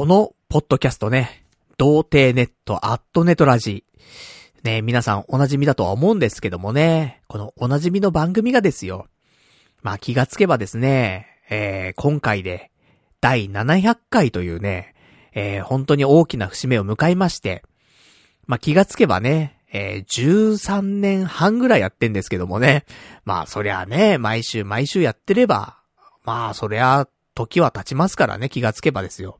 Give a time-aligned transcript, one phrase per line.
[0.00, 1.44] このポッドキャストね、
[1.76, 4.64] 童貞ネットアットネトラジー。
[4.64, 9.08] ね、皆さんお馴染みだとは思うんですけどもね、このお馴染みの番組がですよ。
[9.82, 12.70] まあ気がつけばですね、えー、今回で
[13.20, 14.94] 第700回というね、
[15.34, 17.62] えー、本当に大きな節目を迎えまして、
[18.46, 22.86] まあ気がつけばね、えー、13年半ぐらいやってんですけどもね。
[23.26, 25.76] まあそりゃね、毎週毎週やってれば、
[26.24, 29.39] まあそりゃ、時は経ちますからね、気がつけばですよ。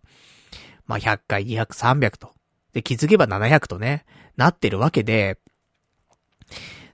[0.91, 2.33] まあ100回、200、300と。
[2.73, 4.05] で、気づけば700とね、
[4.37, 5.39] なってるわけで、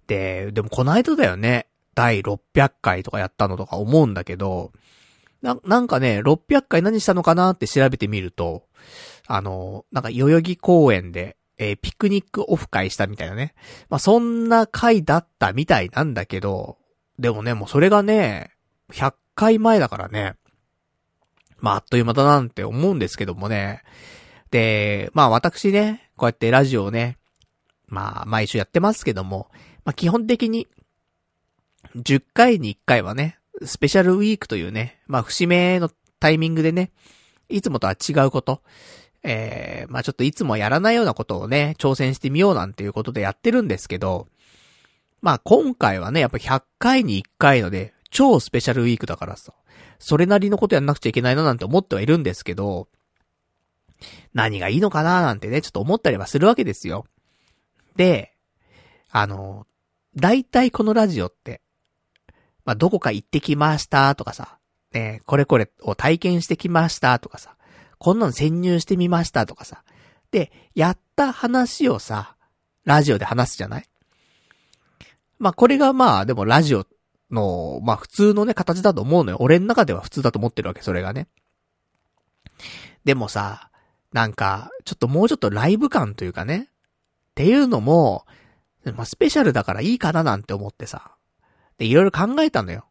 [0.06, 4.72] で、でもこの間だよね、第600回とかやったのとか思うんだけど、
[5.40, 8.64] な、なんかね、600回何したのかなって調べてみると、
[9.26, 13.54] あの、なんか代々木公園で、えー、ピクニックオフ会したみたいなね。
[13.88, 16.76] まあ、そんな回だったみたいなんだけど、
[17.18, 18.50] でもね、もうそれがね、
[18.92, 20.34] 100回前だからね。
[21.66, 23.82] まあ、あっという間だなんて思うんですけどもね。
[24.52, 27.18] で、まあ私ね、こうやってラジオをね、
[27.88, 29.48] まあ毎週やってますけども、
[29.84, 30.68] まあ基本的に、
[31.96, 36.92] 10回に1回はね、スペシャルウィークというね、まあ節目のタイミングでね、
[37.48, 38.62] いつもとは違うこと、
[39.24, 44.28] えー、まあちょっといつもやらないようなことをね、挑戦してみようなんていうことでやってるんですけど、
[45.20, 49.52] まあ今回はね、やっぱ100回に1回ので、超スペシャルウィークだからさ、
[49.98, 52.88] それなりのことやんなくちゃいけないななんて思ってはいるんですけど、
[54.34, 57.06] 何がいいのかななんてね、ちょっと思ったりはするわけですよ。
[57.96, 58.34] で、
[59.10, 59.66] あの、
[60.14, 61.62] 大体このラジオって、
[62.64, 64.58] まあ、どこか行ってきましたとかさ、
[64.92, 67.56] ね、これこれを体験してきましたとかさ、
[67.98, 69.82] こんなの潜入してみましたとかさ。
[70.30, 72.36] で、やった話をさ、
[72.84, 73.88] ラジオで話すじゃない？
[75.38, 76.86] まあ、これがまあ、でもラジオ
[77.30, 79.36] の、まあ、普通のね、形だと思うのよ。
[79.40, 81.28] 俺の中では普通だと思ってるわけ、それがね。
[83.04, 83.70] でもさ、
[84.12, 86.68] なんか、ちょっともうちょっとライブ感というかね。
[86.68, 88.24] っていうのも、
[88.84, 91.12] まあ、スペシャルだからいいかななんて思ってさ。
[91.78, 92.86] で、いろいろ考えたのよ。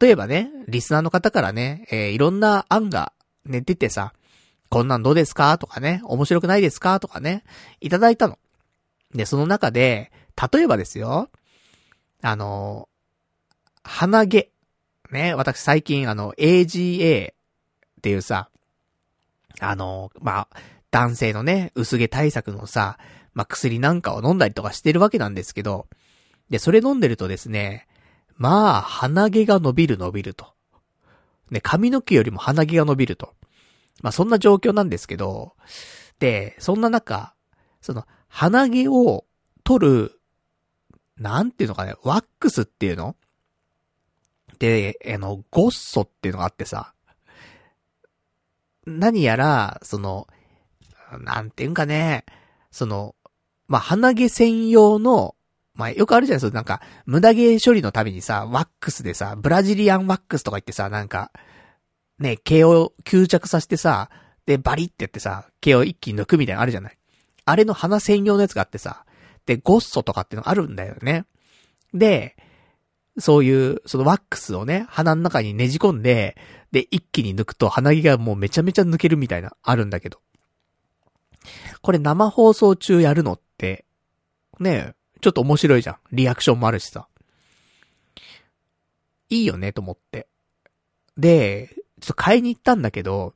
[0.00, 3.12] 例えばね、リスナーの方からね、えー、いろんな案が
[3.44, 4.12] ね、出てさ、
[4.68, 7.42] こんなんどうですかとかね、面白くないですかとかね、
[7.80, 8.38] いただいたの。
[9.12, 10.12] で、その中で、
[10.52, 11.28] 例えばですよ、
[12.22, 12.88] あの、
[13.82, 14.50] 鼻毛。
[15.10, 17.34] ね、私最近あの、AGA っ
[18.00, 18.48] ていうさ、
[19.60, 20.56] あの、まあ、
[20.90, 22.98] 男性のね、薄毛対策のさ、
[23.34, 25.86] まあ、薬なんかを飲んだりとかしてるわけなんですけど、
[26.50, 27.86] で、それ飲んでるとですね、
[28.36, 30.52] まあ、鼻毛が伸びる伸びると。
[31.50, 33.34] ね、髪の毛よりも鼻毛が伸びると。
[34.02, 35.54] まあ、そんな状況なんですけど、
[36.18, 37.34] で、そんな中、
[37.80, 39.24] その、鼻毛を
[39.64, 40.20] 取る、
[41.16, 43.16] なんていうのかね、ワックスっていうの
[44.62, 46.94] で、あの、ゴッソっていうのがあってさ、
[48.86, 50.28] 何やら、その、
[51.18, 52.24] なんていうんかね、
[52.70, 53.16] その、
[53.66, 55.34] まあ、鼻毛専用の、
[55.74, 56.54] まあ、よくあるじゃないですか。
[56.54, 61.32] なんか、無駄毛処理のためにさ、ワックスでさ、ブラジリアンワックスとか言ってさ、なんか、
[62.20, 64.10] ね、毛を吸着させてさ、
[64.46, 66.96] で、バリってやってさ、毛を一気に抜くみたいなのあるじゃない。
[67.46, 69.06] あれの鼻専用のやつがあってさ、
[69.44, 71.24] で、ゴッソとかっていうのがあるんだよね。
[71.92, 72.36] で、
[73.18, 76.36] そういう、そのワックスをね、鼻の中にねじ込んで、
[76.70, 80.20] で、一気に抜くと鼻毛がもうめちゃめちゃ抜けるみたいな、あるんだけど。
[81.82, 83.84] これ生放送中やるのって、
[84.60, 85.96] ねちょっと面白いじゃん。
[86.12, 87.06] リアクションもあるしさ。
[89.28, 90.26] いいよね、と思って。
[91.16, 91.70] で、
[92.00, 93.34] ちょっと買いに行ったんだけど、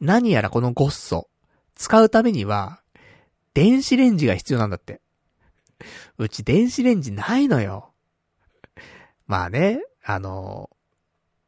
[0.00, 1.28] 何やらこのゴッソ、
[1.74, 2.80] 使うためには、
[3.54, 5.00] 電子レンジが必要なんだって。
[6.18, 7.92] うち電子レンジないのよ。
[9.26, 10.70] まあね、あの、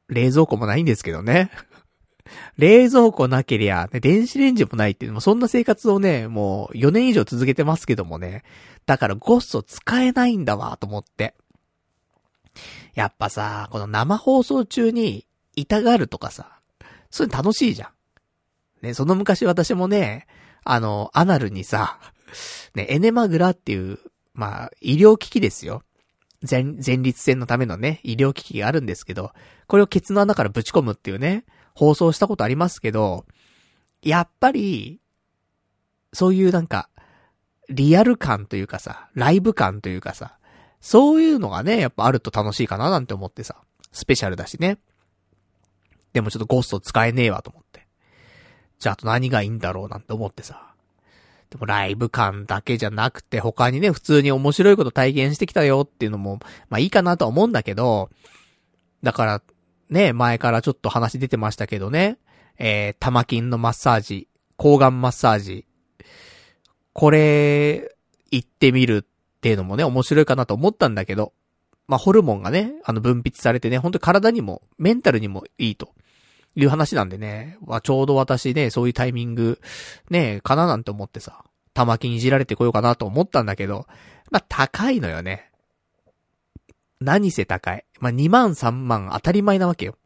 [0.08, 1.50] 冷蔵庫もないんですけどね。
[2.58, 8.42] 冷蔵庫なけりゃ、電子レンジもないっていう、もそんな生活をね、もう4年以上続けてますけどもね。
[8.86, 11.34] だからゴッソ使えないんだわ、と思って。
[12.94, 16.60] やっぱさ、この生放送中に痛がるとかさ、
[17.10, 17.86] そういうの楽しいじゃ
[18.82, 18.86] ん。
[18.86, 20.26] ね、その昔私もね、
[20.64, 21.98] あの、アナルにさ、
[22.74, 23.98] ね、エネマグラっていう、
[24.34, 25.82] まあ、医療機器ですよ。
[26.48, 29.32] 前、前立腺のためのね、医療機器があるんですけど、
[29.66, 31.44] これをケツの穴からぶち込むっていうね、
[31.74, 33.26] 放送したことありますけど、
[34.02, 35.00] やっぱり、
[36.12, 36.88] そういうなんか、
[37.68, 40.38] リアル感というかさ、ライブ感というかさ、
[40.80, 43.56] そういうのがね、やっぱあると楽しいかななんて思ってさ、
[43.92, 44.78] スペシャルだしね。
[46.12, 47.86] でもちょっとゴースト使えねえわと思って。
[48.78, 50.74] じゃああと何がいいんだろうなんて思ってさ。
[51.50, 58.10] でもライブ感だけじゃなくて他にね、普通に面白いこと体験してきたよっていうのも、まあいいかなとは思うんだけど、
[59.02, 59.42] だから、
[59.90, 62.18] ね、前からちょっと話出てましたけどね、
[62.58, 65.66] えー、玉金のマッサージ、抗がんマッサージ、
[66.92, 67.94] これ、
[68.30, 71.32] 行ってみるっていうのもね、面白いかなと思ったんだけど、
[71.86, 75.94] まあ、ホルモンがね、あの、分泌されてね、本当体にも、メンタルにもいいと。
[76.54, 79.60] いう話なんでね、わ、ちょうど私ね、そういうタイミング、
[80.10, 83.86] ね、かななんて思ってさ、玉金いじられてこようかなと思ったんだけど、
[84.30, 85.50] まあ、高いのよね。
[87.00, 87.84] 何せ高い。
[88.00, 89.96] まあ、2万3万当たり前なわけよ。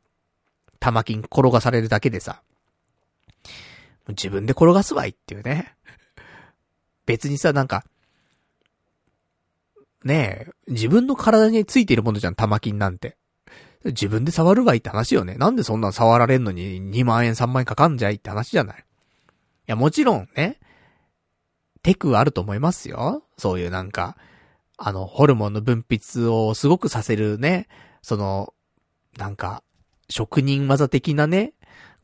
[0.78, 2.42] 玉金転がされるだけでさ。
[4.08, 5.74] 自分で転がすわいっていうね。
[7.06, 7.84] 別にさ、なんか、
[10.04, 13.16] ねえ、自分の体についているものじゃん、玉金なんて。
[13.84, 15.34] 自分で触るわいって話よね。
[15.34, 18.78] なんでそんな触られんのに2万円3万円かかんじゃいって話じゃない。
[18.78, 18.82] い
[19.66, 20.60] や、もちろんね、
[21.82, 23.24] テクはあると思いますよ。
[23.36, 24.16] そういうなんか、
[24.76, 27.68] あの、ホルモンの分泌をすごくさせるね、
[28.02, 28.54] その、
[29.16, 29.62] なんか、
[30.08, 31.54] 職人技的なね、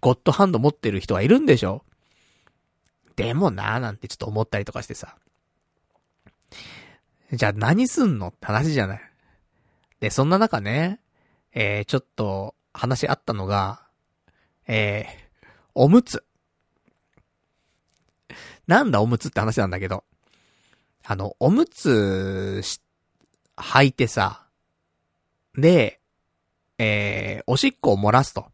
[0.00, 1.84] ゴッドハンド持ってる人はいるんでしょ
[3.16, 5.16] でもなーなんてちょっと思ったりとかしてさ。
[7.32, 9.00] じゃあ何すんのって話じゃない。
[10.00, 11.00] で、そんな中ね、
[11.52, 13.82] えー、ちょっと話あったのが、
[14.66, 16.24] えー、おむつ。
[18.66, 20.04] なんだおむつって話なんだけど、
[21.04, 22.80] あの、おむつし、
[23.56, 24.46] 履いてさ、
[25.54, 26.00] で、
[26.78, 28.46] えー、おしっこを漏らすと。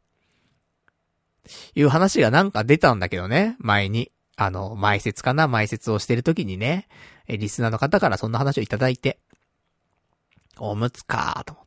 [1.75, 4.11] いう話がなんか出たんだけどね、前に。
[4.37, 6.89] あの、埋設かな埋設をしてる時にね、
[7.29, 9.19] え、リスナーの方からそんな話をいただいて、
[10.59, 11.64] おむつかーと。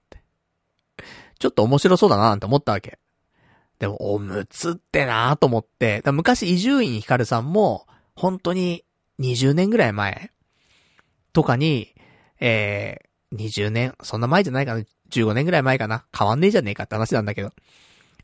[1.38, 3.00] ちょっと面白そうだななんて思ったわけ。
[3.80, 8.84] でも、おむつってなーと思って、昔、伊集院光さんも、本当に
[9.20, 10.32] 20年ぐらい前
[11.34, 11.94] とかに、
[12.40, 17.52] えー、20年、そんな前じゃないかな、15年ぐらい前かな、変わんねえじゃねえかって話なんだけど、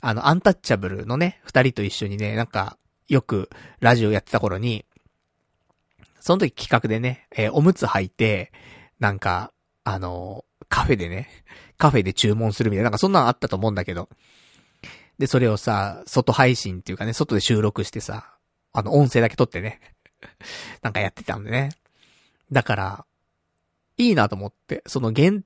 [0.02, 2.78] あの、アンタッチャブルのね、二人と一緒にね、なんか、
[3.08, 3.50] よく
[3.80, 4.86] ラジオやってた頃に、
[6.20, 8.52] その時企画でね、えー、おむつ履いて、
[9.00, 9.52] なんか、
[9.84, 11.30] あのー、カフェでね、
[11.84, 14.08] カフェで注文するみたいな、なんかそんなのあったと思うんだけど。
[15.20, 18.38] で、それをさ、外配信っていうかね、外で収録してさ、
[18.72, 19.82] あの、音声だけ撮ってね、
[20.82, 21.72] なんかやってたんでね。
[22.54, 23.06] だから、
[23.98, 25.42] いいなと思って、その原、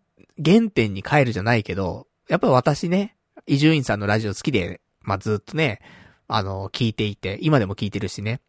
[0.45, 3.15] 原点に帰るじゃないけど、やっぱり私ね、
[3.47, 5.81] 伊集院さんのラジオ好きで、まあ、ずっとね、
[6.27, 8.41] あの、聞いていて、今でも聞いてるしね。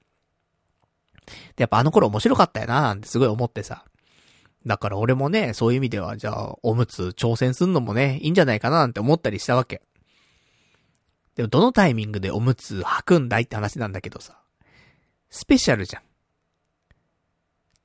[1.56, 3.87] で、やっぱあの頃面白かったよななんてすごい思ってさ。
[4.66, 9.82] だから俺もね、そういう意味では、じゃあ、おむつ挑戦すんのもね、いいんじゃないかななんて思ったりしたわけ。
[11.37, 14.38] でも、どのタイミングでおむつ履くんだいって話なんだけどさ。
[15.31, 16.02] スペシャルじゃん。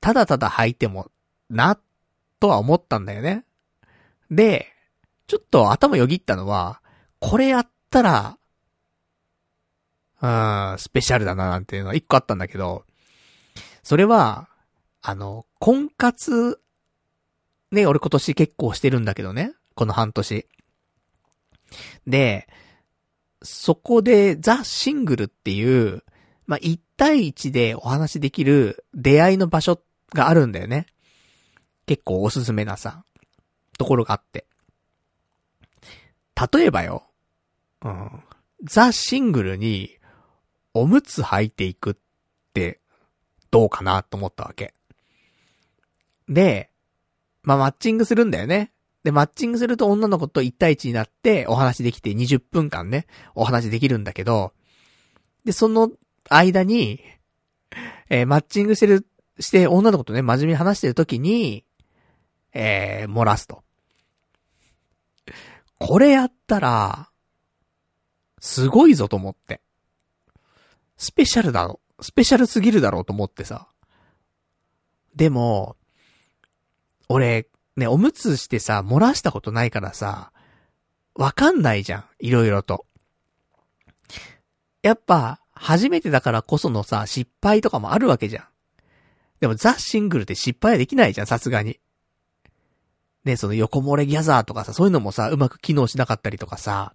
[0.00, 1.10] ただただ履いても、
[1.48, 1.78] な、
[2.40, 3.44] とは思ったんだよね。
[4.30, 4.66] で、
[5.26, 6.82] ちょっと頭よぎったのは、
[7.20, 8.38] これやったら、
[10.20, 12.84] うん、スペシャルだななんていうのは一個あったんだけど、
[13.82, 14.48] それは、
[15.00, 16.60] あの、婚活、
[17.74, 19.54] ね、俺今年結構してるんだけどね。
[19.74, 20.46] この半年。
[22.06, 22.48] で、
[23.42, 26.02] そこでザ・シングルっていう、
[26.46, 29.80] まあ、1対1でお話できる出会いの場所
[30.12, 30.86] があるんだよね。
[31.86, 33.04] 結構おすすめなさ、
[33.78, 34.46] ところがあって。
[36.52, 37.04] 例えばよ、
[37.82, 38.22] うん、
[38.64, 39.98] ザ・シングルに
[40.72, 41.96] おむつ履いていくっ
[42.52, 42.80] て、
[43.50, 44.74] どうかなと思ったわけ。
[46.28, 46.70] で、
[47.44, 48.72] まあ、マッチングするんだよね。
[49.04, 54.52] で、マッチングすると女の子と1対1になってお話できて20分間ね、お話できるんだけど、
[55.44, 55.90] で、その
[56.30, 57.00] 間に、
[58.08, 59.06] えー、マッチングしてる、
[59.38, 61.64] して女の子とね、真面目に話してる時に、
[62.54, 63.62] えー、漏らすと。
[65.78, 67.10] これやったら、
[68.40, 69.60] すごいぞと思って。
[70.96, 71.80] スペシャルだろ。
[72.00, 73.68] スペシャルすぎるだろうと思ってさ。
[75.14, 75.76] でも、
[77.08, 80.32] 俺、ね、おむつしてさ、漏らしたことないからさ、
[81.14, 82.04] わかんないじゃん。
[82.18, 82.86] いろいろと。
[84.82, 88.44] やっぱ、初めてだからこそのさ、失敗とかもあるわけじゃん。
[89.40, 91.80] でもザ・シングルって失敗はできないじゃん、さすがに。
[93.24, 96.94] ね、その横漏れギャザーとかさ、そういうのもさ、うまく機能しなかったりとかさ、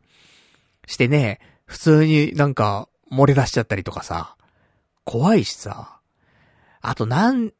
[0.85, 4.35] してね、普通になんか、漏れ出しちゃったりとかさ、
[5.03, 5.99] 怖いしさ。
[6.81, 7.51] あとなん、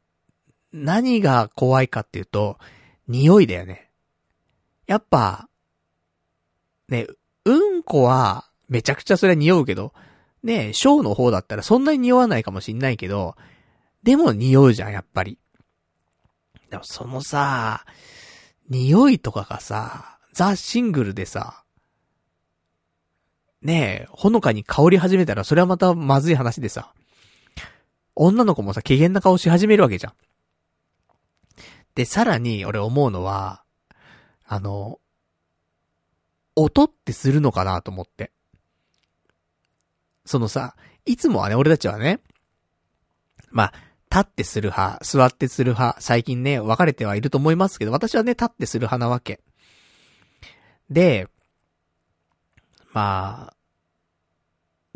[0.72, 2.58] 何が怖いかっていうと、
[3.08, 3.90] 匂いだよね。
[4.86, 5.48] やっぱ、
[6.88, 7.06] ね、
[7.44, 9.92] うんこは、めちゃくちゃそれは匂うけど、
[10.42, 13.36] ね、ショーの方だったらそんなに匂わないかもしんないけど、
[14.02, 15.38] でも匂うじゃん、やっぱり。
[16.70, 17.84] でもそのさ、
[18.68, 21.64] 匂いとかがさ、ザ・シングルでさ、
[23.62, 26.94] ねえ、ほのかに香り始めたらそれはまたまずい話でさ。
[28.14, 30.12] 女の子もさ、機嫌な顔し始めるわけじゃん。
[31.94, 33.62] で、さらに俺思うのは、
[34.46, 35.00] あの、
[36.56, 38.32] 音ってするのかなと思って。
[40.24, 42.20] そのさ、いつもはね、俺たちはね、
[43.50, 43.72] まあ、
[44.10, 49.40] 立ってする派、座ってする派、最近ね、分かれてはいると思いますけど、私はね、立ってする派なわけ。
[50.90, 51.28] で、
[52.92, 53.54] まあ、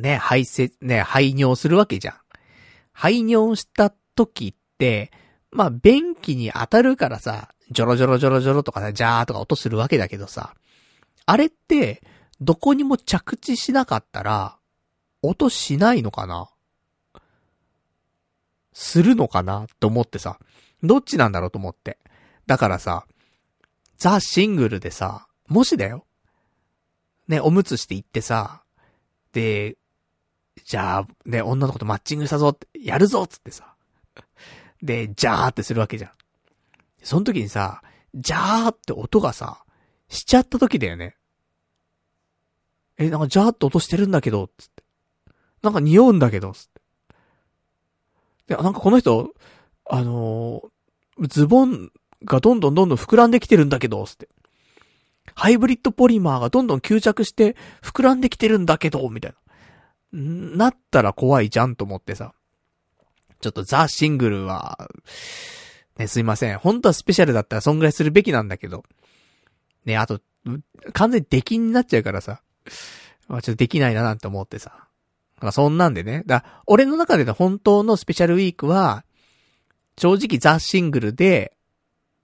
[0.03, 2.15] ね、排泄、ね、排尿するわけじゃん。
[2.93, 5.13] 排尿した時って、
[5.55, 10.55] まあ、便器に当たるからさ、ジョロジョロジョロジョロとかさ、ジャーとか音するわけだけどさ、
[11.27, 12.03] あれって、
[12.41, 14.59] どこにも着地しなかったら、
[15.23, 16.51] 音しないのかな？
[18.73, 19.67] するのかな？
[19.79, 20.39] と思ってさ、
[20.83, 21.99] どっちなんだろうと思って。
[22.47, 23.07] だからさ、
[23.97, 26.05] ザ・シングルでさ、もしだよ。
[27.29, 28.65] ね、おむつして行ってさ、
[29.33, 29.77] で、
[30.65, 33.74] じゃあ、ね、女の子とマッチングしたぞって、やるぞっつってさ。
[34.85, 36.11] で、ジャーってするわけじゃん。
[37.03, 37.83] その時にさ、
[38.15, 39.65] ジャーって音がさ、
[40.09, 41.17] しちゃった時だよね。
[42.99, 44.85] え、なんかジャーって音してるんだけど、つって。
[45.63, 48.55] なんか匂うんだけど、つって。
[48.55, 49.33] で、なんかこの人、
[49.89, 51.91] あのー、ズボン
[52.25, 54.29] がどんどんどんどん膨らんできてるんだけど、つって。
[55.35, 59.39] ハイブリッドポリマーがどんどん吸着して膨らんできてるんだけど、みたいな。
[60.13, 62.35] なったら怖いじゃんと思ってさ。
[63.45, 64.89] ちょっとザ・シングルは、
[65.99, 66.59] ね、すいません。
[66.59, 68.85] 本当はスペシャルだったらそんぐらいするべきなんだけど。
[69.85, 70.23] ね、あと、
[70.95, 72.41] 完全に出禁になっちゃうからさ。
[73.29, 74.89] まあ、ちょっとできないななんて思ってさ。
[75.43, 76.23] まあ、そんなんでね。
[76.25, 79.05] だ俺の中での本当のスペシャルウィークは、
[79.99, 81.55] 正直ザ・シングルで、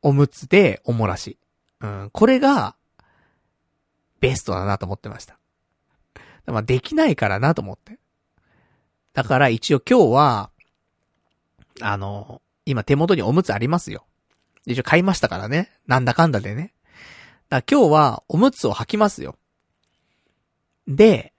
[0.00, 1.38] おむつでおもらし。
[1.82, 2.76] うん、これが、
[4.20, 5.38] ベストだなと思ってました。
[6.46, 7.98] まあ、できないからなと思って。
[9.12, 10.49] だから一応今日は、
[11.80, 14.06] あの、今手元におむつありますよ。
[14.66, 15.70] 一応買いましたからね。
[15.86, 16.72] なんだかんだでね。
[17.48, 19.36] だ今日はおむつを履きますよ。
[20.86, 21.32] で、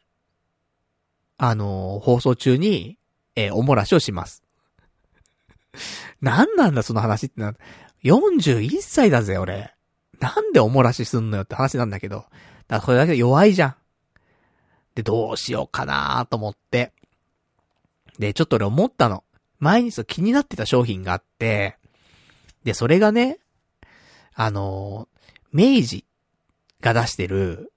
[1.37, 2.97] あの放送中に、
[3.35, 4.43] えー、おもらしをします。
[6.21, 7.55] なんなんだその話ってな。
[8.03, 9.73] 41歳だぜ、俺。
[10.19, 12.17] なんでおもらしすんのよって話なんだけど。
[12.17, 12.29] だか
[12.67, 13.75] らこれだけ弱いじゃん。
[14.95, 16.93] で、どうしようかなと思って。
[18.19, 19.23] で、ちょっと俺思ったの。
[19.61, 21.77] 前にそう気になってた商品があって、
[22.63, 23.37] で、それがね、
[24.33, 25.07] あの
[25.53, 26.05] 明治
[26.81, 27.71] が出してる、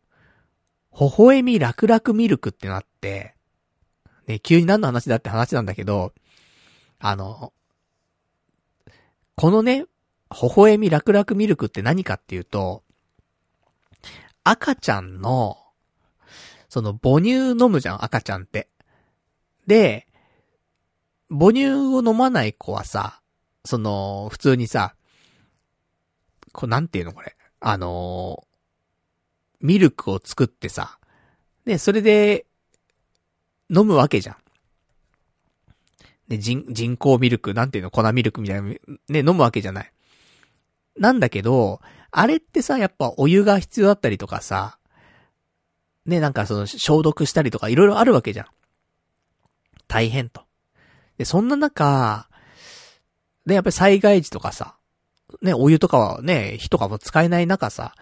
[0.99, 3.35] 微笑み楽々ミルクってなって、
[4.27, 6.15] ね、急に何の話だって話なんだけど、
[6.99, 7.53] あの、
[9.37, 9.85] このね、
[10.31, 12.83] 微笑み楽々ミルクって何かっていうと、
[14.43, 15.59] 赤ちゃんの、
[16.71, 18.69] その母乳飲むじゃん、赤ちゃんって。
[19.67, 20.07] で、
[21.31, 23.21] 母乳を飲まない子はさ、
[23.65, 24.95] その、普通にさ、
[26.53, 27.37] こうなんていうのこれ。
[27.61, 30.99] あのー、ミルクを作ってさ、
[31.65, 32.47] で、それで、
[33.71, 34.37] 飲むわけじゃん。
[36.29, 38.79] で、人、人工ミルク、なんていうの、粉ミルクみたいな、ね、
[39.21, 39.93] 飲むわけじゃない。
[40.99, 44.79] なんだけど、あれってさ、やっぱお湯が必要だったりとかさ、
[46.07, 48.47] ね、なんかその消毒したりとかいろいろあるわけじゃん。
[49.89, 50.43] 大変と。
[51.19, 52.29] で、そんな中、
[53.47, 54.77] ね、やっぱり災害時とかさ、
[55.43, 57.95] ね、お湯とかはね、火とかも使えない中さ、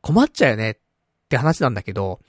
[0.00, 0.76] 困っちゃうよねっ
[1.28, 2.20] て話なんだけど、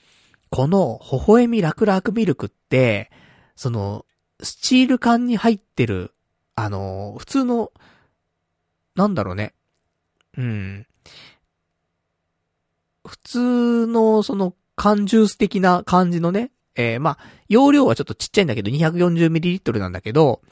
[0.50, 3.10] この、微笑み楽々ミルクって、
[3.56, 4.06] その、
[4.42, 6.14] スチール缶に入ってる、
[6.54, 7.72] あの、普通の、
[8.94, 9.54] なんだろうね。
[10.38, 10.86] うん。
[13.06, 17.18] 普通の、その、缶ジュース的な感じのね、えー、まあ、
[17.48, 20.42] 容量はちょっとちっちゃいんだけど、240ml なんだけど、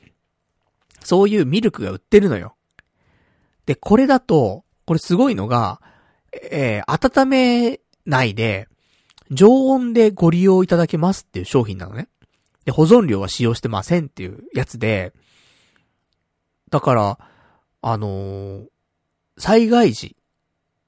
[1.00, 2.56] そういうミルクが売ってるのよ。
[3.66, 5.80] で、これだと、これすごいのが、
[6.50, 8.68] えー、温めないで、
[9.30, 12.08] 常温でご利用いただけますっていう商品なのね。
[12.64, 15.12] で、保存料は使用してませんっていうやつで、
[16.70, 17.18] だから、
[17.82, 18.66] あのー、
[19.38, 20.16] 災害時、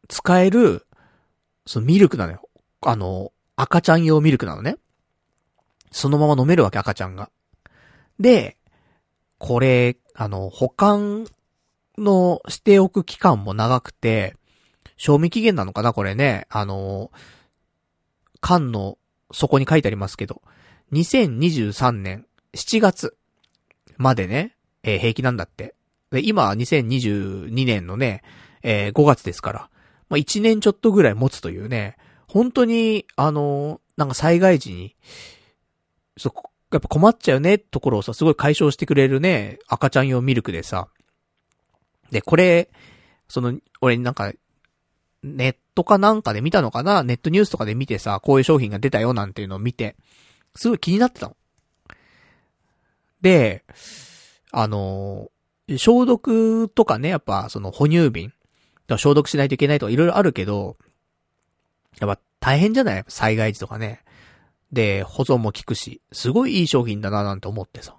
[0.08, 0.86] 使える、
[1.66, 2.48] そのミルクなのよ。
[2.80, 4.76] あの、赤ちゃん用ミルクなのね。
[5.96, 7.30] そのまま飲めるわけ、赤ちゃんが。
[8.20, 8.58] で、
[9.38, 11.26] これ、あの、保管
[11.96, 14.36] のしておく期間も長くて、
[14.98, 16.46] 賞味期限なのかなこれね。
[16.50, 17.10] あの、
[18.40, 18.98] 缶の
[19.32, 20.42] 底に書いてありますけど、
[20.92, 23.16] 2023年7月
[23.96, 25.74] までね、えー、平気なんだって。
[26.10, 28.22] で、今、2022年のね、
[28.62, 29.70] えー、5月ですから、
[30.10, 31.96] まあ、1年ちょっとぐらい持つというね、
[32.28, 34.94] 本当に、あの、なんか災害時に、
[36.16, 36.32] そ、
[36.72, 40.88] やっぱ困っちゃうね、ところをさ、すごい解消してくれるね、赤ちゃん用ミルクでさ。
[42.10, 42.70] で、これ、
[43.28, 44.32] その、俺なんか、
[45.22, 47.02] ネットかなんかで見たのかな？
[47.02, 49.96] ネットニュースとかで見てさ、こういう商品が出たよなんていうのを見て、
[50.54, 51.36] すごい気になってたの。
[53.22, 53.64] で、
[54.52, 55.32] あの
[55.76, 58.32] 消毒とかね、やっぱその哺乳瓶、
[58.88, 60.76] 消毒しないといけないとかいろいろあるけど、
[61.98, 63.04] やっぱ大変じゃない？
[63.08, 64.04] 災害時とかね。
[64.72, 67.96] で、保存も効くし、すごいいい商品だななんて思ってさ。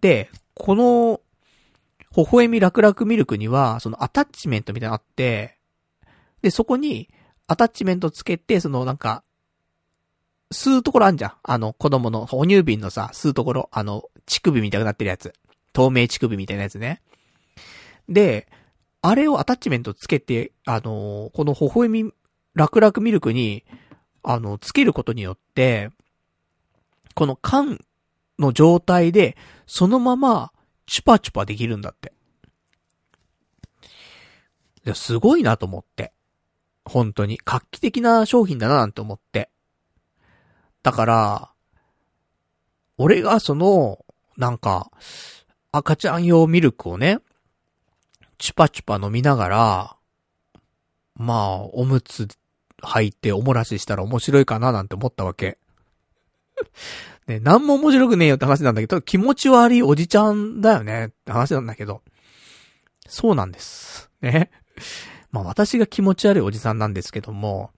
[0.00, 1.20] で、この、
[2.16, 5.58] 微笑み楽々ミルクには、そのアタッチメントみたいなのあって、
[6.42, 7.08] で、そこに、
[7.46, 9.24] アタッチメントつけて、そのなんか、
[10.52, 11.32] 吸うところあんじゃん。
[11.42, 15.32] あの、子供の哺乳瓶のさ、吸うところ、あの、乳首みたいになってるやつ。
[15.72, 17.00] 透明乳首みたいなやつね。
[18.08, 18.48] で、
[19.00, 22.12] あれをアタッチメントつけて、あのこの微笑み
[22.54, 23.64] 楽々ミルクに、
[24.22, 25.90] あの、つけることによって、
[27.14, 27.78] この缶
[28.38, 29.36] の状態で、
[29.66, 30.52] そのまま、
[30.86, 32.12] チュパチュパできるんだって。
[34.84, 36.12] いや、すごいなと思って。
[36.84, 37.38] 本当に。
[37.44, 39.50] 画期的な商品だななんて思って。
[40.82, 41.50] だから、
[42.98, 44.04] 俺がその、
[44.36, 44.90] なんか、
[45.70, 47.18] 赤ちゃん用ミルクをね、
[48.38, 49.96] チュパチュパ飲みながら、
[51.14, 52.28] まあ、おむつ
[52.82, 55.58] 履いておもらししたら面白いかななんて思ったわけ。
[57.26, 62.02] ね、なんも面白くねえよって話なんだけど、気持ち悪いおじちゃんだよねって話なんだけど、
[63.06, 64.10] そうなんです。
[64.20, 64.50] ね。
[65.30, 67.70] まあ私が気持ち悪いおじさんなんですけども、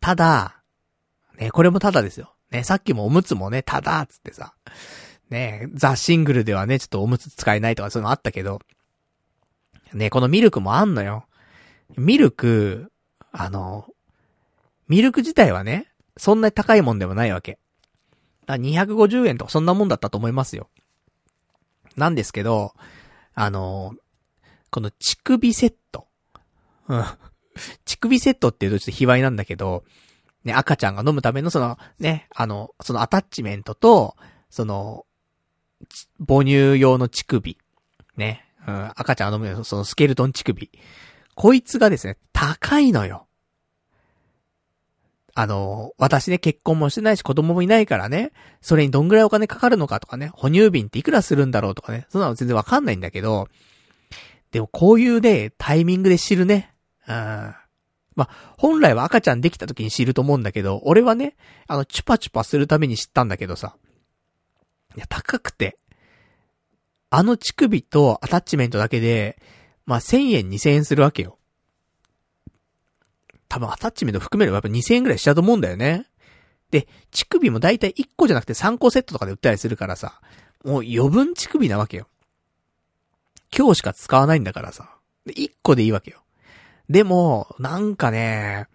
[0.00, 0.62] ただ、
[1.38, 2.34] ね、これもただですよ。
[2.50, 4.54] ね、さっきもおむつもね、ただつってさ、
[5.30, 8.60] ね、ザ・シングルではね、ちょっとおむつ使えないとかそういうのあったけど、
[9.92, 11.26] ね、このミルクもあんのよ。
[11.96, 12.92] ミルク、
[13.32, 13.86] あの、
[14.88, 17.58] ミルク自体はね、そんなに高いもんでもないわけ。
[18.46, 20.68] だ250円とかそんなもんだったと思いますよ。
[21.96, 22.74] なんですけど、
[23.34, 23.94] あの、
[24.70, 26.06] この乳首セット。
[26.88, 27.04] うん。
[27.84, 29.84] 乳首セットっていうとちょっと卑猥なんだけど、
[30.44, 34.16] ね、赤ちゃんが飲むためのその、ね、あの、そのアタッチメントと、
[34.50, 35.06] その、
[36.26, 37.58] 母乳用の乳首。
[38.16, 38.44] ね。
[38.66, 40.70] うん、赤ちゃんが飲むそのスケルトン乳首。
[41.34, 43.25] こいつがですね、高いのよ。
[45.38, 53.48] あの、私ね、結婚もしてないし子供もいないからね、それにどんぐらいお金かかるのかとかね、哺乳瓶っていくらするんだろうとかね、そんなの全然わかんないんだけど、
[54.50, 56.74] でもこういうね、タイミングで知るね。
[57.06, 57.54] うん。
[58.14, 63.76] ま、本来は赤ちゃんできた時に知ると思うんだけど、俺はね、あの、チュパチュパするために知ったんだけどさ。
[64.96, 65.76] いや、高くて。
[67.10, 69.38] あの乳首とアタッチメントだけで、
[69.84, 71.35] まあ、1000円2000円するわけよ。
[73.48, 76.06] 多分アタッチメント含めればやっぱ2000円くらいしちゃうと思うんだよね。
[76.70, 80.20] で、乳首もだいたい1個じゃなくて3個セットとかで売ったりするからさ、
[80.64, 82.08] もう余分乳首なわけよ。
[83.56, 84.90] 今日しか使わないんだからさ。
[85.24, 86.22] で、1個でいいわけよ。
[86.88, 88.66] でも、なんかね、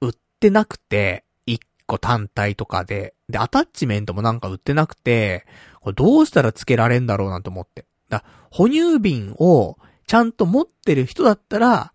[0.00, 5.46] 売ってなくて、1個単体とかで、で、アタッチメントもなんか売ってなくて、
[5.80, 7.86] これどうしたら付けられんだろうなんて思って。
[8.08, 11.93] だ哺乳瓶をちゃんと持ってる人だったら、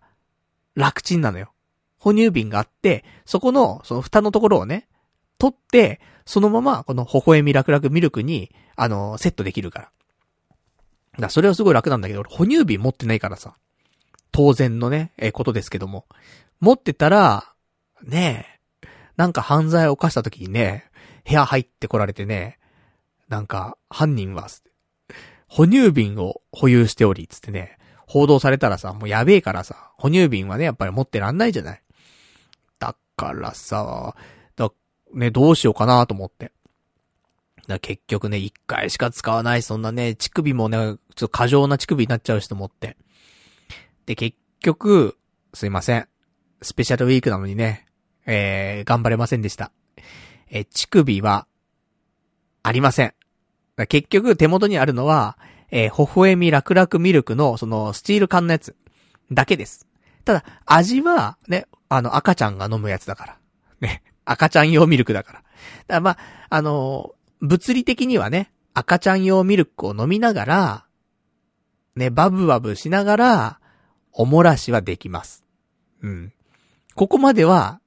[0.80, 1.52] 楽ちんなのよ。
[1.98, 4.88] 哺乳瓶があって、そこの、その蓋のところをね、
[5.38, 9.90] 取って、そのまま、この微笑み楽々ミルクに、あの、セットできるから。
[11.18, 13.54] だそれはすごい楽なんだけど、哺乳瓶持ってないからさ。
[14.32, 16.06] 当然のね、え、ことですけども。
[16.60, 17.52] 持ってたら、
[18.02, 18.46] ね
[18.82, 20.84] え、なんか犯罪を犯した時にね、
[21.26, 22.58] 部屋入ってこられてね、
[23.28, 24.48] なんか、犯人は、
[25.48, 27.76] 哺乳瓶を保有しており、つってね、
[28.10, 31.82] 報道されたらさ、もうやべえからさ、哺乳瓶はね、やっぱり持ってらんないじゃない。
[32.80, 34.16] だからさ、
[34.56, 34.72] だ、
[35.14, 36.50] ね、どうしようかなと思って。
[37.68, 42.96] だ結局ね、一回しか使わない、そんなね、乳首もね、ちょっと過剰な乳首になっちゃうしと思って。
[44.06, 45.16] で、結局、
[45.54, 46.08] すいません。
[46.62, 47.86] スペシャルウィークなのにね、
[48.26, 49.70] えー、頑張れませんでした。
[50.50, 51.46] え乳首は、
[52.64, 53.14] ありません。
[53.86, 55.38] 結局、手元にあるのは、
[55.70, 58.76] えー、微笑み楽々ミルクの、その、スチール缶のやつ、
[59.30, 59.86] だけです。
[60.24, 63.38] ただ、味は、ね、あの、赤ちゃんが飲むやつだから。
[63.80, 65.38] ね、赤ちゃん用ミルクだから。
[65.38, 65.48] だか
[65.88, 66.18] らまあ、
[66.50, 70.84] あのー、物理的にはね、赤ちゃん用ミルクを飲みながら、
[71.96, 73.60] ね、バブバブしながら、
[74.12, 75.44] おもらしはできます。
[76.02, 76.32] うん。
[76.94, 77.80] ここまでは、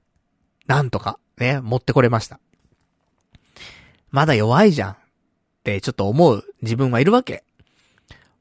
[0.67, 2.39] なんとか、ね、持ってこれました。
[4.11, 4.91] まだ弱いじゃん。
[4.91, 4.95] っ
[5.63, 7.43] てちょっと思う自分はいるわけ。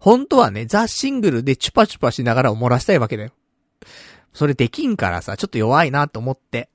[0.03, 3.31] 本当はね、ザ・シングルでチュパチュパしながら漏らしたいわけだよ。
[4.33, 6.71] それできんからさ、ちょっと弱いなと思って。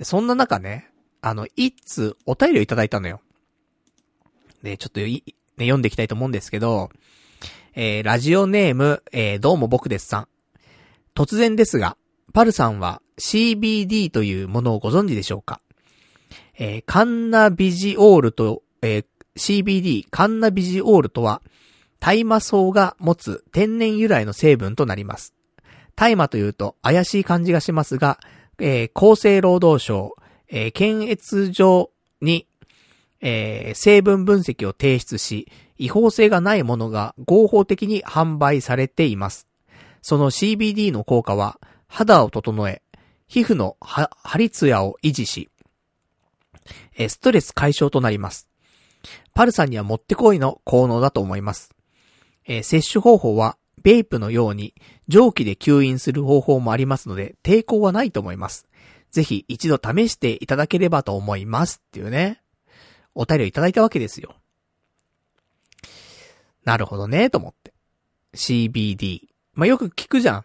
[0.00, 0.88] そんな中ね、
[1.20, 3.20] あの、一通お便りをいただいたのよ。
[4.62, 5.22] で、ちょっとね、
[5.58, 6.88] 読んでいきたいと思うんですけど、
[7.74, 10.28] えー、ラジオネーム、えー、どうも僕ですさん。
[11.14, 11.98] 突然ですが、
[12.32, 15.60] パルさんは CBD というものをご存知でしょうか？
[16.58, 19.04] えー、カンナビジオールと、えー、
[19.36, 21.42] CBD、カンナビジオールとは、
[22.04, 25.32] 大麻草が持つ天然由来の成分となります。
[25.96, 28.18] 大麻というと怪しい感じがしますが、
[28.58, 30.14] えー、厚生労働省、
[30.50, 32.46] えー、検閲所に、
[33.22, 39.46] えー、成分分析を提出し、違法性がないものが合法的に販売されています。
[40.02, 42.82] その CBD の効果は、肌を整え、
[43.28, 45.48] 皮膚の張りツヤを維持し、
[47.08, 48.50] ストレス解消となります。
[49.32, 51.74] パルさんにはもってこいの効能だと思います。
[52.46, 54.74] えー、摂取方法は、ベイプのように
[55.08, 58.66] 蒸気で吸引する方法もありますので、抵抗はないと思います。
[59.10, 62.42] ぜひ一度試していただければと思いますっていうね、
[63.14, 64.34] お便りをいただいたわけですよ。
[66.64, 67.72] なるほどね、と思って。
[68.34, 69.28] CBD。
[69.52, 70.44] まあ、よく聞くじゃん。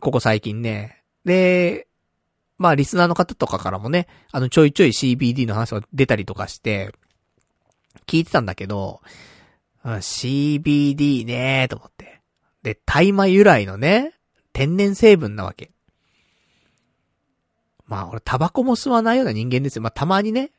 [0.00, 1.02] ここ最近ね。
[1.24, 1.86] で、
[2.58, 6.92] まあ、リスナーの方とかからもね、あの、ちょいちょい CBD の話が出たりとかして、
[8.06, 9.00] 聞いてたんだけど、
[9.94, 12.20] CBD ねーと思って。
[12.62, 14.12] で、大麻由来のね、
[14.52, 15.70] 天然成分なわけ。
[17.86, 19.82] まあ、俺タバコも吸わないような人間ですよ。
[19.82, 20.50] まあ、たまにね、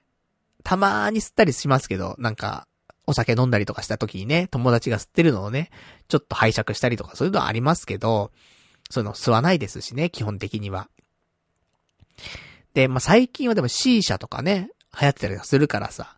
[0.64, 2.68] たまーに吸ったりしますけど、なんか、
[3.06, 5.70] お酒飲んだりとかした時にね、友達が吸ってるのをね、
[6.10, 8.32] ちょっと拝借したりとかそういうのはありますけど、
[8.90, 10.90] そういうの吸わないですしね、基本的には。
[12.74, 16.18] で、まあ、最近はでも C 社とかね、流行ってたりするからさ。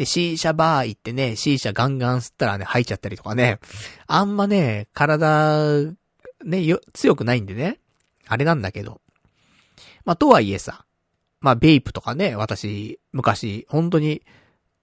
[0.00, 3.58] で、C 社バー行ってね、C 社ガンガン吸ったらね、吐いちゃったりとかね。
[4.06, 5.92] あんまね、体、
[6.42, 7.80] ね、よ、強くないんでね。
[8.26, 9.02] あれなんだけど。
[10.06, 10.86] まあ、とはいえさ。
[11.42, 14.22] まあ、ベイプとかね、私、昔、本当に、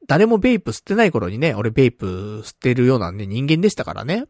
[0.06, 4.26] 誰もベイプ吸ってない頃にね、俺ベイプ吸ってるようなね、人間でしたからね。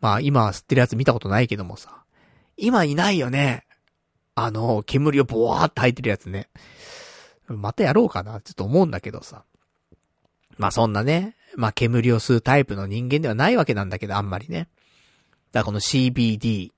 [0.00, 2.02] まあ、今吸ってるやつ見たことないけどもさ。
[2.56, 3.66] 今いないよね。
[4.34, 6.48] あの、煙をボワーって吐いてるやつね。
[7.46, 9.44] またやろうかな、ちょっと思うんだけどさ。
[10.60, 14.68] まあそんなね、まあ煙を吸うタイプの人間ではないわけなんだけど、あんまりね。
[15.52, 16.70] だからこの CBD、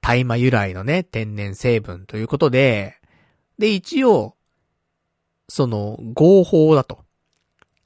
[0.00, 2.94] 大麻由来のね、天然成分ということで、
[3.58, 4.36] で、一応、
[5.48, 7.04] その、合法だと。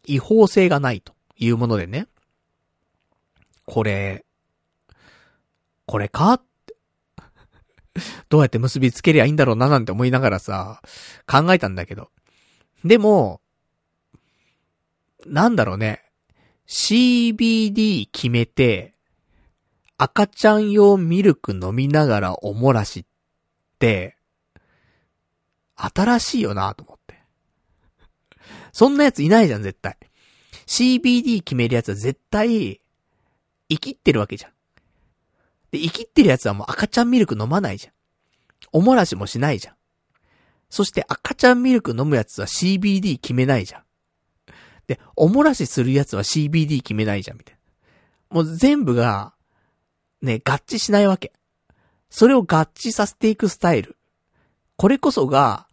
[0.04, 2.06] 違法性がないというものでね。
[3.64, 4.26] これ、
[5.86, 6.34] これか？
[6.34, 6.74] って
[8.28, 10.82] どうやって結びつけりゃいいんだろうななんて思いながらさ、
[11.26, 12.10] 考えたんだけど。
[12.84, 13.41] でも、
[15.26, 16.02] なんだろうね。
[16.66, 18.94] CBD 決めて、
[19.98, 23.04] 赤ちゃん用ミルク飲みながらおもらしっ
[23.78, 24.16] て、
[25.76, 27.20] 新しいよなと思って。
[28.72, 29.96] そんなやついないじゃん、絶対。
[30.66, 32.80] CBD 決めるやつは絶対、
[33.68, 34.52] 生きってるわけじゃん。
[35.70, 37.92] で、生きってるやつはもう赤ちゃんミルク飲まないじゃん。
[38.72, 39.74] おもらしもしないじゃん。
[40.70, 43.82] そして赤ちゃんミルク飲むやつは CBD 決めないじゃん。
[44.86, 47.56] で、おもらしするやつは CBD 決めないじゃん、みたい
[48.30, 48.36] な。
[48.36, 49.34] もう全部が、
[50.20, 51.32] ね、合致しないわけ。
[52.10, 53.96] それを合致させていくスタイル。
[54.76, 55.66] これこそが、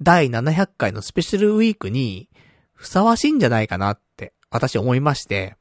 [0.00, 2.28] 第700回のスペシャルウィークに、
[2.72, 5.56] ふさわしいんじゃないかなって、私思いまして、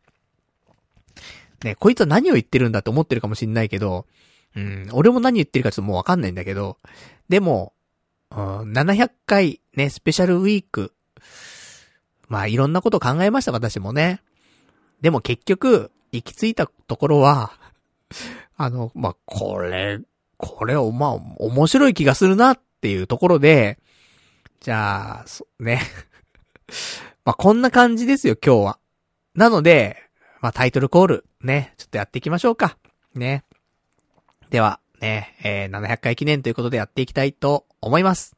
[1.64, 4.06] ね、こいつは何を言ってるんだと思ってるかもしんないけど、
[4.56, 6.78] うん、俺も何言ってるかちょっともうわかんないんだけど、
[7.30, 7.74] でも、
[8.32, 10.94] うん、700回ね、スペシャルウィーク。
[12.34, 14.19] まあいろんなこと考えました、私もね。
[15.02, 17.52] でも結局、行き着いたところは、
[18.58, 20.00] あの、まあ、これ、
[20.38, 23.78] これを、まあ、面白い気がするなっていうところで、
[24.62, 25.26] じゃあ、
[25.60, 25.84] ね。
[27.24, 28.80] まあ、こんな感じですよ、今日は。
[29.36, 30.02] なので、
[30.41, 32.80] まあ、タイトルコール、ね、ちょっとやっていきましょうか。
[33.13, 33.43] ね。
[34.50, 38.36] では、ね、えー、700回記念ということでやっていきたいと思います。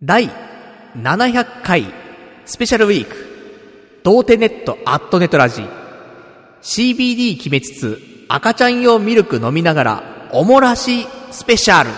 [0.00, 0.30] 第
[1.02, 1.86] 700回
[2.44, 5.62] スペシャルウィーク、童貞ネットアットネットラジ
[6.62, 11.90] CBD 決めつつ赤ちゃん用ミルク飲みながらおもらしスペシャル。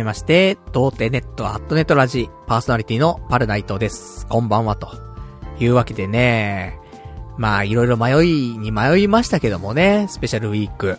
[0.00, 4.26] めまして、童貞ネットアットネットラジパーソナリティのパルナイトです。
[4.26, 4.88] こんばんは、と
[5.58, 6.78] いうわけでね、
[7.36, 10.98] まあいろいろ迷いに迷いましたけどもね、スペシャルウィーク。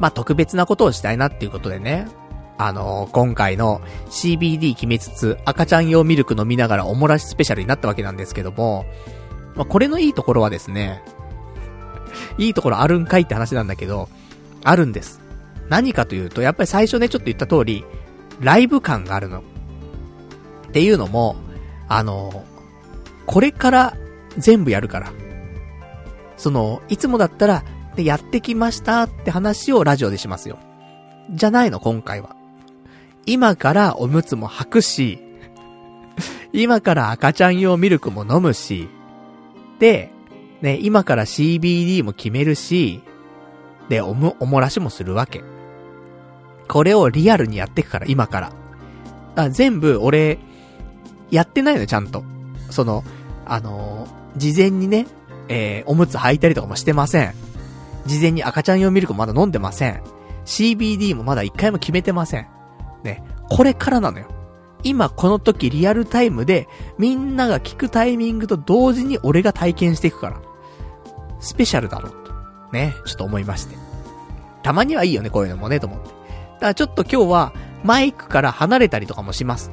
[0.00, 2.06] まあ特別なことをしたいなっていうことでね、
[2.56, 8.86] あのー、今回の CBD 決めつつ赤ちゃん用ミルク飲みながらおもらしスペシャルになったわけなんですけども、
[9.56, 11.02] まあこれのいいところはですね、
[12.38, 14.08] いいところあるんかいって話なんだけど、
[14.62, 15.20] あるんです。
[15.68, 17.84] 何かというと、やっぱり最初ね、ちょっと言った通り、
[18.40, 19.42] ライブ感があるの。
[20.68, 21.36] っていうのも、
[21.88, 22.44] あの、
[23.26, 23.96] これから
[24.36, 25.12] 全部やるから。
[26.36, 27.64] その、いつもだったら、
[27.96, 30.58] で、やってきましたって話をラジオでしますよ。
[31.30, 32.36] じゃないの、今回は。
[33.26, 35.20] 今からおむつも履くし、
[36.52, 38.88] 今から赤ちゃん用ミルクも飲むし、
[39.78, 40.10] で、
[40.60, 43.02] ね、今から CBD も決めるし、
[43.88, 45.42] で、おも、おもらしもするわけ。
[46.68, 48.52] これをリアルにやっていくから、今から。
[49.36, 50.38] あ、全部、俺、
[51.30, 52.24] やってないのよ、ちゃんと。
[52.70, 53.04] その、
[53.44, 55.06] あのー、事前にね、
[55.48, 57.34] えー、おむつ履いたりとかもしてません。
[58.06, 60.02] 事前に赤ちゃん用ミルクまだ飲んでません。
[60.44, 62.46] CBD もまだ一回も決めてません。
[63.02, 64.26] ね、これからなのよ。
[64.82, 70.40] 今この時リアルタイムで、みんなが聞くタイミングと同時に俺が体験していくから。
[71.40, 72.32] スペシャルだろうと。
[72.72, 73.76] ね、ちょっと思いまして。
[74.62, 76.10] たまにはいいよね、こういうのもね、と思って。
[76.64, 79.70] だからちょっと今日は、マイクから離れたりとかもします。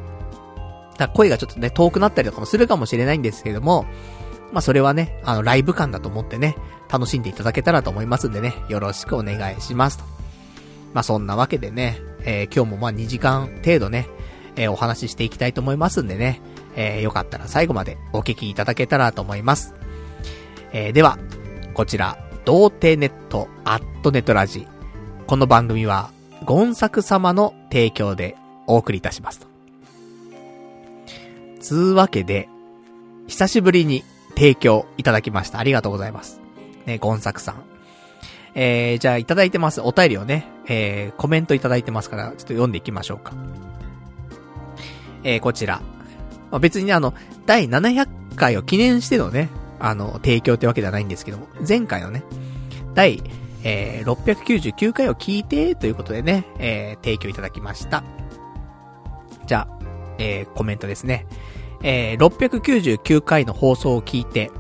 [0.98, 3.86] だ声がちょっとね、遠くなったりとかもするかもしれないんですけども、
[4.52, 6.58] まあそれはね、あの、ライブ感だと思ってね、
[6.92, 10.04] 楽しんでいただけたらと思いますんでね、よろしくお願いしますと。
[10.94, 14.10] まあそんなわけでね、えー、今日もまあ2時間程度ね、
[14.58, 16.42] えー、お話ししていきたいと思いますんでね、
[16.76, 19.76] えー、よかったら最後までお聞きいただけたらと思います。
[20.74, 21.18] えー、では、
[21.74, 24.68] こちら、童貞ネット、アットネットラジ。
[25.26, 26.12] この番組は、
[26.44, 28.36] ゴンサク様の提供で
[28.68, 29.48] お送りいたしますと。
[31.60, 32.50] つうわけで、
[33.28, 34.04] 久しぶりに
[34.36, 35.60] 提供いただきました。
[35.60, 36.42] ありがとうございます。
[36.86, 37.64] ね、ゴンサクさん。
[38.56, 39.82] えー、じゃあいただいてます。
[39.82, 43.34] お便りをね、えー、コメントいただいてますから、ちょっと読んでいきましょうか。
[45.24, 45.82] えー、こちら。
[46.50, 47.14] まあ、別にね、あの、
[47.46, 49.50] 第700回を記念してのね、
[49.80, 52.24] あの、提供ってわけではないんですけども、前回のね、
[52.94, 53.22] 第、
[53.64, 58.04] えー、699回を聞いて、ということでね、えー、提供いただきました。
[59.46, 59.80] じゃあ、
[60.18, 61.26] えー、コメントですね。
[61.84, 64.52] えー、699回の放送を聞いて、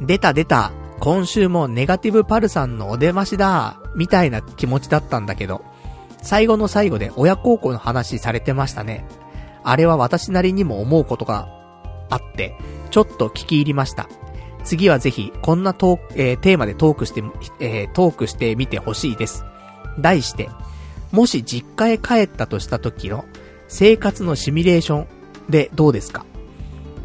[0.00, 5.64] 出た出た、今週もネガティブパルさんのお出ましだ、みたいな気持ちだったんだけど、
[6.22, 9.06] 最後の最後で親孝行の話されてましたね。
[9.62, 11.48] あれは私なりにも思うことが
[12.10, 12.54] あって、
[12.90, 14.08] ちょっと聞き入りました。
[14.64, 17.22] 次はぜひ、こんなトーク、えー、テーマでトークして、
[17.60, 19.44] えー、トークしてみてほしいです。
[19.98, 20.48] 題して、
[21.12, 23.24] もし実家へ帰ったとした時の
[23.68, 25.06] 生活のシミュレーション
[25.48, 26.24] でどうですか？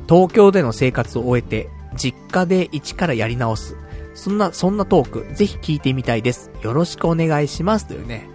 [0.07, 3.75] 東京での生活を終えて、実家で一からやり直す。
[4.13, 6.51] そんな、そんなトーク、ぜひ聞いてみたいです。
[6.61, 7.87] よろしくお願いします。
[7.87, 8.29] というね、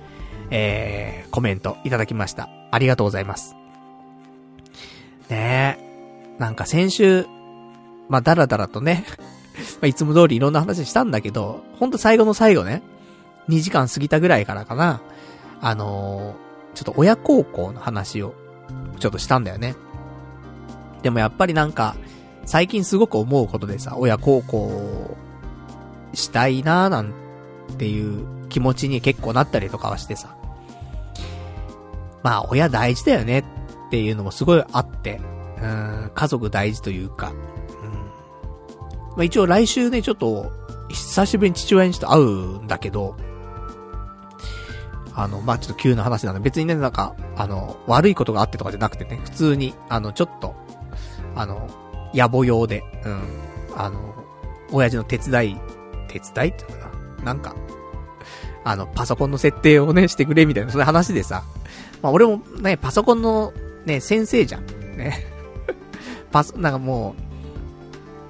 [0.50, 2.48] えー、コメントいただきました。
[2.70, 3.54] ありがとうございます。
[5.28, 6.38] ねえ。
[6.38, 7.26] なんか先週、
[8.10, 9.06] まあ、だらだらとね
[9.80, 12.82] まいつも通りいろんな話したんだけど、ほんと最後の最後ね、
[13.48, 15.00] 2時間過ぎたぐらいからかな、
[15.60, 18.34] あのー、ちょっと親孝行の話を、
[18.98, 19.76] ちょっとしたんだよね。
[21.02, 21.96] でもやっぱりなんか、
[22.44, 25.16] 最近すごく思うことでさ、親孝行
[26.12, 27.14] したいなーなん
[27.78, 30.36] ていう気持ちに結構なったりとかはしてさ。
[32.22, 33.44] まあ、親大事だよねっ
[33.90, 35.20] ていうのもすごいあって、
[35.62, 37.32] うん、家族大事というか、
[39.20, 40.50] まあ、一応来週ね、ちょっと、
[40.88, 43.18] 久しぶりに父親にちょっと会うんだけど、
[45.14, 50.54] あの、まあ、ちょっと急な話なので、別にね、なんか、あの、悪いことがあってとかじゃなくてね、普通に、あの、ちょっと、
[51.36, 51.68] あの、
[52.14, 53.22] 野暮用で、うん、
[53.76, 54.14] あの、
[54.72, 55.60] 親父の手伝い、
[56.08, 57.24] 手伝いっていうのかな？
[57.24, 57.54] なんか、
[58.64, 61.42] あの、パソコンの設定をね、してくれみたいな、そういう話でさ、
[62.00, 63.52] まあ、俺もね、パソコンの、
[63.84, 64.66] ね、先生じゃん。
[64.96, 65.26] ね。
[66.32, 67.29] パソ、なんかもう、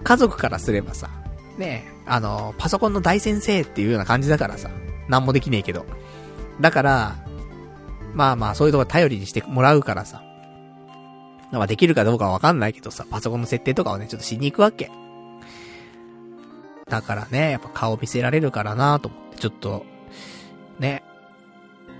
[0.02, 1.10] 家族からすればさ、
[1.58, 4.70] ねあの、パソコンの大先生っていうような感じだからさ、
[5.08, 5.86] なんもできねえけど。
[6.60, 7.16] だから、
[8.14, 10.22] まあまあ、そういうとこ頼りにしてもらうからさ。
[11.52, 14.90] まあできるかどうかはわかんないけどさ、パソコンの設定とかをね、ちょっとしに行くわけ。
[16.88, 19.84] だからね、やっぱ顔見せられるからなと思って、ちょっと、
[20.78, 21.02] ね、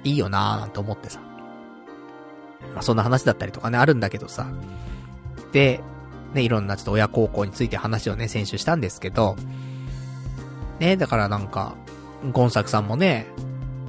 [0.05, 1.21] いいよなーなんて思ってさ。
[2.75, 4.47] まあそんな話だったりとかね、あるんだけどさ。
[5.53, 5.81] で、
[6.35, 9.37] ね、いろんなちょっと親孝行について話をね、先週したんですけど、
[10.79, 11.75] ね、だからなんか、
[12.33, 13.27] ゴンサクさんもね、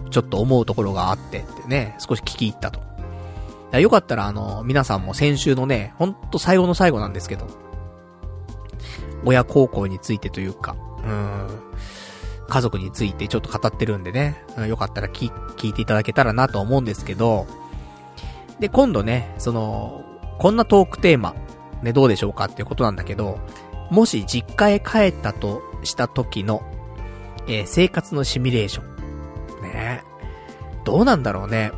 [0.10, 2.82] ちょっと思うところがあってってね、少し聞き入ったと。
[3.80, 7.48] よかったらあの、皆さんも先週のね、ほんと最後の最後なんですけど、
[9.24, 10.76] 親孝行についてというか、
[11.06, 11.48] うん、
[12.50, 17.48] 家族についてちょっと語ってるんでね、よかったら聞聞いていただけたらなと思うんですけど、
[18.60, 20.04] で、今度ね、その、
[20.38, 21.36] こんなトークテーマ、
[21.84, 23.40] ね、どうでしょうかっていうことなんだけど、
[23.90, 26.64] もし実家へ帰ったとした時の、
[27.48, 29.62] えー、生活のシミュレーション。
[29.64, 30.04] ね
[30.86, 31.72] どうなんだろうね。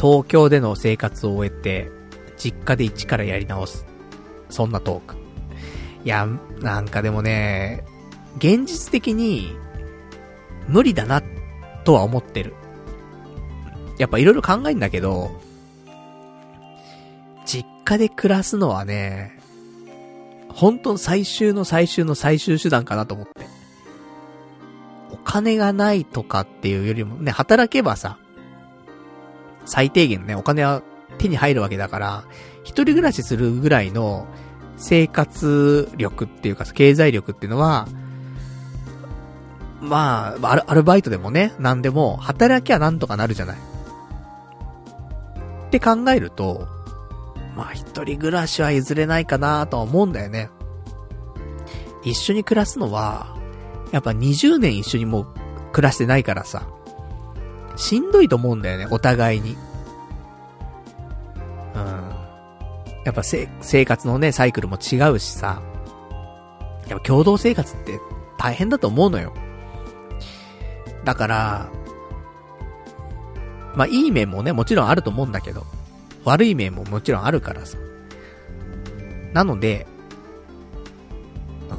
[0.00, 1.90] 東京での生活を終えて、
[2.38, 3.84] 実家で一からやり直す。
[4.48, 5.16] そんなトーク。
[6.04, 6.26] いや、
[6.60, 7.84] なんかでもね、
[8.38, 9.54] 現実的に、
[10.68, 11.22] 無理だな、
[11.84, 12.54] とは思ってる。
[13.98, 15.30] やっぱいろいろ考えんだけど、
[17.90, 19.36] 家で暮らすのはね、
[20.48, 23.32] 本当の最終の最終の最終手段かなと思って。
[25.12, 28.18] お金がないとかっていうよりもね、働けばさ、
[29.64, 30.82] 最低限ね、お金は
[31.18, 32.24] 手に入るわけだから、
[32.62, 34.28] 一人暮らしするぐらいの
[34.76, 37.88] 生活力っていうか、経済力っていうのは、
[39.80, 43.56] まあ、アルアルバイトでもね、なんでも、働きゃなんとかなるじゃない。
[43.56, 43.60] っ
[45.70, 46.68] て考えると、
[47.60, 50.48] まあ一人暮らしは譲れないかなとは思うんだよね。
[52.02, 53.36] 一緒に暮らすのは、
[53.92, 55.26] やっぱ20年一緒にもう
[55.70, 56.66] 暮らしてないからさ、
[57.76, 59.58] しんどいと思うんだよね、お互いに。
[61.74, 62.14] うん。
[63.04, 65.60] やっぱせ、生活のね、サイクルも違うしさ、
[66.88, 68.00] やっぱ共同生活って
[68.38, 69.34] 大変だと思うのよ。
[71.04, 71.68] だから、
[73.74, 75.66] まあ、いい面もね、もちろんあると思うんだけど、
[76.24, 77.78] 悪い面ももちろんあるからさ。
[79.32, 79.86] なので、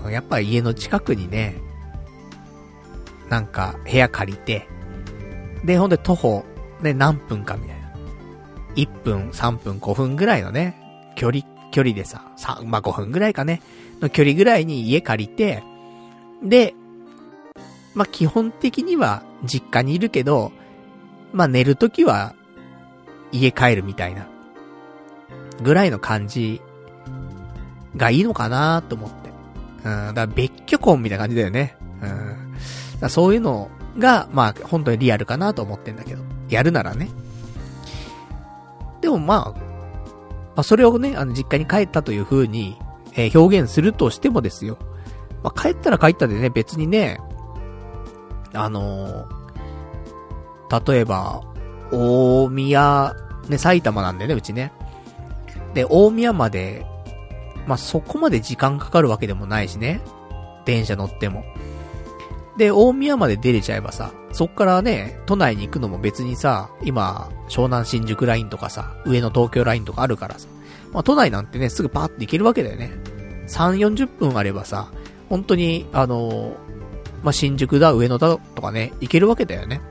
[0.10, 1.56] やっぱ家の近くにね、
[3.30, 4.68] なんか部屋借りて、
[5.64, 6.46] で、ほんで徒歩、
[6.82, 7.82] ね、何分かみたいな。
[8.76, 10.76] 1分、3分、5分ぐらいのね、
[11.16, 13.62] 距離、距離でさ、3、まあ、5分ぐらいかね、
[14.02, 15.64] の距離ぐらいに家借りて、
[16.44, 16.74] で、
[17.94, 20.52] まあ、基本的には実家にいるけど、
[21.34, 22.34] まあ、寝るときは
[23.32, 24.28] 家帰るみたいな、
[25.64, 26.62] ぐらいの感じ
[27.96, 29.30] がいいのかなと思って。
[29.78, 31.76] うん、だから別居婚みたいな感じだよね。
[33.02, 33.10] うん。
[33.10, 36.24] そういうのが、まあ、本当にリアルかなと思ってんだけど。
[36.50, 37.10] やるならね。
[39.02, 39.58] でもまあ、ま
[40.58, 42.78] あ、それをね、あの、実家に帰ったという風に、
[43.14, 44.78] えー、表現するとしてもですよ。
[45.44, 47.20] まあ、帰ったら帰ったでね、別にね、
[48.54, 51.42] あのー、例えば、
[51.92, 53.16] 大宮、
[53.50, 54.72] ね、埼玉なんでね、うちね。
[55.74, 56.86] で、大宮まで、
[57.68, 60.02] まあ、そこまで時間かかるわけでもないしね。
[60.66, 61.44] 電車乗っても。
[62.58, 70.48] で、大宮まで出れちゃえばさ、そっからね、都内に行くのも別にさ、今、湘南新宿ラインとかさ、上野東京ラインとかあるからさ、
[70.92, 72.92] まあ、都内なんてね、すぐパーって行けるわけだよね。
[73.48, 74.92] 3、40分あればさ、
[75.30, 76.56] 本当に、あの
[77.24, 79.82] まあ、新宿だ、上野だとかね、行けるわけだよね。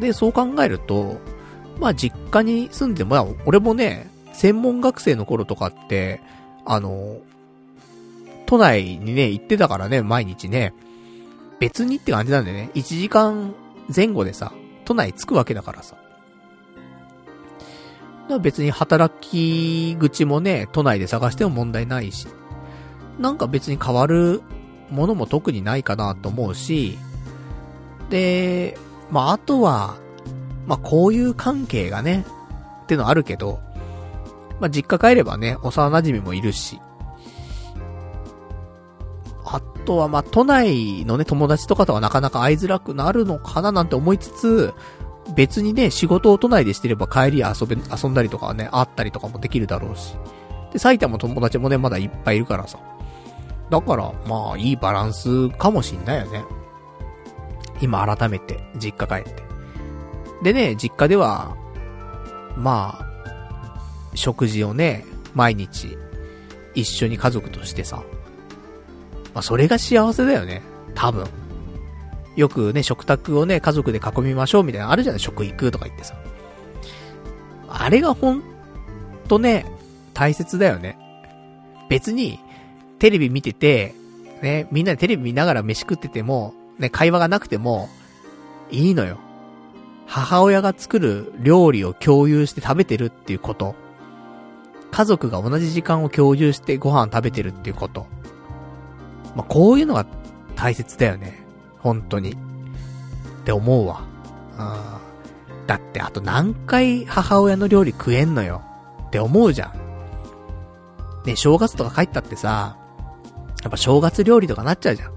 [0.00, 1.20] で、そう考えると、
[1.82, 6.20] まあ、実家に住んでも、俺もね、専門学生の頃とかって、
[6.64, 7.16] あの、
[8.46, 10.72] 都内にね、行ってたからね、毎日ね。
[11.58, 13.52] 別にって感じなんでね、1時間
[13.92, 14.52] 前後でさ、
[14.84, 15.96] 都内着くわけだからさ。
[15.96, 16.04] だか
[18.28, 22.28] ら別に働き口もね、都内で探しても問題ないし。
[23.18, 24.40] なんか別に変わる
[24.88, 26.96] ものも特にないかなと思うし、
[28.08, 28.78] で、
[29.10, 29.96] まあ、あとは、
[30.66, 32.24] まあ、こういう関係がね、
[32.84, 33.60] ってのあるけど、
[34.60, 36.80] まあ、実家帰ればね、幼馴染もいるし、
[39.44, 44.74] あとは、ま、都内のね、友達とかとはなかなか会いづらくなるのかななんて思いつつ、
[45.34, 50.14] 別にね、仕事を都内でしてれば帰り遊べ、遊んだりとかね、会ったりとかもできるだろうし。
[50.72, 52.78] で、埼玉友達もね、まだいっぱいいるからさ。
[53.70, 56.44] だから、まあ、いいバランスかもしんないよね。
[57.80, 59.51] 今改めて、実家帰って。
[60.42, 61.56] でね、実家では、
[62.56, 63.76] まあ、
[64.14, 65.96] 食事をね、毎日、
[66.74, 68.02] 一緒に家族としてさ。
[69.34, 70.62] まあ、それが幸せだよね。
[70.94, 71.26] 多分。
[72.36, 75.20] よくね、食卓をね、家族で囲みましょうみたいなあるじゃない？
[75.20, 76.14] 食育とか言ってさ。
[77.68, 78.42] あれがほん
[79.28, 79.66] とね、
[80.12, 80.98] 大切だよね。
[81.88, 82.38] 別に、
[82.98, 83.94] テレビ見てて、
[84.42, 87.88] ね、みんなでテレビ見ながら飯食ってても、ね、会話がなくても、
[88.70, 89.18] いいのよ。
[90.06, 93.74] 母親が作る料理を共有して食べてるっていうこと。
[94.90, 98.06] 家族が同じ時間を共有してご飯食べてるっていうこと。
[99.34, 100.06] まあ、こういうのが
[100.54, 101.42] 大切だよね。
[101.78, 102.32] 本当に。
[102.32, 102.36] っ
[103.44, 104.02] て思うわ。
[105.66, 108.62] だってあと何回母親の料理食えんのよ
[109.06, 109.72] って思うじゃん。
[111.24, 112.76] ね、正月とか帰ったってさ、
[113.62, 115.12] やっぱ正月料理とかなっちゃうじゃん。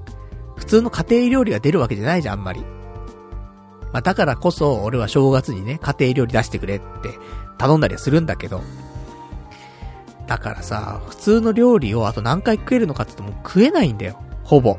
[0.56, 2.64] 普通の家庭料理が出るわけじゃないじゃん、あんまり。
[3.96, 7.18] まあ、だからこそ、俺は正月にね、家庭料理出してくれって
[7.58, 8.62] 頼んだりはするんだけど。
[10.28, 14.22] だからさ、普通の料理をあと何回食えるのかって言っても食えないんだよ。
[14.44, 14.78] ほぼ。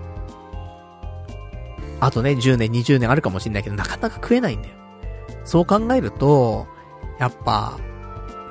[1.99, 4.75] あとね、10年、20年あるかもしんないけど、なかなか食えないんだよ。
[5.47, 6.67] そう考えると、
[7.19, 7.79] やっぱ、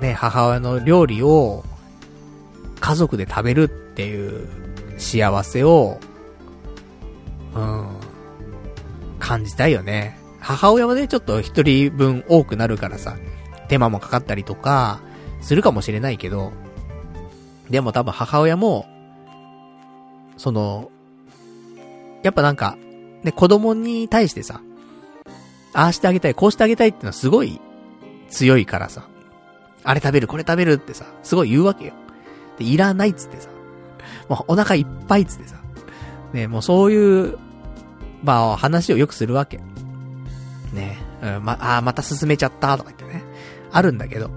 [0.02, 1.64] ね、母親の料理を、
[2.80, 4.50] 家族で食べるっていう
[4.98, 6.00] 幸せを、
[7.54, 7.88] うん、
[9.20, 10.25] 感じたいよね。
[10.46, 13.18] 母親はね、ちょっと一人分多くなるからさ、
[13.68, 15.02] 手間もかかったりとか、
[15.42, 16.54] するかもしれないけど、
[17.72, 18.86] でも多分母親も、
[20.38, 20.92] その、
[22.22, 22.78] やっぱなんか、
[23.24, 24.62] ね、子供に対してさ、
[25.74, 27.60] ああしてあげたい、こうしてあげたいってのはすごい
[28.30, 29.08] 強いからさ、
[29.84, 31.94] あれ食べる、これ食べるってさ、すごい言うわけよ。
[32.60, 33.50] で、いらないっつってさ、
[34.30, 35.56] もうお腹いっぱいっつってさ、
[36.34, 37.40] ね、もうそういう、
[38.24, 39.60] まあ話をよくするわけ。
[40.76, 43.24] ね、うん、ま、あまた進めちゃったとか言ってね、
[43.72, 44.30] あるんだけど。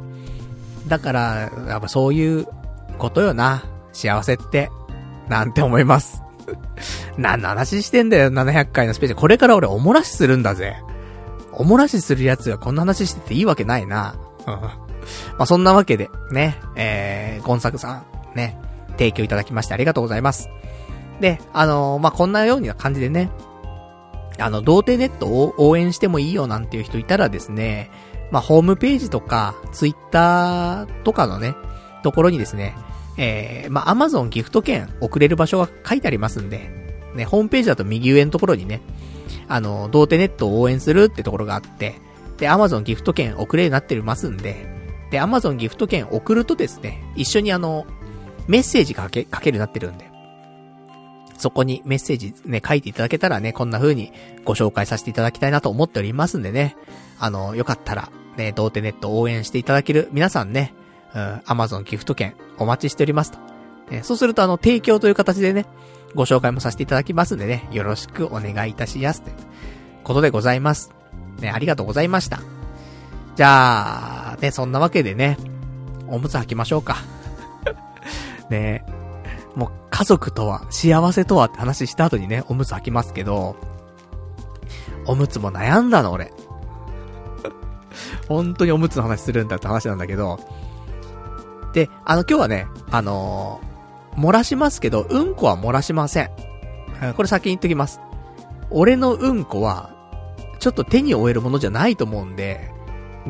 [0.87, 2.47] だから、やっぱそういう
[2.99, 4.71] ことよな、幸せって、
[5.29, 6.23] なんて思います。
[7.19, 9.15] 何の話してんだよ、700回のスペース。
[9.15, 10.77] これから俺おもらしするんだぜ。
[11.53, 14.15] おもらしするやつがこんな話してていいわけないな。
[14.47, 14.55] うん。
[14.55, 14.81] ま
[15.39, 18.59] あ、そんなわけで、ね、えー、ゴンサクさん、ね、
[18.93, 20.49] 提供いただきましてありがとうございます。
[21.21, 23.31] で、あのー、まあ、こんなような感じでね、
[24.39, 27.91] あの、童貞ネットを応援してもいいよなんていう人いたらですね、
[28.31, 31.55] まあ、ホームページとか、ツイッターとかのね、
[32.03, 32.75] ところにですね、
[33.17, 36.71] えー、まあ、アマゾンギフト券送れる場所が書いてありますんで、
[37.15, 38.81] ね、ホームページだと右上のところにね、
[39.49, 41.97] あの、童貞ネットを応援するってところがあって、
[42.37, 44.67] で、アマゾンギフト券送れるようになってますんで、
[45.11, 47.87] で、アマゾンギフト券送るとですね、一緒にあの、
[48.47, 50.08] メッセージかけ、かけるようになってるんで、
[51.39, 54.13] そこにメッセージね、書いていただけたらね、こんな風に
[54.45, 56.77] ご紹介させていただきたいなと思っておりますんでね、
[57.19, 60.75] あの、よかったら、ね、童貞ネット応援していただける皆さんね、
[61.15, 63.39] うん、アマゾンギフト券お待ちしておりますと。
[63.91, 65.67] ね、そうするとあの、提供という形でね、
[66.15, 69.37] ご紹介もさせていただきますんでね、よろしくお願いいたしやすという
[70.05, 70.93] ことでございます。
[71.41, 72.41] ね、ありがとうございました。
[73.37, 75.39] じゃあ、ね、そんなわけでね、
[76.09, 76.97] おむつ履きましょうか。
[78.51, 78.85] ね
[79.59, 83.57] もう家族とは、幸せとはって話した後にね、おむつ履きますけど、
[85.05, 86.33] おむつも悩んだの俺。
[88.29, 90.39] 本当におむつの話するんだって話なんだけど、
[91.73, 96.31] で、あの、今日はね、あのー、漏らしますけど、うんこは漏らしません。
[97.17, 98.01] これ先に言っときます。
[98.71, 99.91] 俺のうんこは、
[100.61, 102.71] ちょっと手に負えるものじゃないと思うんで、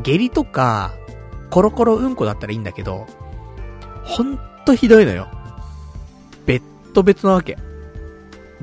[0.03, 0.93] 下痢とか、
[1.49, 3.07] コロコロうんこだったらいいんだけど、
[4.05, 5.38] ほんとひどいのよ。
[7.03, 7.59] 別途別なわけ。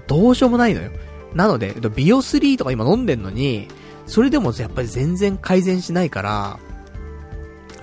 [0.08, 0.92] どうしようもないのよ。
[1.34, 3.68] なので、ビオ3とか今飲んでんのに、
[4.06, 6.60] それでもやっぱり全然改善しないから、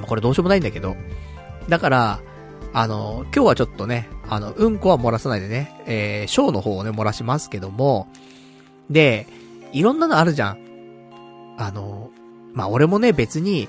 [0.07, 0.97] これどうしようもないんだけど、
[1.69, 2.21] だから、
[2.73, 8.09] あの、今日はちょっとね、あの、うんこは漏らさないでね、えー、ショーの方をね、漏らしますけども、
[8.89, 9.27] で、
[9.73, 10.59] いろんなのあるじゃん。
[11.59, 12.11] あの、
[12.55, 13.69] まあ、俺もね、別に、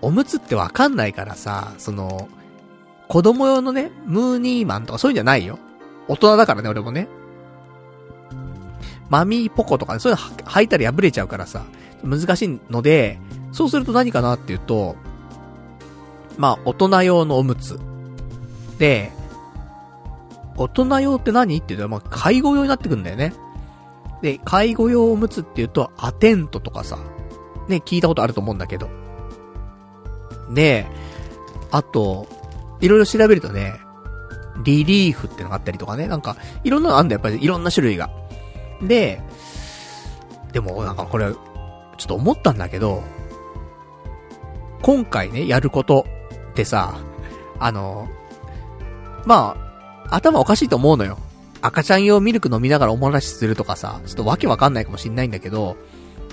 [0.00, 2.28] おむつってわかんないからさ、その、
[3.08, 5.58] 子供用のね、ムーニーマンとかそういうんじゃないよ。
[6.08, 7.08] 大人だからね、俺もね。
[9.08, 11.64] マミーポコとかね、そういうの履いたら破れちゃうからさ、
[12.02, 13.18] 難しいので、
[13.52, 14.96] そうすると何かなっていうと、
[16.38, 17.78] まあ、大人用のおむつ。
[18.78, 19.12] で、
[20.56, 23.34] 大人用って何って言うと、まあ、介護用になってくんだよね。
[24.22, 26.98] で、介護用おむつって言うと、アテントとかさ、
[27.68, 28.88] ね、聞いたことあると思うんだけど。
[30.52, 30.86] で、
[31.70, 32.26] あと、
[32.80, 33.74] いろいろ調べるとね、
[34.64, 38.10] リリーフってのがあったりとかね、なんか、いろんなのあんだよ、やっぱりいろんな種類が。
[38.82, 39.20] で、
[40.52, 43.02] でもなんかこれ、ちょっと思ったんだけど、
[44.82, 46.04] 今回ね、やること
[46.50, 46.98] ってさ、
[47.58, 48.08] あの、
[49.24, 49.56] ま
[50.10, 51.18] あ、頭おかしいと思うのよ。
[51.62, 55.76] 赤ちゃん用ミルク飲みながらおもらしするとかさ、ちょっとわけわかんないかもしんないんだけど、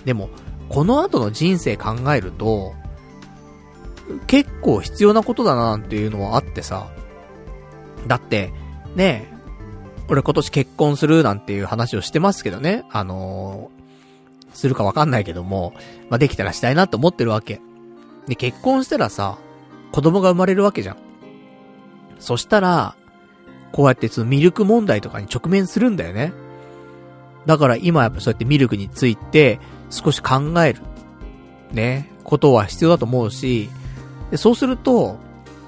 [0.06, 0.30] でも、
[0.70, 2.74] この後の人生考えると、
[4.26, 6.90] 結構必要なことだなっていうのはあってさ、
[8.10, 8.52] だって、
[8.96, 9.32] ね
[10.10, 15.74] 俺今年結婚するなんていう話をしてますけどね、あのー、するかわかんないけども、
[16.10, 17.62] まあ、できたらしたいなと思ってるわけ。
[18.28, 19.38] で、結婚したらさ、
[19.92, 20.98] 子供が生まれるわけじゃん。
[22.18, 22.96] そしたら、
[23.72, 26.34] こうやってそのミルク問題とかに直面するんだよね。
[27.46, 29.60] だから今やっぱそうやってミルクについて
[29.92, 30.82] 少し考える。
[31.72, 32.12] ね。
[32.24, 33.70] ことは必要だと思うし、
[34.32, 35.18] で、そうすると、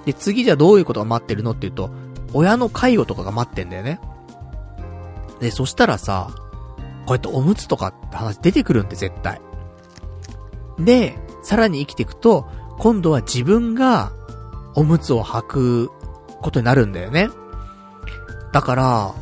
[0.05, 1.91] で、次じゃどういうことが待ってるのっていうと、
[2.33, 3.99] 親の介護とかが待ってんだよね。
[5.39, 6.31] で、そしたらさ、
[7.05, 9.41] こうやっておむつとかって話出てくるんで絶対。
[10.79, 12.47] で、さらに生きていくと、
[12.79, 14.11] 今度は自分が
[14.75, 15.91] おむつを履く
[16.41, 17.29] ことになるんだよね。
[18.53, 19.13] だから、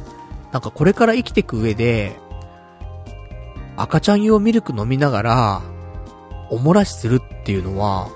[0.51, 2.17] なんかこれから生きていく上で、
[3.77, 5.61] 赤ちゃん用ミルク飲みながら、
[6.49, 8.09] おもらしするっていうのは、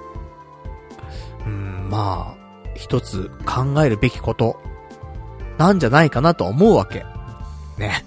[1.46, 2.44] うん、まあ、
[2.76, 4.60] 一つ考えるべきこと、
[5.58, 7.06] なんじゃないかなと思うわけ。
[7.78, 8.06] ね。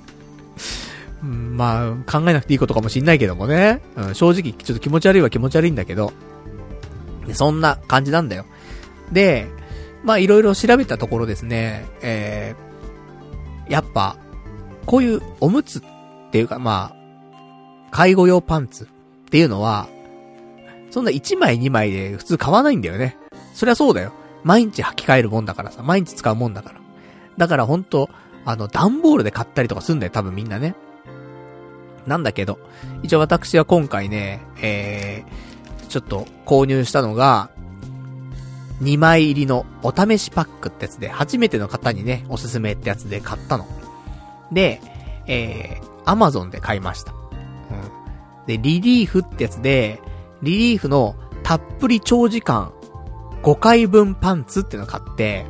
[1.22, 3.82] うん、まあ、考えなくていいことかもしんないけどもね。
[3.97, 6.12] うん、正直、ちょっと気持ち悪いは気持ち悪いんだけど。
[7.32, 8.44] そんな感じなんだよ。
[9.12, 9.49] で、
[10.05, 14.16] まあいろいろ調べたところですね、えー、やっぱ、
[14.84, 15.82] こういうおむつっ
[16.30, 16.97] ていうかまあ、
[17.90, 18.86] 介護用パンツっ
[19.30, 19.88] ていうのは、
[20.90, 23.16] そんな1枚2枚で普通買わないんだよね。
[23.55, 24.12] そりゃそうだよ。
[24.44, 26.86] 毎日履き替えるもんだからさ、毎日使うもんだから。
[27.37, 28.11] だからほんと、
[28.45, 30.74] あの、段ボールで買ったりとかすんだよ、多分みんなね。
[32.07, 32.59] なんだけど、
[33.03, 37.51] 一応私は今回ね、えー、ちょっと購入したのが、
[38.82, 43.66] 2枚入りのお試しパックってやつで、初めての方にね、おすすめってやつで買ったの。
[44.53, 44.80] で、
[45.26, 47.12] えー、アマゾンで買いました。
[47.12, 48.47] うん。
[48.47, 50.01] で、リリーフってやつで、
[50.43, 52.72] リリーフのたっぷり長時間
[53.43, 55.47] 5回分パンツっていうのを買って、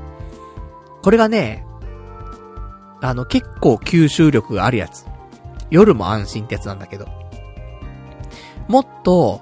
[1.03, 1.66] これがね、
[3.07, 5.05] あの、結構吸収力があるやつ。
[5.71, 7.07] 夜も安心ってやつなんだけど。
[8.69, 9.41] もっと、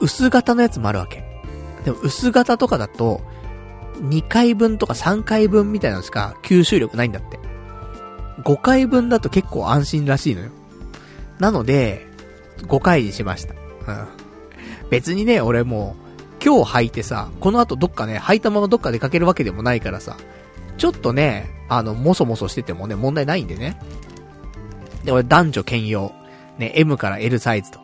[0.00, 1.24] 薄型のやつもあるわけ。
[1.84, 3.22] でも薄型とかだと、
[4.00, 7.38] 2回分とか3回分みたいなのしか吸収力ないんだって。
[8.44, 10.50] 5回分だと結構安心らしいのよ。
[11.38, 12.06] なので、
[12.64, 13.54] 5回にしました。
[13.54, 14.08] うん。
[14.90, 20.16] 別にね、俺もう、今日履いてさ、この後どっかね、履いたままどっか出かけるわけでもないからさ、
[20.78, 23.78] ちょっとね、あの、もそもそしててもね、問題ないんでね。
[25.04, 26.12] で、俺男女兼用。
[26.58, 27.80] ね、M から L サイズと。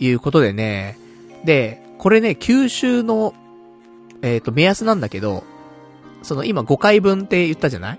[0.00, 0.98] いうことでね、
[1.44, 3.34] で、これね、吸収の、
[4.22, 5.44] えっ、ー、と、目安なんだけど、
[6.22, 7.98] その今5回分って言ったじゃない？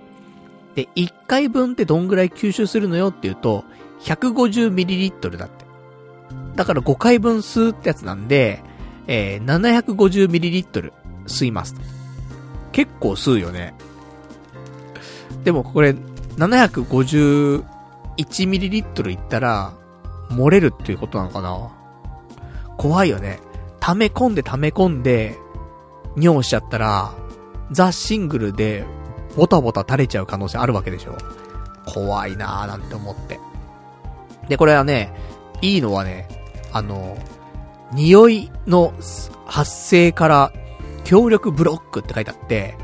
[0.75, 3.63] で、1回分ってどんぐらい吸収するのよっていうと、
[4.01, 5.65] 150ml だって。
[6.55, 8.61] だから5回分吸うってやつなんで、
[9.07, 10.91] えー、750ml
[11.27, 11.75] 吸います。
[12.71, 13.73] 結構吸うよね。
[15.45, 15.95] でもこれ、
[16.37, 19.71] 751ml いったら、
[20.29, 21.71] 漏れるっていうことなのかな？
[22.77, 23.39] 怖いよね。
[23.79, 25.37] 溜め込んで溜め込んで、
[26.17, 27.13] 尿しちゃったら、
[27.71, 28.85] ザ・シングルで、
[29.37, 31.15] ボタボタ垂れちゃう可能性あるわけでしょ。
[31.85, 33.39] 怖いなーなんて思って。
[34.49, 35.13] で、これはね、
[35.61, 36.27] いいのはね、
[36.73, 37.15] あの、
[37.93, 38.93] 匂いの
[39.45, 40.51] 発生から
[41.03, 42.75] 強力ブロックって書いてあって、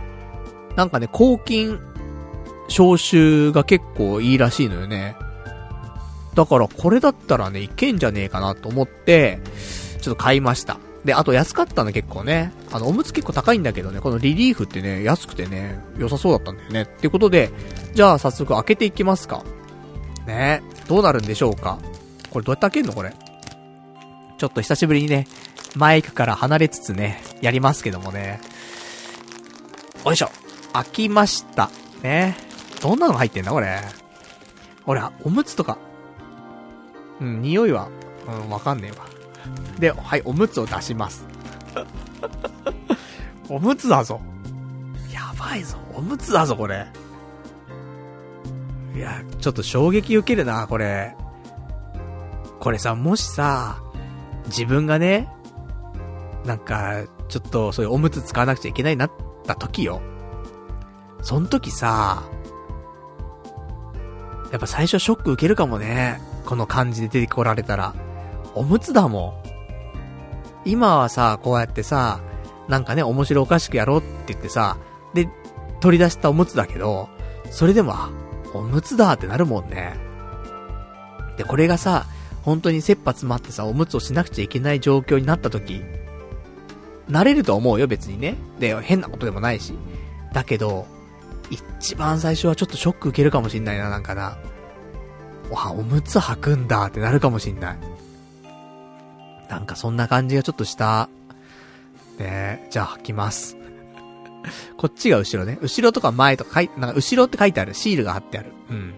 [0.75, 1.79] なんかね、抗菌
[2.71, 5.15] 消臭が結構いいらしいのよね。
[6.33, 9.39] だからこれだったらね、いけんじゃねえかなと思って、
[10.01, 10.77] ちょっと買いました。
[11.03, 12.53] で、あと安かったの結構ね。
[12.71, 16.83] あの、おむつ結構高いんだけどね、このリリーフってね、安くてね、良さそうだったんだよね。
[16.83, 17.51] っていうことで、
[17.93, 19.43] じゃあ早速開けていきますか。
[20.25, 21.79] ねどうなるんでしょうか。
[22.29, 23.13] これどうやって開けるのこれ。
[24.37, 25.27] ちょっと久しぶりにね、
[25.75, 28.39] マイクから離れつつね、やりますけどもね。
[30.05, 30.29] よいしょ。
[30.73, 31.69] 開きました。
[32.01, 32.50] ね。
[32.81, 33.81] どんなの入ってんだこれ？
[34.85, 35.77] ほら、おむつとか。
[37.19, 37.89] うん、匂いは、
[38.27, 39.05] うん、わかんねえわ。
[39.79, 41.25] で、はい、おむつを出します。
[43.49, 44.19] おむつだぞ。
[45.13, 45.77] やばいぞ。
[45.93, 46.87] おむつだぞ、これ。
[48.95, 51.15] いや、ちょっと衝撃受けるな、これ。
[52.59, 53.81] これさ、もしさ、
[54.47, 55.29] 自分がね、
[56.45, 59.11] なんか、ちょっとそういうおむつ使わなくちゃいけないなっ
[59.45, 60.01] た時よ。
[61.21, 62.23] そん時さ、
[64.51, 66.21] やっぱ最初ショック受けるかもね。
[66.45, 67.93] この感じで出てこられたら。
[68.53, 69.41] おむつだも
[70.65, 70.69] ん。
[70.69, 72.19] 今はさ、こうやってさ、
[72.67, 74.77] なんかね、面白おかしくやろうって言ってさ、
[75.13, 75.29] で、
[75.79, 77.09] 取り出したおむつだけど、
[77.49, 77.95] それでも、
[78.53, 79.95] おむつだってなるもんね。
[81.37, 82.05] で、これがさ、
[82.43, 85.81] 本当に切羽詰まってさ、おむつをしなくちゃいけない状況になった時、
[87.09, 88.37] 慣れると思うよ、別にね。
[88.59, 89.73] で、変なことでもないし。
[90.33, 90.85] だけど、
[91.51, 94.37] 一番最初はちょっとショック受けるかもしんないな、なんかな。
[95.51, 97.77] わ、おむつ履くんだってなるかもしんない。
[99.49, 101.09] なんかそんな感じがちょっとした。
[102.17, 103.57] ねじゃあ履きます。
[104.77, 105.59] こっちが後ろね。
[105.61, 107.73] 後ろとか前とか書い、なんか後ろって書いてある。
[107.73, 108.53] シールが貼ってある。
[108.69, 108.93] うん。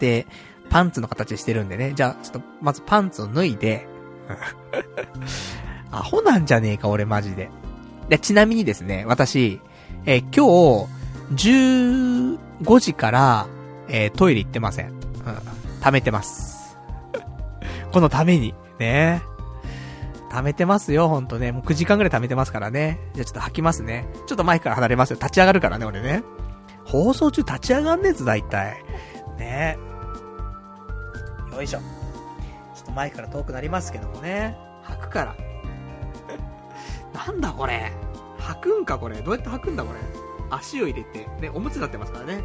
[0.00, 0.26] で、
[0.70, 1.92] パンツの形してるんでね。
[1.94, 3.86] じゃあ、ちょっと、まずパンツを脱いで、
[5.92, 7.50] アホなんじゃねえか、俺マジで。
[8.08, 9.60] で、ちなみにですね、私、
[10.04, 11.01] えー、今日、
[11.34, 12.38] 15
[12.80, 13.46] 時から、
[13.88, 14.90] えー、トイレ行ってません。
[14.90, 14.96] うん。
[15.80, 16.78] 貯めてます。
[17.92, 19.22] このために、ね
[20.30, 21.52] 貯めてますよ、ほんとね。
[21.52, 22.98] もう9時間ぐらい貯めてますからね。
[23.12, 24.06] じゃあちょっと吐きますね。
[24.26, 25.18] ちょっとマイクから離れますよ。
[25.20, 26.22] 立ち上がるからね、俺ね。
[26.86, 28.82] 放送中立ち上がんねえぞ、大体。
[29.38, 29.78] ね
[31.54, 31.80] よいしょ。
[31.80, 34.56] ちょっとマイクから遠くなりますけどもね。
[34.82, 35.36] 吐くから。
[37.26, 37.92] なんだこれ。
[38.38, 39.16] 吐くんかこれ。
[39.20, 40.21] どうやって吐くんだこれ。
[40.54, 41.26] 足を入れて。
[41.40, 42.42] ね、おむつになってますからね。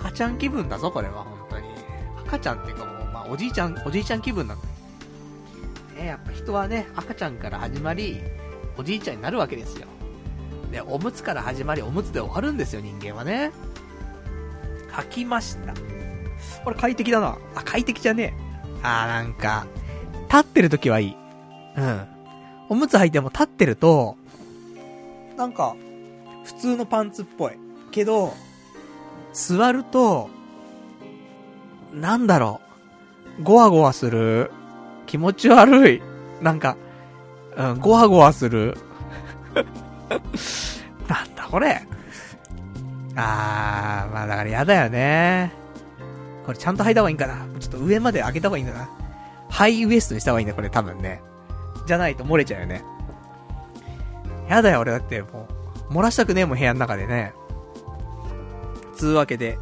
[0.00, 1.68] 赤ちゃん気分だぞ、これは、本当に。
[2.26, 4.66] 赤ちゃんっていうかもう、まあ、おじいちゃん、おじいちゃん気分なんだ。
[5.96, 8.20] ね、やっぱ人はね、赤ちゃんから始まり、
[8.76, 9.86] おじいちゃんになるわけですよ。
[10.70, 13.52] で、おむつから始まり、おむつで終わるんですよ、人間はね。
[14.90, 15.74] 吐きました。
[16.64, 17.38] これ快適だな。
[17.54, 18.44] あ、快適じゃねえ。
[18.82, 19.66] あーなんか、
[20.28, 21.16] 立ってる時はいい。
[21.76, 22.06] うん。
[22.68, 24.16] おむつ履いても立ってると、
[25.36, 25.76] なんか、
[26.44, 27.52] 普通のパンツっぽい。
[27.90, 28.34] けど、
[29.32, 30.30] 座ると、
[31.92, 32.60] なんだろ
[33.40, 33.42] う。
[33.42, 34.50] ゴワゴワする。
[35.06, 36.02] 気持ち悪い。
[36.40, 36.76] なんか、
[37.56, 38.76] うん、ゴワゴワする。
[41.08, 41.86] なんだこれ。
[43.16, 45.52] あー、まあだからやだよね。
[46.44, 47.46] これちゃんと履いた方がいいんかな。
[47.60, 48.88] ちょっと上まで上げた方がいいんだな。
[49.48, 51.22] ハイウエストにした方がいいんだ、これ多分ね。
[51.86, 52.82] じゃないと漏れちゃうよね。
[54.48, 55.53] やだよ、俺だってもう、
[55.90, 57.34] 漏らしたくねえもん、部屋の中でね。
[58.96, 59.58] つうわけで、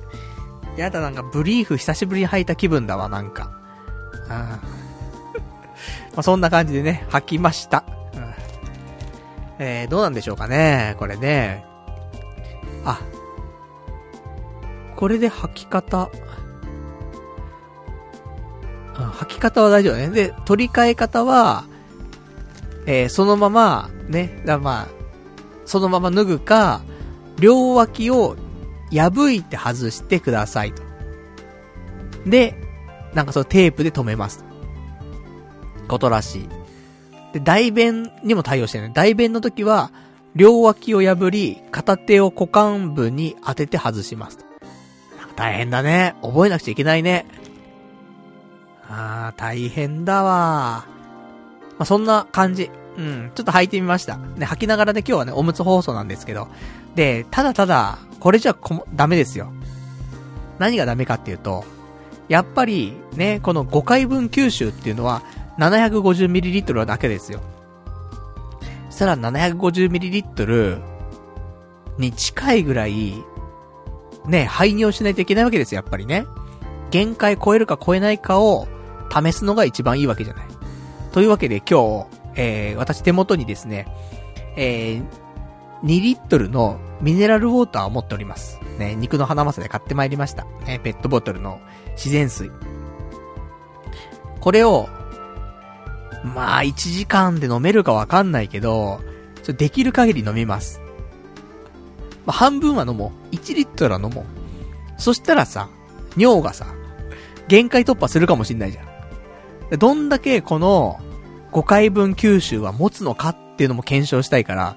[0.76, 3.50] やだなんかブリーフ久しぶりに履いた気分だわ、なんか。
[4.24, 4.28] うん。
[4.30, 4.60] ま
[6.16, 7.84] あ、そんな感じでね、履きました。
[8.14, 8.34] うん。
[9.58, 11.64] えー、どうなんでしょうかね、これね。
[12.84, 13.00] あ。
[14.96, 16.10] これで履き方。
[18.98, 20.08] うん、履き方は大丈夫ね。
[20.08, 21.64] で、取り替え方は、
[22.86, 25.01] えー、そのまま、ね、だまあ、
[25.64, 26.82] そのまま脱ぐか、
[27.38, 28.36] 両脇を
[28.90, 30.82] 破いて外してくださいと。
[32.26, 32.54] で、
[33.14, 34.44] なんかそのテープで止めます。
[35.88, 36.48] ことらしい。
[37.32, 38.92] で、代弁にも対応してるね。
[38.94, 39.90] 代弁の時は、
[40.34, 44.38] 両脇を破り、片手を股間部に当てて外します。
[45.36, 46.14] 大変だね。
[46.22, 47.26] 覚えなくちゃいけないね。
[48.88, 50.84] あー、大変だわ
[51.78, 52.70] まあ、そんな感じ。
[52.96, 54.16] うん、ちょっと履いてみました。
[54.16, 56.48] ね、履きながらね、今日はね、おむつ放送なんですけど。
[56.94, 59.52] で、ただただ、これじゃこダメですよ。
[60.58, 61.64] 何がダメかっていうと、
[62.28, 65.22] やっぱり、ね、この5回分吸収っていうのは、
[65.58, 67.40] 750ml だけですよ。
[68.90, 70.80] そしたら 750ml
[71.98, 73.14] に近いぐらい、
[74.26, 76.26] ね、排尿しないといけないわけですよ、やっぱりね。
[76.90, 78.68] 限界超えるか超えないかを
[79.10, 80.46] 試すのが一番いいわけじゃない。
[81.12, 83.86] というわけで今日、えー、私手元にですね、
[84.56, 85.04] えー、
[85.84, 88.60] 2リットルのミネラルウォーターを持っております。
[88.78, 90.44] ね、肉の花正で買ってまいりました。
[90.66, 91.60] ね、ペットボトルの
[91.92, 92.52] 自然水。
[94.40, 94.88] これを、
[96.34, 99.00] まあ、1時間で飲めるかわかんないけど、
[99.42, 100.80] ちょできる限り飲みます。
[102.26, 103.34] まあ、半分は飲もう。
[103.34, 104.24] 1リットルは飲もう。
[104.98, 105.68] そしたらさ、
[106.16, 106.66] 尿がさ、
[107.48, 108.82] 限界突破するかもしんないじゃ
[109.74, 109.78] ん。
[109.78, 111.00] どんだけこの
[111.52, 114.76] 5回分吸収は持つのかっていうのも検証したいから、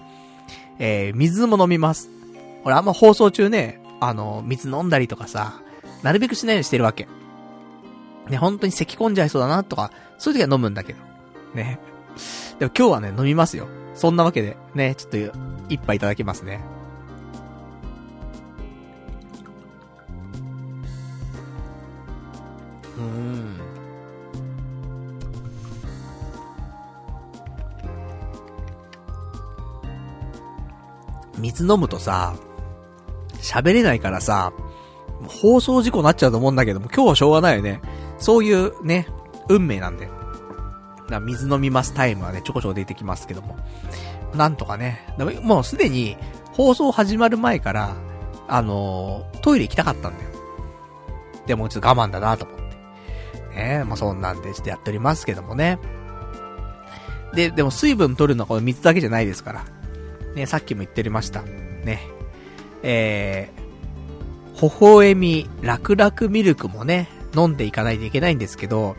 [0.77, 2.09] えー、水も飲みます。
[2.65, 5.61] 俺あんま放送中ね、あの、水飲んだりとかさ、
[6.03, 7.07] なるべくしないようにしてるわけ。
[8.29, 10.99] ね、本当に咳込んじゃいそうだなとか、そういう時は飲むんだけど。
[11.53, 11.79] ね。
[12.59, 13.67] でも今日はね、飲みますよ。
[13.93, 15.17] そんなわけで、ね、ちょっと、
[15.69, 16.61] 一杯いただきますね。
[22.97, 23.54] うーん。
[31.37, 32.35] 水飲むとさ、
[33.41, 34.53] 喋れないからさ、
[35.27, 37.81] 放送事故になっちゃうと思うんだけども、今日はしょうがないよね。
[38.17, 39.07] そういうね、
[39.49, 40.09] 運命なんで。
[41.09, 43.57] だ水飲みますタイムはね、ちょこちょこ出てきますけども。
[44.33, 45.05] なんとかね。
[45.17, 46.17] ももうすでに、
[46.53, 47.95] 放送始まる前から、
[48.47, 50.29] あのー、トイレ行きたかったんだよ。
[51.47, 52.65] でもちょっと我慢だなと思って。
[53.55, 55.79] ねまあそんなんでしてやっておりますけどもね。
[57.33, 59.65] で、でも水分取るのはこの水だけじゃないですから。
[60.35, 61.41] ね、さっきも言っておりました。
[61.41, 62.01] ね。
[62.83, 68.95] えー、微笑み、楽々ミルクもね、飲んでいかないといけないんですけど、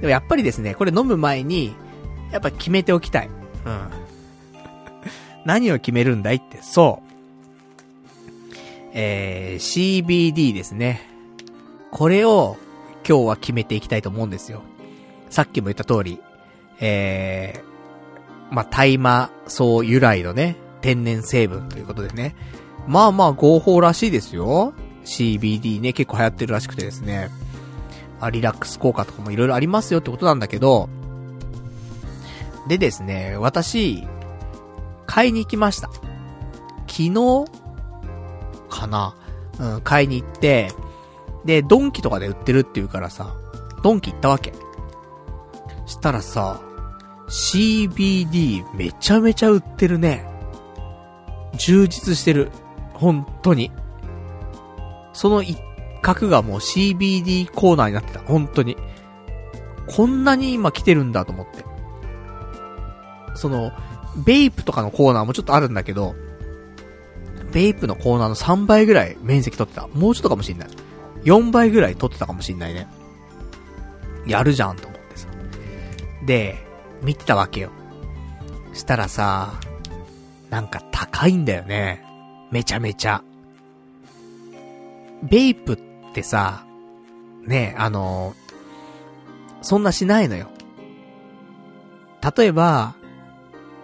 [0.00, 1.74] でもやっぱりですね、これ飲む前に、
[2.32, 3.28] やっぱ決めておきたい。
[3.64, 3.88] うん。
[5.44, 7.06] 何を決めるんだいって、そう。
[8.92, 11.08] えー、CBD ですね。
[11.90, 12.56] これを
[13.08, 14.62] 今日は決めていきたいと思うんですよ。
[15.30, 16.20] さっきも言った通り、
[16.80, 17.65] えー、
[18.50, 22.36] まあ、大麻草由来のね、天然成分ということでね。
[22.86, 24.72] まあまあ合法らしいですよ。
[25.04, 27.30] CBD ね、結構流行ってるらしくてですね。
[28.20, 30.88] あ、リラックス効果とかもいろいろありますよってことなんだけど、
[32.68, 34.06] でですね、私、
[35.06, 35.88] 買いに行きました。
[36.88, 37.44] 昨日
[38.68, 39.14] かな？
[39.58, 40.70] うん、買いに行って、
[41.44, 43.34] で、ドンキとかで売ってるって言うからさ、
[43.82, 44.52] ドンキ行ったわけ。
[45.86, 46.60] したらさ、
[47.28, 50.24] CBD めちゃめちゃ売ってるね。
[51.56, 52.50] 充実してる。
[52.94, 53.72] 本当に。
[55.12, 55.58] その一
[56.02, 58.20] 角がもう CBD コーナーになってた。
[58.20, 58.76] 本当に。
[59.86, 61.64] こんなに今来てるんだと思って。
[63.34, 63.72] その、
[64.24, 66.14] ベイプとかのコーナーもちょっとあるんだけど、
[67.52, 69.86] ベイプのコーナーの3倍ぐらい面積取ってた。
[69.88, 70.68] もうちょっとかもしんない。
[71.24, 72.86] 4倍ぐらい取ってたかもしんないね。
[74.26, 75.28] やるじゃんと思ってさ。
[76.24, 76.65] で、
[77.02, 77.70] 見てたわけよ。
[78.72, 79.60] したらさ、
[80.50, 82.04] なんか高いんだよね。
[82.50, 83.22] めちゃめちゃ。
[85.22, 85.78] ベイプっ
[86.14, 86.64] てさ、
[87.46, 88.34] ね、あの、
[89.62, 90.48] そんなしないのよ。
[92.36, 92.94] 例えば、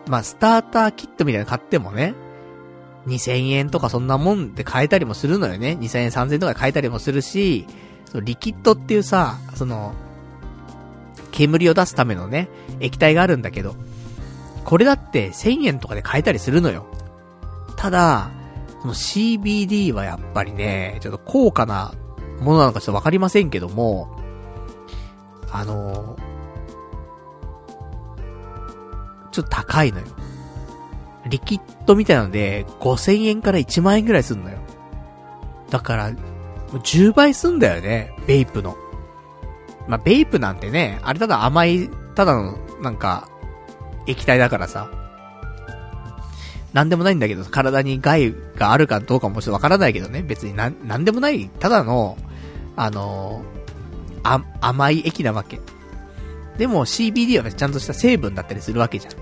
[0.07, 2.15] まあ、スターターキットみたいなの買ってもね、
[3.07, 5.77] 2000円とかそんなもんで買えたりもするのよね。
[5.81, 7.67] 2000円、3000円とか買えたりもするし、
[8.07, 9.95] そのリキッドっていうさ、その、
[11.33, 12.49] 煙を出すためのね、
[12.81, 13.75] 液体があるんだけど、
[14.65, 16.87] これだって1000円とかで買えたりするのよ。
[17.77, 18.31] ただ、
[18.81, 21.93] この CBD はやっぱりね、ちょっと高価な
[22.41, 24.17] ものなのかちょっとわかりませんけども、
[25.51, 26.17] あの
[29.33, 30.07] ちょっと高いのよ。
[31.27, 34.59] リキッドみたいなので、5000円から1万円ぐらいすんのよ。
[35.71, 36.11] だから、
[36.73, 38.77] 10倍すんだよね、ベイプの。
[39.93, 43.29] まあ、ベイプなんてね、あれただ甘い、ただの、なんか、
[44.07, 44.91] 液体だからさ。
[46.73, 52.17] なんでもないんだけど、体に害があるかどうかもちょっとわからないけどね、別にな、なんでもない、ただの、
[52.75, 55.61] あのー、あ、甘い液なわけ。
[56.57, 59.15] でも CBD はねちゃんとした成分だったりするわけじゃん。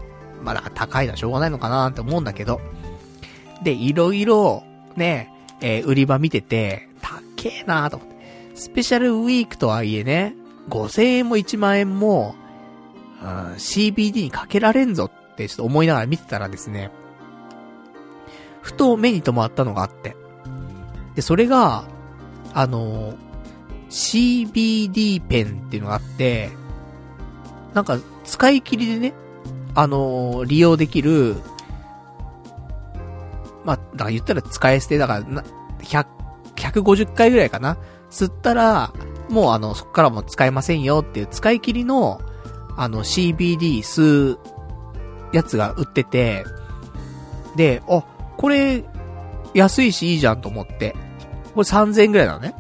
[0.44, 2.60] まあだから高いのはしょうがないのかなって思うんだけど。
[3.64, 4.62] で、いろいろ、
[4.94, 8.14] ね、えー、売り場見てて、たっけえなーと思って。
[8.54, 10.36] スペシャルウィークとはいえね、
[10.70, 12.34] 5000円も1万円も、
[13.22, 16.90] うん、CBD にかけられんぞってちょっと思いながら見てたらですね、
[18.62, 20.16] ふと目に留まったのがあって。
[21.14, 21.84] で、それが、
[22.54, 23.14] あの、
[23.90, 26.50] CBD ペンっていうのがあって、
[27.74, 29.14] なんか、使い切りでね、
[29.74, 31.36] あのー、利用できる、
[33.64, 35.44] まあ、だから言ったら使い捨てだからな、
[35.80, 36.06] 100、
[36.56, 37.76] 150回ぐらいかな。
[38.10, 38.92] 吸ったら、
[39.30, 42.20] もうあの、そっからも使えませんよっていう使い切りの、
[42.76, 44.38] あの、CBD 吸う
[45.32, 46.44] やつが売ってて、
[47.56, 48.04] で、あ、
[48.36, 48.84] これ、
[49.54, 50.94] 安いしいいじゃんと思って。
[51.54, 52.54] これ3000円ぐらいなのね。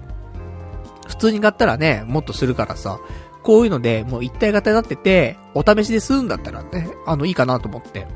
[1.08, 2.98] 普通に買ったらね、もっとするからさ、
[3.42, 8.06] こういうので、もう一体型になってて、お試しで吸うんだったらね、あの、いいかなと思って。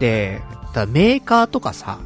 [0.00, 0.40] で、
[0.74, 1.98] だメーカーとかさ、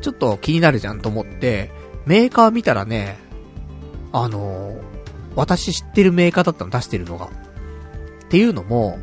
[0.00, 1.70] ちょっと気になるじゃんと思って、
[2.06, 3.18] メーカー見たらね、
[4.12, 4.80] あの
[5.34, 7.26] 私知ってるメーカーだったの出してるのが。
[7.26, 7.28] っ
[8.28, 8.98] ていうのも、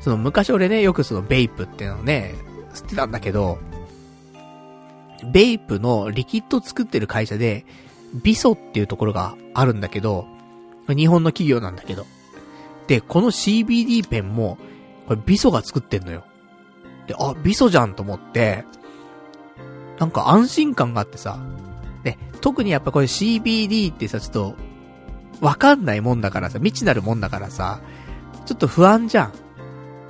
[0.00, 2.34] その昔俺ね、よくそのベイプっていうのをね、
[2.74, 3.58] 吸ってたんだけど、
[5.32, 7.64] ベイプのリキッド作ってる会社で、
[8.22, 10.26] ビソっていうところがあるんだけど、
[10.88, 12.06] 日本の企業なんだけど。
[12.86, 14.58] で、この CBD ペンも、
[15.06, 16.24] これビソが作ってんのよ。
[17.06, 18.64] で、あ、ビソじゃんと思って、
[19.98, 21.38] なんか安心感があってさ、
[22.02, 24.54] で、特にやっぱこれ CBD ってさ、ちょっと、
[25.40, 27.80] わかんないもんだからさ、未知なるもんだからさ、
[28.46, 29.32] ちょっと不安じゃん。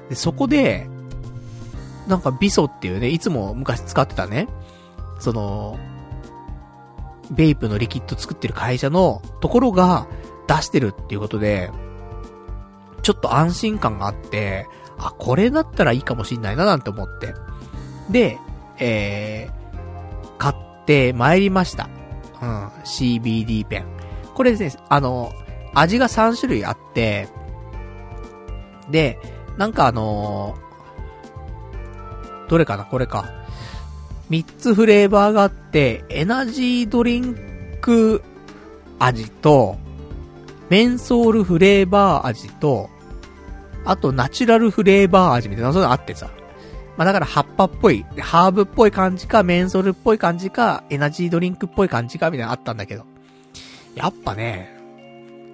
[0.09, 0.88] で、そこで、
[2.09, 4.49] なんかビソっていうね、いつも昔使ってたね、
[5.20, 5.78] その、
[7.30, 10.09] ベイプのリキッド作ってる会社のところが
[10.49, 11.70] 出してるっていうことで、
[13.03, 14.66] ちょっと安心感があって、
[14.99, 17.34] あ、これだったらいいかもしんないななんて思って。
[18.11, 18.38] で、
[18.78, 20.55] えー、買っ
[20.91, 21.88] て参りました。
[22.43, 23.84] うん、CBD ペン。
[24.34, 25.32] これですね、あの、
[25.72, 27.28] 味が3種類あって、
[28.91, 29.16] で、
[29.57, 33.30] なんかあのー、どれかなこれか。
[34.30, 37.36] 3つフレーバーがあって、エナジードリン
[37.80, 38.24] ク
[38.99, 39.78] 味と、
[40.70, 42.91] メンソールフレーバー味と、
[43.84, 46.30] あとナチュラルフレーバー味みたいな、そういうのあってさ。
[47.01, 53.07] まあだから葉っぱっぽい、ハーブっぽい感じか、メンソールっぽい感じか、エナジードリンクっぽい感じか、みたいなのあったんだけど。
[53.94, 54.76] やっぱね、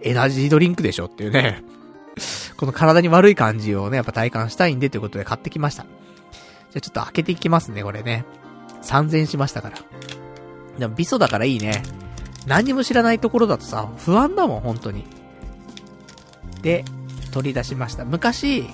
[0.02, 1.62] エナジードリンクでしょっていうね。
[2.58, 5.84] この体に悪い感じをね、やっぱ体感したいんでということで買ってきました。
[5.84, 5.92] じゃ
[6.78, 8.24] あちょっと開けていきますね、これね。
[8.82, 9.78] 3000しましたから。
[10.80, 11.80] でも、ビソだからいいね。
[12.44, 15.04] 何も知らないところだとさ、不安だもん、本当に。
[16.62, 16.84] で、
[17.30, 18.04] 取り出しました。
[18.04, 18.66] 昔、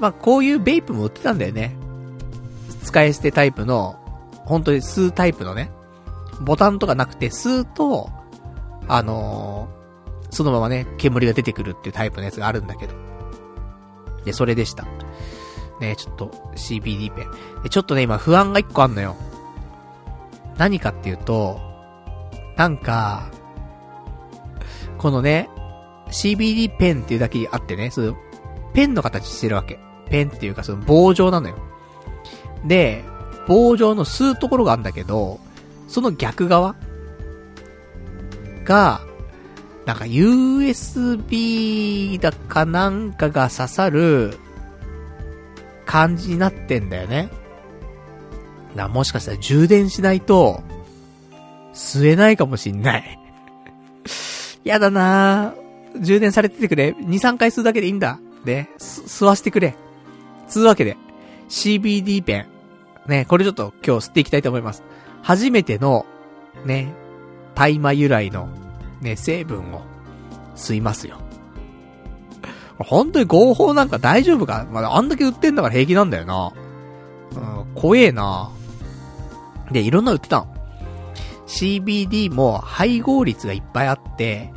[0.00, 1.76] まあ、こういうベイプも売ってたんだよね。
[2.82, 3.96] 使い捨てタイプの、
[4.44, 5.70] 本当に吸うタイプのね。
[6.40, 8.10] ボタンとかなくて、吸うと、
[8.88, 12.94] あのー、そのままね、煙が出てくるっていうタイプのやつがあるんだけど。
[14.24, 14.86] で、それでした。
[15.80, 16.26] ね、ちょっと
[16.56, 17.62] CBD ペン。
[17.62, 19.16] で、ちょっとね、今不安が一個あんのよ。
[20.58, 21.60] 何かっていうと、
[22.56, 23.30] なんか、
[24.98, 25.48] このね、
[26.08, 28.16] CBD ペンっていうだけあってね、そう、
[28.74, 29.78] ペンの形してるわけ。
[30.10, 31.56] ペンっていうかその棒状なのよ。
[32.66, 33.04] で、
[33.46, 35.40] 棒状の吸うところがあるんだけど、
[35.88, 36.74] その逆側
[38.64, 39.00] が、
[39.86, 44.38] なんか USB だかなんかが刺さる
[45.86, 47.30] 感じになってんだよね。
[48.76, 50.62] な、もしかしたら充電しないと、
[51.74, 53.18] 吸えないかもしんない。
[54.64, 55.54] やだな。
[55.98, 56.90] 充電されててくれ。
[56.90, 58.20] 2、3回吸うだけでいいんだ。
[58.44, 59.74] で、吸わしてくれ。
[60.48, 60.96] つうわけで、
[61.50, 62.46] CBD ペン。
[63.06, 64.82] ね、これちょっと今日吸っていきたいと思います。
[65.22, 66.06] 初めての、
[66.64, 66.94] ね、
[67.54, 68.48] 大麻由来の、
[69.02, 69.82] ね、成分を
[70.54, 71.18] 吸いますよ。
[72.78, 74.66] 本当に合法なんか大丈夫か？
[74.70, 76.52] まあ、あんだけ売ってんだから平気なんだよな。
[77.32, 78.50] うん、怖えな。
[79.70, 80.54] で、いろんな売ってたの。
[81.46, 84.52] CBD も配合率がいっぱいあって、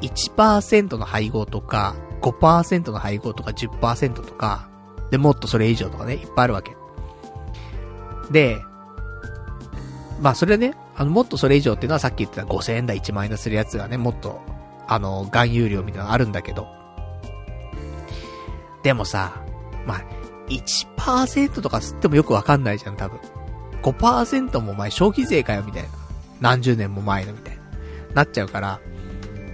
[0.00, 4.68] 1%の配合とか、5%の配合とか10%とか、
[5.12, 6.74] で、もっとそれ以上とかね、いっぱいあるわけ。
[8.30, 8.62] で、
[10.22, 14.40] まあそれね、あの、もっとそれ以上っていうのはさっき言ってた5000円台1万円台するやつがね、もっと、
[14.88, 16.66] あの、含有量みたいなのあるんだけど。
[18.82, 19.42] でもさ、
[19.86, 20.04] まあ、
[20.48, 23.20] 1%とか吸ってもよくわかんないじゃん、多分。
[23.82, 25.88] 5%もお前消費税かよ、みたいな。
[26.40, 27.62] 何十年も前のみたいな。
[28.14, 28.80] なっちゃうから。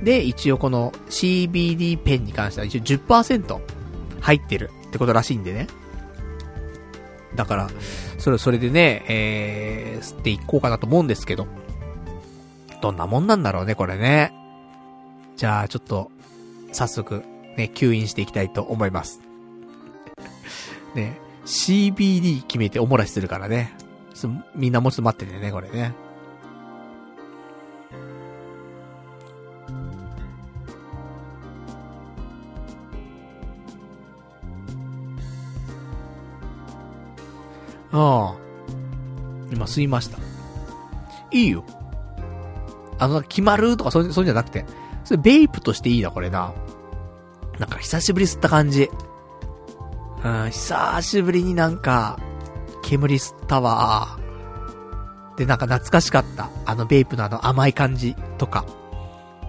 [0.05, 3.61] で、一応この CBD ペンに関しては一応10%
[4.21, 5.67] 入ってるってことらしいんでね。
[7.35, 7.71] だから、
[8.19, 11.47] それ、それでね、えー、吸っていこうかなと思うんですけど。
[12.81, 14.33] どんなもんなんだろうね、これね。
[15.37, 16.11] じゃあ、ちょっと、
[16.73, 17.25] 早速、
[17.57, 19.21] ね、吸引していきたいと思います。
[20.95, 23.75] ね、CBD 決めておもらしするからね。
[24.55, 25.95] みんなもうちょっと待っててね、これね。
[37.93, 38.37] ああ。
[39.51, 40.19] 今吸いました。
[41.31, 41.65] いいよ。
[42.99, 44.65] あの、決まるとかそう、そうじゃなくて。
[45.05, 46.53] それベイプとしていいな、これな。
[47.59, 48.91] なんか久しぶり吸った感じ。
[50.25, 52.19] うん、久しぶりになんか、
[52.83, 54.19] 煙吸ったわ。
[55.37, 56.51] で、なんか懐かしかった。
[56.67, 58.65] あのベイプのあの甘い感じとか、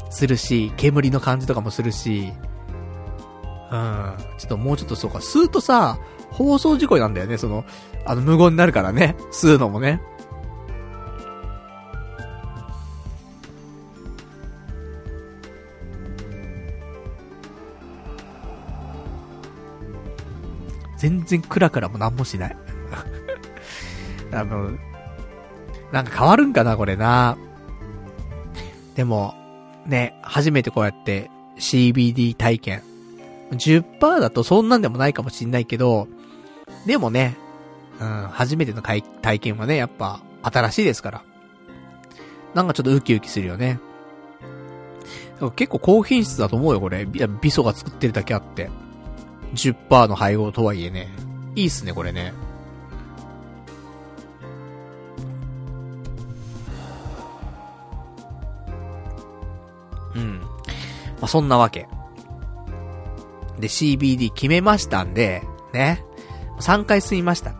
[0.09, 2.33] するし、煙の感じとかもするし、
[3.71, 5.97] うん、ちょっともうちょっとそうか、吸うとさ、
[6.31, 7.65] 放送事故なんだよね、その、
[8.09, 10.01] あの無言になるからね、 吸うのもね。
[20.97, 22.57] 全然クラクラもなんもしない。
[24.33, 24.71] あの、
[25.91, 27.37] なんか変わるんかな、これな。
[28.95, 29.35] でも、
[29.85, 31.29] ね、初めてこうやって
[31.59, 32.81] CBD 体験。
[33.51, 36.07] 10%だとそんなんでもないかもしんないけど、
[36.87, 37.37] でもね、
[37.99, 39.03] うん、初めての体
[39.39, 41.21] 験はね、やっぱ新しいですから。
[42.53, 43.79] なんかちょっとウキウキするよね。
[45.55, 47.05] 結構高品質だと思うよ、これ。
[47.05, 48.69] ビソが作ってるだけあって。
[49.53, 51.09] 10%の配合とはいえね。
[51.55, 52.33] いいっすね、これね。
[60.15, 60.39] うん。
[60.39, 60.47] ま
[61.21, 61.87] あ、そんなわけ。
[63.59, 65.43] で、CBD 決めましたんで、
[65.73, 66.03] ね。
[66.59, 67.53] 3回吸いました。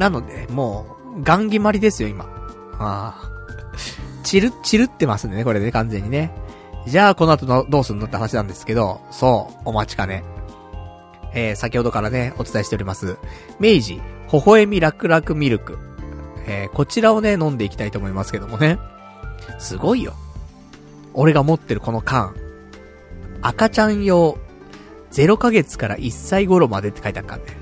[0.00, 2.24] なので、もう、ガン決まりですよ、今。
[2.78, 3.30] ああ。
[4.24, 6.32] チル、チルってますね、これね、完全にね。
[6.86, 10.24] じゃあ、この後のどうすんのって話なんですけど、そう、お待ちかね。
[11.34, 13.18] えー、先ほどからね、お伝えしております。
[13.58, 14.00] 明治、
[14.32, 15.78] 微笑み楽々ミルク。
[16.46, 18.78] えー、こちらをね、飲んでいきたいと思いますけどもね。
[19.58, 20.14] すごいよ。
[21.12, 22.34] 俺が持ってるこの缶。
[23.42, 24.38] 赤ちゃん用、
[25.12, 27.59] 0ヶ月から1歳頃までって書いてあるからね。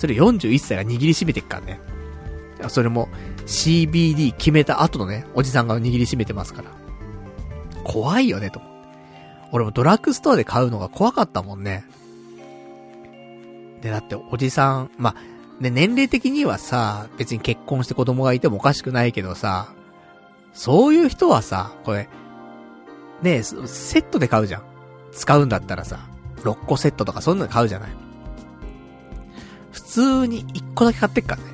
[0.00, 1.80] それ41歳が握りしめてっからね。
[2.68, 3.10] それも
[3.44, 6.70] CBD 決めた後のね、おじさんが握りしめてますから。
[7.84, 8.88] 怖いよね、と思って。
[9.52, 11.84] 俺もドラッグストアで買うのが怖かったもんね。
[13.82, 19.68] で、だっておじさん、まあ、ね、年齢的にはさ、別に結婚して子供がいてもおかしくないけどさ、
[20.54, 22.08] そういう人はさ、これ、
[23.20, 24.62] ねセットで買うじゃん。
[25.12, 26.00] 使うんだったらさ、
[26.36, 27.90] 6個セットとかそういうの買うじゃない。
[29.90, 31.48] 普通に1個だけ買ってっからね。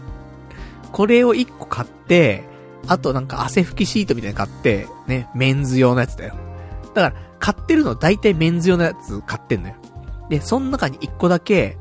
[0.92, 2.44] これを1個買って、
[2.86, 6.34] あとなんか汗拭きシートみたいに買って、ね、メンズ用のやつだよ。
[6.94, 9.74] だから、買ってるの大体メンズ用のやつ買ってんのよ。
[10.28, 11.78] で、その中に1個だけ、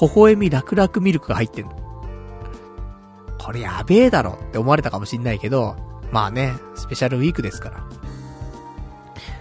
[0.00, 1.72] 微笑み楽々ミルクが入ってんの。
[3.36, 5.74] これやべえだろって思われたかもしんないけど、
[6.12, 7.84] まあね、スペシャルウィークですから。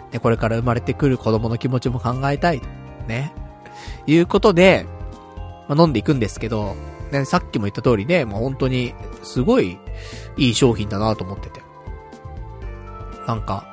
[0.09, 2.61] で、これから生まれてくる子供の気持ちも考えたい。
[3.07, 3.33] ね。
[4.07, 4.87] いうことで、
[5.67, 6.75] まあ、飲んでいくんですけど、
[7.11, 8.93] ね、さっきも言った通りね、もう本当に、
[9.23, 9.77] すごい、
[10.37, 11.61] いい商品だなと思ってて。
[13.27, 13.65] なんか、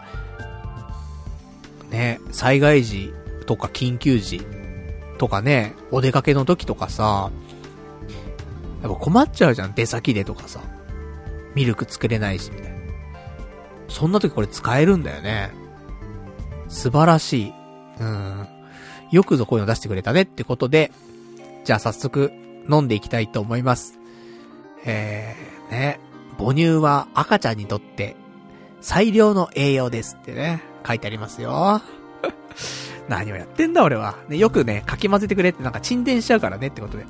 [1.91, 3.13] ね、災害時
[3.47, 4.43] とか緊急時
[5.19, 7.31] とかね、お出かけの時とかさ、
[8.83, 10.61] やっぱ困っちゃうじゃん、出先でとかさ。
[11.55, 12.79] ミルク作れないし、みたいな。
[13.89, 15.51] そんな時これ使えるんだよね。
[16.69, 17.53] 素晴らしい。
[18.01, 18.47] うん。
[19.11, 20.91] よくぞこういうの出してくれたねってことで、
[21.65, 22.33] じゃあ早速
[22.71, 23.99] 飲んでいきたいと思います。
[24.85, 26.01] えー、ね。
[26.39, 28.17] 母乳は赤ちゃんにとって
[28.81, 31.81] 最良の栄養ですってね、書いてありますよ。
[33.09, 34.17] 何をやってんだ俺は。
[34.29, 37.07] ね、よくね、かき混ぜてくれってなんか沈殿しちゃうからねってことで。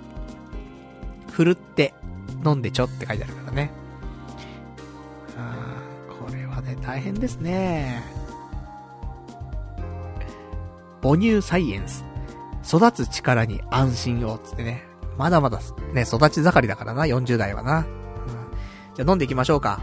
[1.30, 1.94] ふるって
[2.44, 3.70] 飲んでちょって書いてあるからね。
[5.38, 8.02] あー、これはね、大変ですね。
[11.02, 12.04] 母乳サイエンス。
[12.72, 14.84] 育つ力に安心を、つってね。
[15.18, 15.60] まだまだ、
[15.92, 17.80] ね、育ち盛りだからな、40代はな。
[17.80, 17.84] うん、
[18.94, 19.80] じゃ飲んでいきましょうか。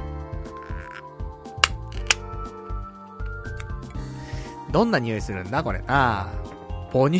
[4.72, 6.30] どんな匂いするんだこれな
[6.94, 7.20] 母乳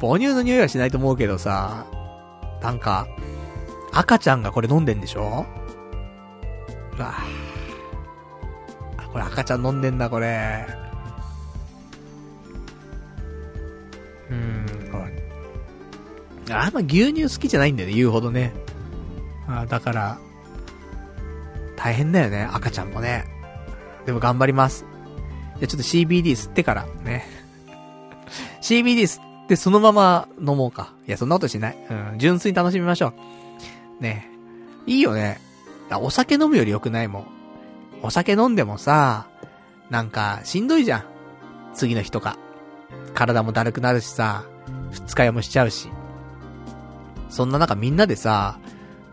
[0.00, 1.86] 母乳の匂いはしないと思うけどさ、
[2.62, 3.06] なんか、
[3.92, 5.46] 赤ちゃんがこれ飲んでんでしょ？
[6.96, 7.14] うわ
[8.96, 10.66] あ、これ赤ちゃん飲んでんだ、これ。
[16.52, 18.52] あんま牛乳好きじゃないんだよね、言うほどね。
[19.48, 20.18] あだから、
[21.76, 23.24] 大変だよね、赤ちゃんもね。
[24.06, 24.84] でも頑張ります。
[25.58, 27.26] じゃ、ちょっと CBD 吸ってから、ね。
[28.62, 30.92] CBD 吸ってそのまま飲もうか。
[31.06, 31.86] いや、そんなことしない。
[31.90, 33.12] うん、純粋に楽しみましょ
[34.00, 34.02] う。
[34.02, 34.28] ね。
[34.86, 35.40] いいよね。
[36.00, 37.26] お酒飲むより良くないもん。
[38.02, 39.26] お酒飲んでもさ、
[39.90, 41.04] なんか、しんどいじゃん。
[41.74, 42.36] 次の日とか。
[43.14, 44.44] 体もだるくなるしさ、
[44.90, 45.90] 二日酔いもしちゃうし。
[47.32, 48.58] そんな中みんなでさ、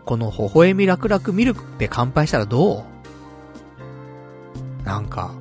[0.04, 2.84] この微笑み楽々ミルクって乾杯したらど
[4.82, 4.84] う？
[4.84, 5.32] なんか、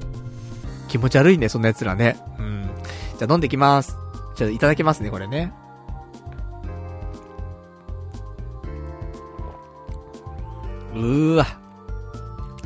[0.88, 2.18] 気持ち悪いね、そんな奴らね。
[2.40, 2.70] うん。
[3.18, 3.98] じゃあ飲んできます。
[4.36, 5.52] じゃあいただきますね、これね。
[10.94, 11.46] うーわ。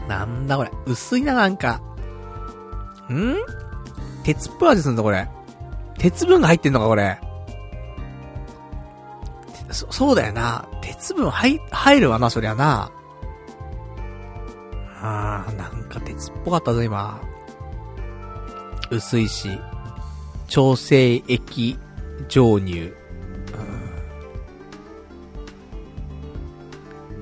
[0.08, 0.72] なんだこれ。
[0.86, 1.82] 薄いな、なんか。
[3.12, 3.36] ん？
[4.24, 5.28] 鉄っぽい味すんだ、これ。
[5.98, 7.20] 鉄分が入ってんのか、これ。
[9.74, 10.68] そ、そうだよな。
[10.82, 12.92] 鉄分入、入るわな、そりゃな。
[15.02, 17.20] あー、なんか鉄っぽかったぞ、今。
[18.90, 19.60] 薄いし。
[20.48, 21.78] 調整液
[22.28, 22.94] 蒸乳。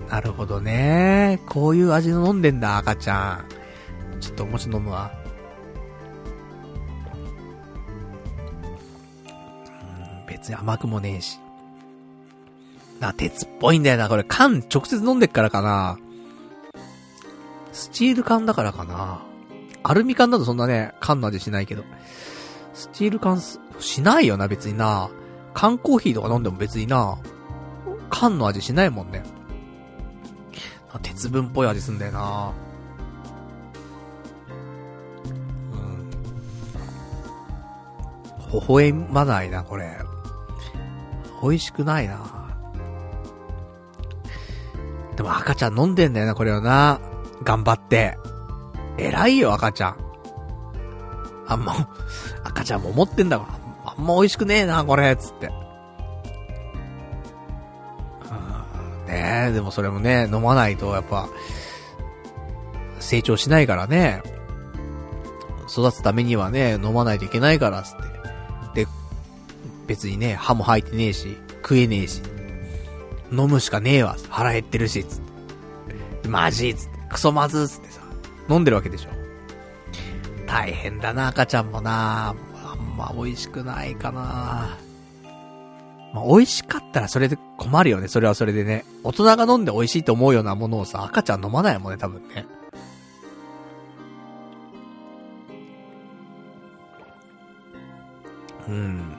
[0.10, 1.40] なるほどね。
[1.48, 3.46] こういう味の飲んでんだ、赤ちゃ
[4.18, 4.20] ん。
[4.20, 5.10] ちょっともち飲むわ。
[10.28, 11.40] 別に甘くもねえし。
[13.02, 14.08] な、鉄っぽいんだよな。
[14.08, 15.98] これ缶直接飲んでっからかな。
[17.74, 19.22] スチール缶だからかな。
[19.84, 21.84] アルミ缶だとそんなね、缶の味しないけど。
[22.74, 25.10] スチール缶す、しないよな、別にな。
[25.54, 27.18] 缶コーヒーとか飲んでも別にな。
[28.10, 29.24] 缶の味しないもんね。
[31.02, 32.52] 鉄分っぽい味すんだよな。
[35.74, 35.76] う
[38.56, 38.60] ん。
[38.60, 39.98] 微笑まないな、これ。
[41.42, 42.41] 美味しくないな。
[45.16, 47.00] でも赤ちゃん飲んでんだよな、これをな。
[47.44, 48.18] 頑張って。
[48.98, 49.96] 偉いよ、赤ちゃん。
[51.48, 51.90] あんま、
[52.44, 53.48] 赤ちゃんも思ってんだわ。
[53.86, 55.48] あんま美味しくねえな、これ、つって。
[59.08, 61.28] ねえ、でもそれもね、飲まないと、やっぱ、
[63.00, 64.24] 成長しないからね。
[65.68, 67.96] 育つためにはね、飲まないといけないから、つっ
[68.74, 68.86] て。
[68.86, 68.88] で、
[69.88, 72.22] 別にね、歯も生えてねえし、食えねえし。
[73.32, 74.18] 飲むしかねえわ。
[74.30, 75.22] 腹減ってるし、つっ
[76.22, 76.28] て。
[76.28, 77.00] マジつって。
[77.10, 78.02] クソまずつってさ。
[78.50, 79.10] 飲んでるわけでしょ。
[80.46, 82.36] 大変だな、赤ちゃんもな。
[82.64, 84.78] あんま美味しくないかな。
[86.14, 88.86] まあ、美味しかったらそれで困るよね、それはそれでね。
[89.04, 92.46] 大人が飲んで美味しいと思うようなものをさ、赤ちゃん飲まないもんね、多分ね。
[98.68, 99.16] うん。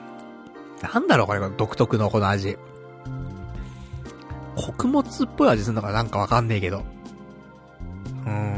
[0.81, 2.57] なんだろう、これ、独特のこの味。
[4.55, 6.83] 穀物っぽい味するのかなんかわかんねえけど。
[8.25, 8.55] うーん。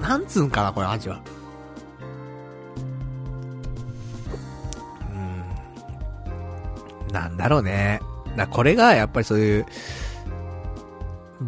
[0.00, 1.20] な、なんつうんかな、これ味は。
[5.10, 7.12] うん。
[7.12, 8.00] なんだろうね。
[8.36, 9.66] だこれが、やっぱりそういう、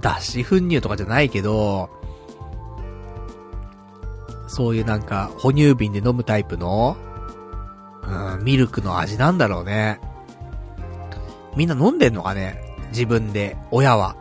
[0.00, 1.90] 脱脂粉乳とかじゃないけど、
[4.48, 6.96] そういうなんか、哺乳瓶で飲むタイプの、
[8.02, 10.00] うん、ミルクの味なんだろうね。
[11.56, 12.65] みんな飲んでんのかね？
[12.96, 14.16] 自分で、親は。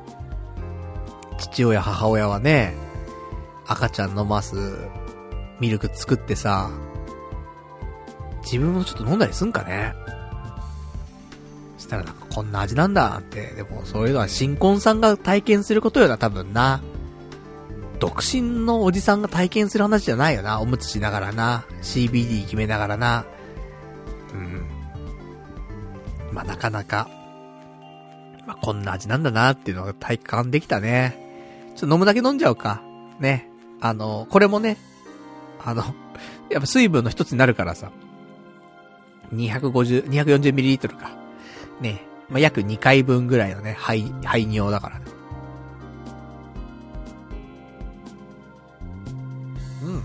[1.38, 2.76] 父親、母親はね、
[3.65, 4.76] 赤ちゃん飲ます
[5.61, 6.69] ミルク作ってさ、
[8.43, 9.95] 自分もちょっと飲んだりすんかね
[11.78, 13.53] そしたらなんかこんな味なんだって。
[13.53, 16.82] でもそういうのは新婚さんが体験することよな、多分な。
[17.99, 20.59] 独身のおじさんが体験する話じゃないよな。
[20.59, 21.63] おむつしながらな。
[21.82, 23.26] CBD 決めながらな。
[24.34, 24.65] うん。
[26.34, 27.07] まあ、なかなか、
[28.45, 31.73] まあ、こんな味なんだなっていうのが体感できたね。
[31.75, 32.81] ちょっと飲むだけ飲んじゃうか。
[33.19, 33.49] ね。
[33.81, 34.77] あの、これもね、
[35.63, 35.83] あの、
[36.49, 37.91] やっぱ水分の一つになるからさ。
[39.33, 41.11] 250、240ml か。
[41.81, 42.01] ね。
[42.29, 45.05] まあ、約2回分ぐらいのね、排、排尿だからね。
[49.83, 50.03] うん。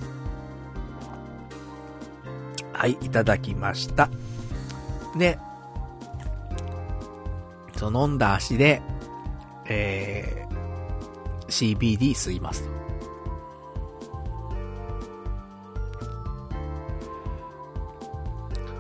[2.72, 4.10] はい、いただきました。
[5.16, 5.38] で、
[7.80, 8.82] その飲んだ足で、
[9.64, 12.68] えー、CBD 吸います。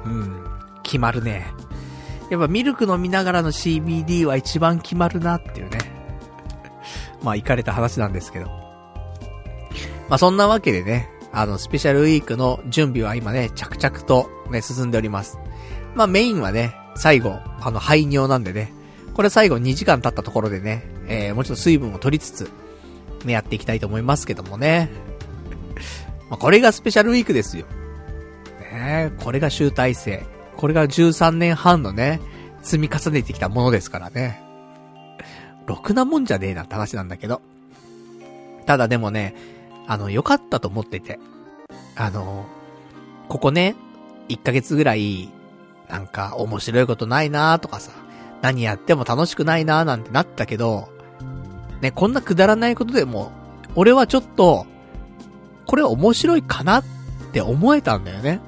[0.04, 0.44] うん、
[0.82, 1.46] 決まるね。
[2.28, 5.78] やっぱミルク飲みながらの CBD は一番決まるなっていうね。
[7.24, 8.48] まあ、行かれた話なんですけど。
[10.10, 15.38] まあ、そんなわけでね、あの、スペシャルウィークの準備は今ね、着々とね、進んでおります。
[15.94, 18.74] まあ、メインはね、最後、あの、排尿なんでね、
[19.20, 22.50] これ最後2時間経ったところでね、えー、もうちょっと水分を取りつつ、
[23.26, 24.88] ね、やっていきたいと思いますけどもね。
[26.30, 27.66] まあ、これがスペシャルウィークですよ。
[28.72, 30.24] ねこれが集大成。
[30.56, 32.18] これが13年半のね、
[32.62, 34.40] 積み重ねてきたものですからね。
[35.66, 37.42] ろくなもんじゃねえなって話なんだけど。
[38.64, 39.34] ただでもね、
[39.86, 41.20] あの、良かったと思ってて。
[41.94, 42.46] あの、
[43.28, 43.76] ここね、
[44.30, 45.28] 1ヶ月ぐらい、
[45.90, 47.92] なんか面白いことないなーとかさ、
[48.42, 50.88] 何やっても楽しくないなーなんてなったけど、
[51.80, 53.32] ね、こんなくだらないことでも、
[53.74, 54.66] 俺はちょっと、
[55.66, 56.84] これ面白いかなっ
[57.32, 58.40] て思えたんだよね。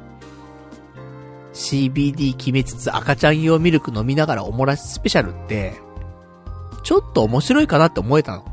[1.53, 5.75] CBD 決めつつ赤ちゃん用ミルク飲みながらおもらしスペシャルって、
[6.83, 8.45] ちょっと面白いかなって思えたの。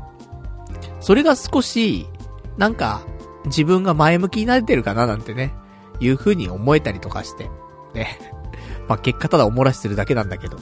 [1.00, 2.06] それが少し、
[2.58, 3.02] なんか、
[3.46, 5.54] 自分が前向きになれてるかななんてね、
[5.98, 7.50] いう風に思えたりとかして。
[7.94, 8.18] ね。
[8.86, 10.58] まあ、結果ただおもらしするだけなんだけど。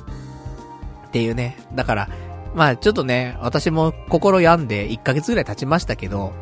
[1.08, 1.56] っていうね。
[1.74, 2.08] だから、
[2.54, 6.32] まあちょっとね、私も心病んで1ヶ月ぐらい経ちましたけど、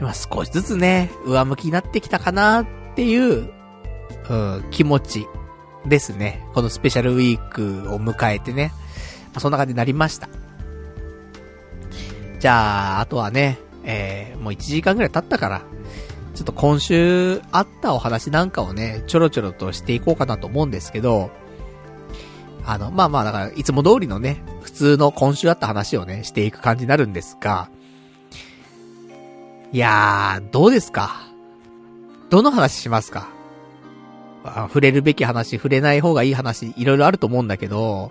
[0.00, 2.66] 今少しずつね、上向きになってきたかなっ
[2.96, 3.52] ていう、
[4.28, 5.26] うん、気持ち
[5.86, 6.42] ですね。
[6.54, 8.72] このスペシャルウィークを迎えてね。
[9.32, 10.28] まあ、そんな感じになりました。
[12.38, 15.62] じゃあ、あとはね、えー、もう1時間ぐらい経ったから、
[16.34, 21.30] ちょっと今週あったお話なんかをね、ちょろちょろとしていこうかなと思うんですけど、
[22.64, 27.68] あの、まあまあだから、いつも通りのね、普通の今週あった話をね、していく感じになるんですが、
[29.72, 31.22] いやー、どうですか？
[32.28, 33.28] どの話しますか？
[34.44, 38.10] 触れるべき話、触れない方がいい話、いろいろあると思うんだけど、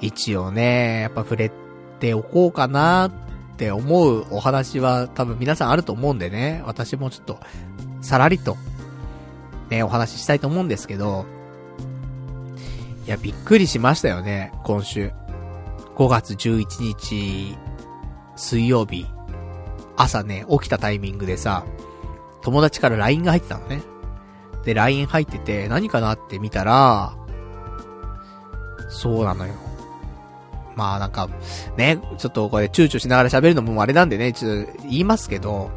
[0.00, 1.50] 一応ね、やっぱ触れ
[1.98, 3.12] ておこうかなっ
[3.56, 7.38] て思うお話は多分皆さんあると思うんでね、私もちょっと、
[8.00, 8.56] さらりと、
[9.68, 11.26] ね、お話ししたいと思うんですけど、
[13.10, 15.10] や、びっくりしましたよね、今週。
[15.96, 17.56] 5月11日、
[18.36, 19.06] 水曜日、
[19.96, 21.64] 朝ね、起きたタイミングでさ、
[22.42, 23.82] 友達から LINE が入ってたのね。
[24.64, 27.14] で、LINE 入ってて、何かなって見たら、
[28.88, 29.54] そうなのよ。
[30.76, 31.28] まあなんか、
[31.76, 35.70] ね、ちょっとこれ躊躇しながら喋るのもあれなんでね、ちょっと言いますけど、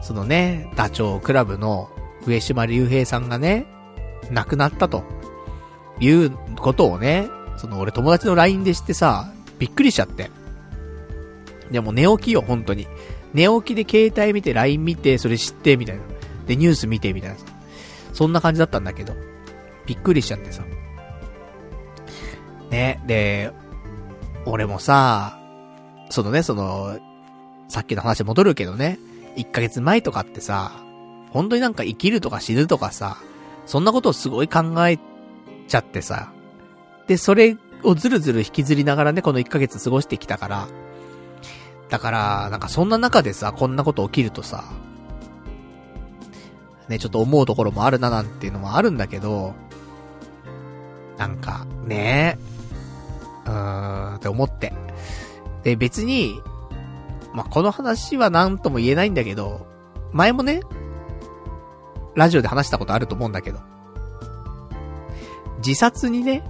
[0.00, 1.90] そのね、ダチョウクラブの
[2.26, 3.66] 上島隆平さんがね、
[4.30, 5.02] 亡くなったと、
[6.00, 10.30] いうことをね、その俺友達の LINE で知ってさ、びっくりしちゃって。
[11.70, 12.86] でも寝起きよ、本当に。
[13.32, 16.02] 寝起きで携帯見て LINE 見て、それ知って、みたいな。
[16.46, 17.36] で、ニュース見て、みたいな。
[18.12, 19.14] そんな感じだったんだけど。
[19.86, 20.62] びっくりしちゃってさ。
[22.70, 23.52] ね、で、
[24.46, 25.38] 俺もさ、
[26.10, 26.98] そのね、その、
[27.68, 28.98] さっきの話戻るけどね、
[29.36, 30.72] 1ヶ月前とかってさ、
[31.30, 33.16] 本当になんか生きるとか死ぬとかさ、
[33.66, 34.98] そんなことをすごい考え
[35.66, 36.32] ちゃってさ、
[37.06, 40.68] で、それをずるずる引きずりながらね、この1ヶ月過ごしてきたから、
[41.88, 44.64] だから、なんかそんな中でさ、こんなこと起きるとさ、
[46.88, 49.54] ね、ちょっと思うところもあるななんていうのもあるんだけど、
[51.16, 52.38] なんか、ね
[53.46, 54.72] うーん、って思って。
[55.62, 56.40] で、別に、
[57.32, 59.66] まあ、この話は何とも言えないんだけど、
[60.12, 60.60] 前もね、
[62.14, 63.60] ラジオで話したことあると思うんだけど、
[65.64, 66.42] 自殺にね、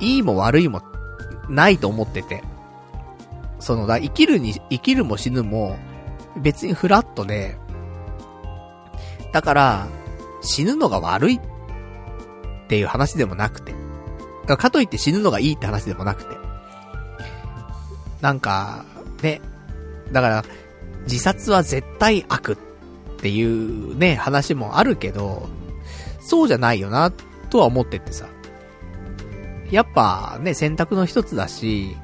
[0.00, 0.82] いいも悪いも
[1.48, 2.42] ないと思ってて、
[3.58, 5.76] そのだ、生きるに、生きるも死ぬも、
[6.36, 7.56] 別にフラットで、
[9.32, 9.88] だから、
[10.42, 11.40] 死ぬのが悪いっ
[12.68, 13.74] ていう話でもなくて、
[14.46, 16.36] かかといって死ぬのがいいって話でもなくて、
[18.20, 18.84] なんか、
[19.22, 19.40] ね、
[20.10, 20.44] だから、
[21.04, 25.48] 自殺は絶対悪っていうね、話もあるけど、
[26.20, 27.12] そうじゃないよな、
[27.50, 28.26] とは思っててさ。
[29.72, 31.96] やっぱね、選択の一つだし、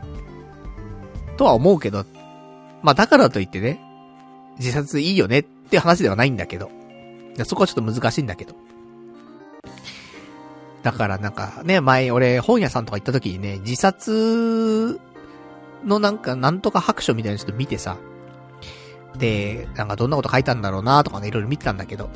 [1.36, 2.04] とは思うけど、
[2.82, 3.80] まあだからといってね、
[4.58, 6.70] 自殺いいよねって話ではないんだけど。
[7.44, 8.56] そこはちょっと難しいんだけど。
[10.82, 14.98] だからなんかね、前俺本屋さんとか行った時にね、自殺
[15.84, 17.98] のなんか、なんとか白書みたいなのちょっと見てさ、
[19.16, 22.08] で、なんかどんなこと書いたんだろうなとかね、いろいろ見てたんだけど、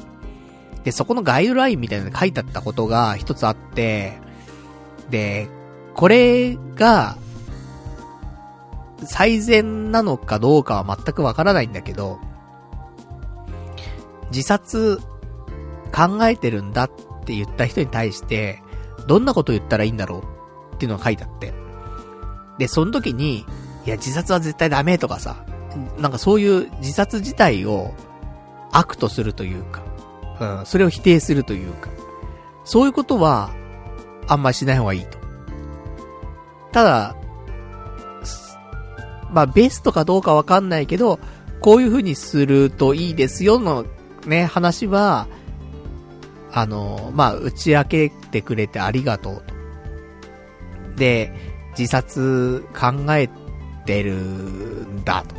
[0.85, 4.19] で、そこのガイドラインみたいなの書いてあったことが一つあって、
[5.13, 5.49] で、
[5.95, 7.17] これが、
[9.05, 12.19] 最善なのかどうかは全くわからないんだけど、
[14.31, 15.01] 自殺
[15.95, 16.91] 考えてるんだっ
[17.25, 18.63] て言った人に対して、
[19.07, 20.23] どんなこと言ったらいいんだろ
[20.73, 21.53] うっていうのが書いてあって。
[22.59, 23.45] で、その時に、
[23.85, 25.45] いや、自殺は絶対ダメとかさ、
[25.99, 27.93] なんかそういう自殺自体を
[28.71, 29.83] 悪とするというか、
[30.41, 31.91] うん、それを否定するというか、
[32.65, 33.51] そういうことは、
[34.29, 35.19] あんまりしない方がいいと。
[36.73, 37.17] ただ、
[39.33, 41.19] まあ、ベストかどうかわかんないけど、
[41.61, 43.87] こういう風にするといいですよの
[44.27, 45.27] ね、話は、
[46.53, 49.55] あの、まあ、打ち明けてくれてありがとうと。
[50.97, 51.33] で、
[51.79, 53.29] 自殺考え
[53.87, 55.35] てるんだと。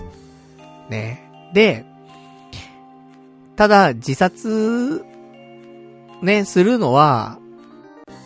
[0.89, 1.30] ね。
[1.53, 1.85] で、
[3.55, 5.05] ただ自殺、
[6.23, 7.38] ね、するのは、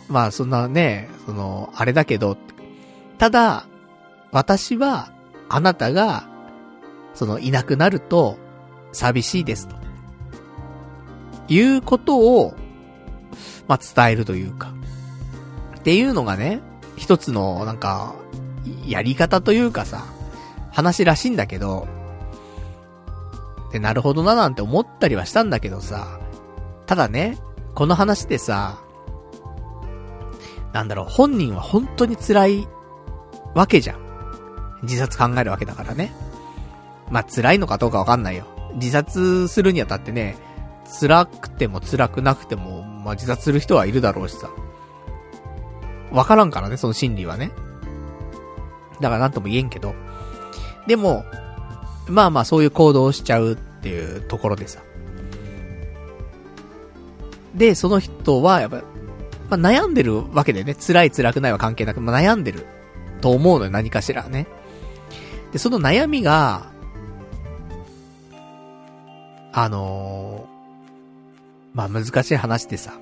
[0.08, 2.36] まあそんなね、その、あれだけど、
[3.18, 3.66] ただ、
[4.32, 5.10] 私は、
[5.48, 6.28] あなたが、
[7.14, 8.38] その、いなくなると、
[8.92, 9.76] 寂しいですと。
[11.48, 12.54] いうことを、
[13.66, 14.72] まあ、伝えるというか。
[15.78, 16.60] っていうのがね、
[16.96, 18.14] 一つの、なんか、
[18.86, 20.04] やり方というかさ、
[20.70, 21.86] 話らしいんだけど、
[23.72, 26.20] で、なるほどななんて思ったりはしたんだけどさ、
[26.86, 27.38] ただね、
[27.74, 28.78] この話でさ、
[30.72, 32.68] なんだろう、本人は本当に辛い
[33.54, 33.98] わけじゃん。
[34.82, 36.12] 自殺考えるわけだからね。
[37.10, 38.46] まあ、辛いのかどうかわかんないよ。
[38.74, 40.36] 自殺するにあたってね、
[41.00, 44.50] 辛くても辛くなくても、まあ、自殺する人はいるだろうしさ。
[46.12, 47.50] わからんからね、その心理はね。
[49.00, 49.94] だからなんとも言えんけど。
[50.86, 51.24] でも、
[52.08, 54.80] まあまあそういう行動をしちゃうっていうところでさ。
[57.54, 58.82] で、その人は、やっぱ、
[59.50, 60.74] まあ、悩んでるわけでね。
[60.74, 62.66] 辛い辛くないは関係なく、まあ、悩んでる。
[63.20, 64.46] と思うのよ、何かしらね。
[65.52, 66.66] で、その悩みが、
[69.52, 72.92] あのー、まあ難しい話でさ。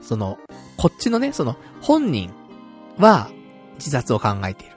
[0.00, 0.38] その、
[0.76, 2.32] こっちのね、その、本人
[2.98, 3.30] は
[3.74, 4.76] 自殺を考えている。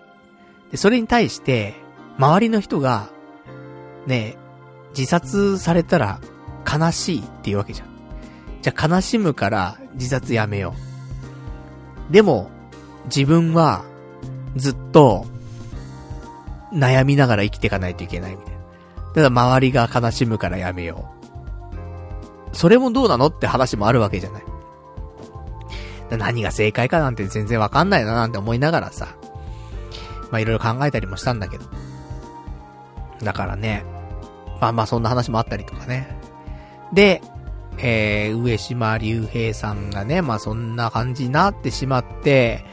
[0.71, 1.75] で、それに対して、
[2.17, 3.09] 周りの人が、
[4.05, 4.37] ね、
[4.97, 6.19] 自殺されたら
[6.69, 7.88] 悲しいっていうわけじゃん。
[8.61, 10.73] じゃあ悲しむから自殺やめよ
[12.09, 12.13] う。
[12.13, 12.49] でも、
[13.05, 13.83] 自分は
[14.55, 15.25] ずっと
[16.73, 18.59] 悩みながら生きていかないといけないみたいな。
[19.13, 21.09] ただ周りが悲しむからやめよ
[22.53, 22.55] う。
[22.55, 24.43] それもどうなのって話もあるわけじゃない。
[26.11, 29.15] 何が正解かなんて全然わかんないななんて思いながらさ、
[30.31, 31.65] まあいろいろ考えたりもしたんだけど。
[33.23, 33.85] だからね、
[34.59, 36.17] まあまあそんな話もあったりとかね。
[36.93, 37.21] で、
[37.81, 42.65] えー、上島竜兵さんがね、まあそんな感じになってしまって、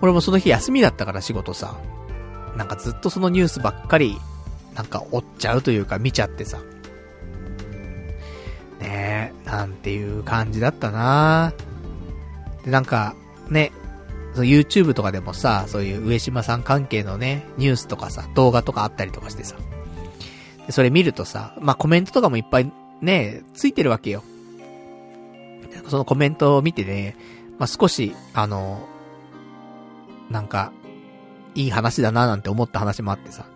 [0.00, 1.76] 俺もその日休みだったから仕事さ、
[2.56, 4.16] なんかずっとそのニュースばっかり、
[4.74, 6.58] なんか追っちゃうというか見ちゃってさ。
[8.80, 11.52] ねえ、なんていう感じだったな
[12.64, 13.14] で、なんか、
[13.48, 13.72] ね、
[14.34, 19.56] YouTube とかでもさ、そういう上島さん関係のね、ニュースとかさ、動画とかあったりとかしてさ。
[20.66, 24.22] でそれ見るとさ、まあ、コメントとかもいっぱいね、ついてるわけよ。
[25.88, 27.16] そのコメントを見てね、
[27.58, 28.86] まあ、少し、あの、
[30.30, 30.72] なんか、
[31.54, 33.46] いい話だななんて思った話もあってさ。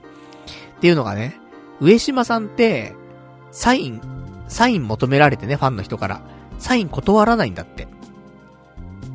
[0.76, 1.38] っていうのがね、
[1.80, 2.94] 上島さんって、
[3.50, 4.00] サイン、
[4.48, 6.22] サイン求められてね、ファンの人から。
[6.58, 7.88] サイン断らないんだって。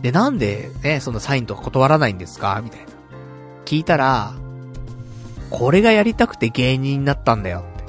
[0.02, 2.62] で、なんでね、そのサインとか断らないんですか？
[2.64, 2.86] みたいな。
[3.66, 4.34] 聞いたら、
[5.50, 7.84] これがやりたくて芸人になったんだよって。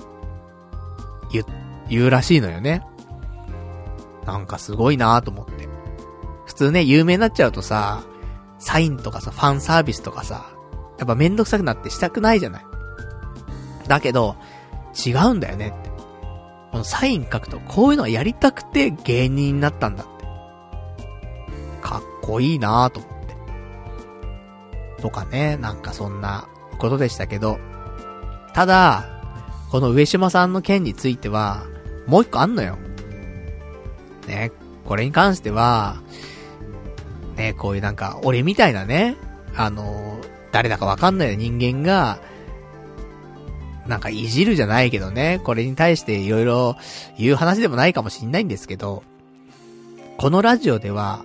[1.33, 1.45] 言っ、
[1.89, 2.83] 言うらしいのよね。
[4.27, 5.69] なんかすごいなぁと思って。
[6.47, 8.03] 普通ね、有名になっちゃうとさ、
[8.59, 10.47] サインとかさ、ファンサービスとかさ、
[10.99, 12.67] やっぱめんどくさくなってしたくないじゃない。
[13.87, 14.37] だけど、
[15.07, 15.91] 違うんだよねって。
[16.73, 20.27] このサイン書くと、こういうのはやりたくて芸人になったんだって。
[21.83, 23.11] かっこいいなぁと思っ
[24.97, 25.03] て。
[25.03, 26.49] とかね、なんかそんな
[26.79, 27.59] ことでしたけど。
[28.55, 29.05] ただ、
[29.71, 31.65] この上島さんの件については、
[32.07, 32.79] もう一個あんのよ。
[34.27, 34.53] ね、
[34.85, 36.03] これに関しては、
[37.37, 39.17] ね、こういうなんか、俺みたいなね、
[39.55, 40.19] あの、
[40.53, 42.19] 誰だかわかんない人間が、
[43.87, 46.77] なんかいじるじゃないけどね、これに対していろいろ
[47.19, 49.05] 言う話でもないかもしんないんですけど、
[50.17, 51.25] このラジオでは、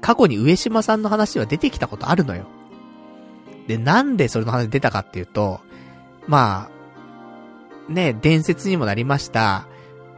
[0.00, 2.44] 過去に上島さんの話は出てきたことあるのよ。
[3.66, 5.60] で、なんでそれの話出たかっていうと、
[6.26, 6.79] まあ、
[7.90, 9.66] ね、伝説にもなりました、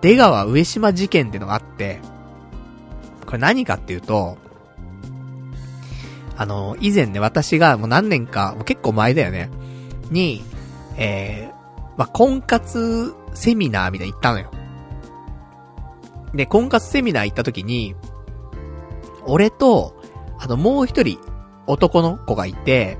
[0.01, 2.01] 出川上島事件ってのがあって、
[3.27, 4.39] これ何かっていうと、
[6.37, 9.51] あの、以前ね、私がもう何年か、もう結構前だよね、
[10.11, 10.45] に、
[10.97, 11.53] えー、
[11.97, 14.51] まあ、婚活セミナーみたいに行ったのよ。
[16.35, 17.95] で、婚活セミナー行った時に、
[19.27, 19.95] 俺と、
[20.39, 21.19] あの、もう一人、
[21.67, 22.99] 男の子がいて、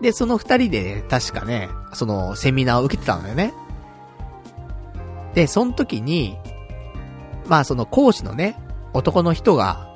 [0.00, 3.54] で、その二人で、確かね、その、セミナーを受けてたのよね。
[5.34, 6.38] で、その時に、
[7.46, 8.58] まあその講師のね、
[8.92, 9.90] 男の人が、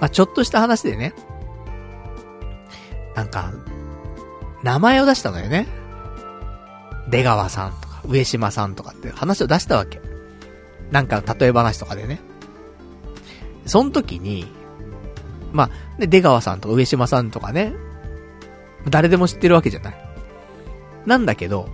[0.00, 1.14] まあちょっとした話でね、
[3.14, 3.52] なんか、
[4.62, 5.66] 名前を出したのよね。
[7.08, 10.00] 出川さんとか、上島さんとかって話を出したわけ。
[10.90, 12.20] なんか例え話とかでね。
[13.64, 14.46] その時に、
[15.52, 17.74] まあ、で、出川さんとか上島さんとかね、
[18.88, 19.94] 誰でも知ってるわけじゃない。
[21.06, 21.68] なんだけど、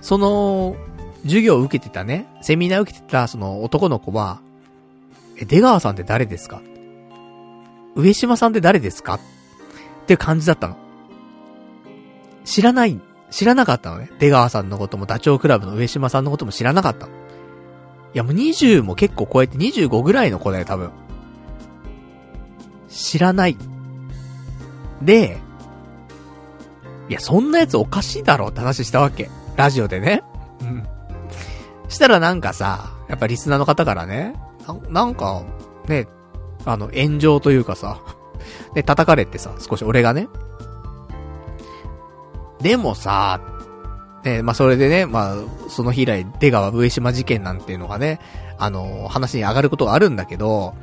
[0.00, 0.76] その、
[1.22, 4.40] 授業を受けてたね、セミナーを受けてたその男の子は、
[5.38, 6.62] え、出川さんって誰ですか
[7.94, 9.14] 上島さんって誰ですか？
[9.14, 9.20] っ
[10.06, 10.76] ていう感じだったの。
[12.44, 14.10] 知らない、知らなかったのね。
[14.18, 17.12] 出川さんのこともダチョウ倶楽部の上島さんのことも知らなかったの。
[17.12, 20.90] いやもう20も結構超えて25ぐらいの子だよ、多分。
[22.88, 23.56] 知らない。
[25.02, 25.38] で、
[27.08, 29.30] いや、そんなやつおかしいだろって話したわけ。
[29.56, 30.22] ラジオでね。
[31.90, 34.34] したらなんかさ、やっぱリスナーの方からね、
[34.66, 35.42] ななんか、
[35.88, 36.06] ね、
[36.64, 38.00] あの、炎上というかさ、
[38.74, 40.28] で、 叩かれてさ、少し俺がね。
[42.62, 43.40] でもさ、
[44.24, 45.34] ね、まあ、それでね、まあ、
[45.68, 48.20] その日以来、出川上島事件なんていうのがね、
[48.58, 50.74] あの、話に上がることがあるんだけど、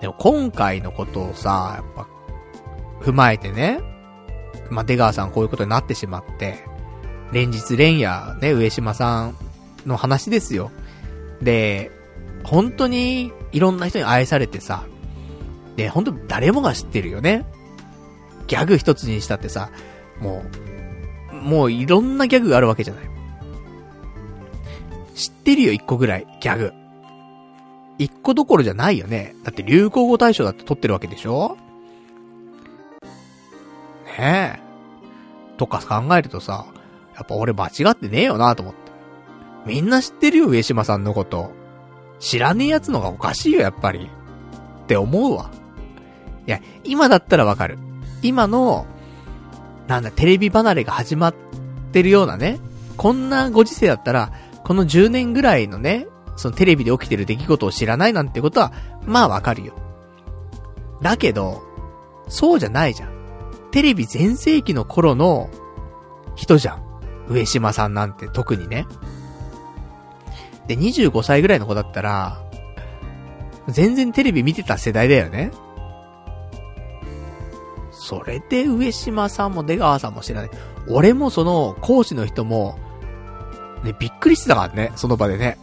[0.00, 2.06] でも今回のことをさ、やっぱ、
[3.02, 3.80] 踏まえてね、
[4.70, 6.64] まあ、出川さんこういうことになってしまって、
[7.32, 9.36] 連日連夜、ね、上島さん
[9.86, 10.70] の話ですよ。
[11.42, 11.90] で、
[12.44, 14.84] 本当にいろんな人に愛されてさ、
[15.76, 17.46] で、本当誰もが知ってるよね。
[18.46, 19.70] ギャグ一つにしたってさ、
[20.20, 20.44] も
[21.32, 23.04] う、もういろんなギャグがあるわけじゃない。
[25.14, 26.72] 知ってるよ、一個ぐらい、ギャグ。
[27.98, 29.34] 一個どころじゃないよね。
[29.44, 31.56] だって流行語大賞だって取ってるわけでしょ
[34.18, 34.64] ねえ。
[35.56, 36.66] とか考えるとさ、
[37.14, 38.83] やっぱ俺間違ってねえよなと思って。
[39.66, 41.52] みんな知ってるよ、上島さんのこと。
[42.18, 44.10] 知らねえ奴のがおかしいよ、やっぱり。
[44.84, 45.50] って思うわ。
[46.46, 47.78] いや、今だったらわかる。
[48.22, 48.86] 今の、
[49.86, 51.34] なんだ、テレビ離れが始まっ
[51.92, 52.60] てるようなね。
[52.96, 54.32] こんなご時世だったら、
[54.64, 58.72] この10年ぐらいのね、そのテレビで起きてる出来事を知らないなんてことは、
[59.06, 59.74] まあわかるよ。
[61.02, 61.62] だけど、
[62.28, 63.14] そうじゃないじゃん。
[63.70, 65.50] テレビ全盛期の頃の
[66.34, 66.82] 人じゃん。
[67.28, 68.86] 上島さんなんて特にね。
[70.66, 72.40] で、25歳ぐらいの子だったら、
[73.68, 75.50] 全然テレビ見てた世代だよね。
[77.90, 80.50] それで上島さんも出川さんも知らない。
[80.88, 82.78] 俺もその講師の人も、
[83.82, 85.58] ね、びっくりしてたからね、その場でね。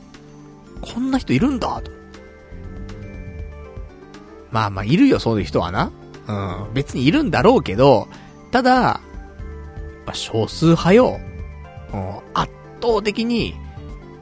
[0.81, 1.91] こんな人いるんだと。
[4.51, 5.91] まあまあ、いるよ、そういう人はな。
[6.27, 8.07] うん、別にいるんだろうけど、
[8.51, 9.01] ただ、
[10.13, 11.19] 少数派よ。
[11.93, 12.51] うん、圧
[12.81, 13.55] 倒的に、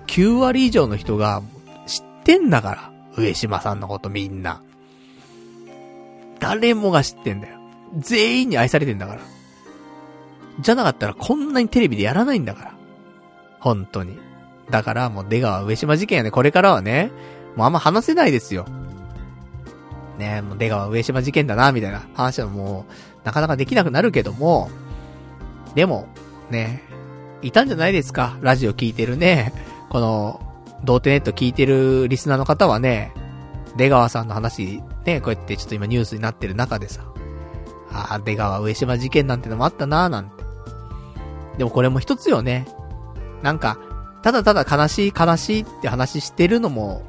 [0.10, 1.44] 9割以上の人が
[1.86, 2.91] 知ってんだから。
[3.15, 4.61] 上島さんのことみんな。
[6.40, 7.60] 誰もが知ってんだよ。
[7.98, 9.22] 全員に愛されてんだから。
[10.60, 12.73] じゃなかったらこんなにテレビでやらないんだから。
[13.60, 14.18] 本当に。
[14.69, 17.11] だからもう出川上島事件やね、これからはね、
[17.56, 18.65] もうあんま話せないですよ。
[20.18, 24.69] ねもう出川上島事件だな、みたいな話はもう、なかなかできなくなるけども、
[25.76, 26.07] でも、
[26.49, 26.84] ね、
[27.41, 29.53] いたんじゃないですか、ラジオ聞いてるね、
[29.90, 30.40] この、
[30.84, 33.11] 童貞ネット聞いてるリスナーの方はね、
[33.76, 37.02] 出川さんの話、ね、こうやってちょっと今ニュースになってる中でさ、
[37.91, 40.44] ああ、出川上島事件なんてのもあったなーなんて。
[41.57, 42.68] でもこれも一つよね。
[43.41, 43.78] なんか、
[44.22, 47.03] ただただ悲しい悲しいって話してるのも、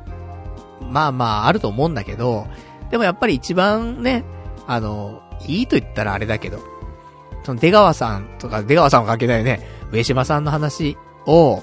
[0.90, 2.46] まあまああると思うんだけど、
[2.90, 4.24] でもやっぱり一番ね、
[4.66, 6.60] あの、いいと言ったらあれだけど、
[7.44, 9.60] その出川さんとか、出川さんは関係ないよね、
[9.92, 10.96] 上島さんの話
[11.26, 11.62] を、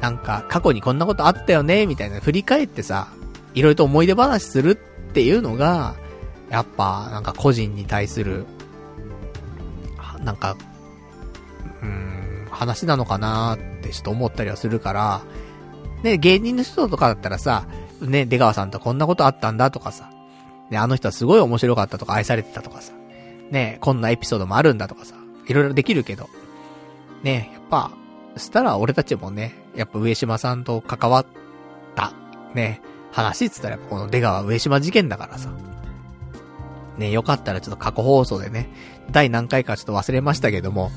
[0.00, 3.08] なんか過去にこんなことあったよね、みたいな振り返ってさ、
[3.54, 5.94] いろいろと思い出話するっていうのが、
[6.50, 8.46] やっぱなんか個人に対する、
[10.22, 10.56] なんか、
[11.82, 15.22] うーん、話なのかなってちょっと思ったりはするから、
[16.02, 17.66] ね、芸人の人とかだったらさ、
[18.00, 20.10] ね、出川さんとこんなことあったんだとかさ、
[20.70, 22.92] ね、あの人はすごい面白かったとか愛されてたとかさ、
[23.50, 25.16] ね、こんなエピソードもあるんだとかさ、
[25.46, 26.28] いろいろできるけど、
[27.22, 27.90] ね、やっぱ、
[28.38, 31.26] したら俺たちもね、やっぱ上島さんと関わっ
[31.94, 32.12] た、
[32.54, 32.80] ね、
[33.12, 35.50] 話っつったらやっぱこの出川上島事件だからさ。
[36.98, 38.68] ね、よかったらちょっと過去放送でね、
[39.10, 40.90] 第何回かちょっと忘れましたけども、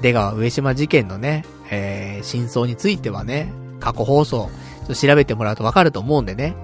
[0.00, 6.54] 出川上島事件のね、えー、真相についてはね、過去放送、ちょっと調べてもらうとわかると思うんでね、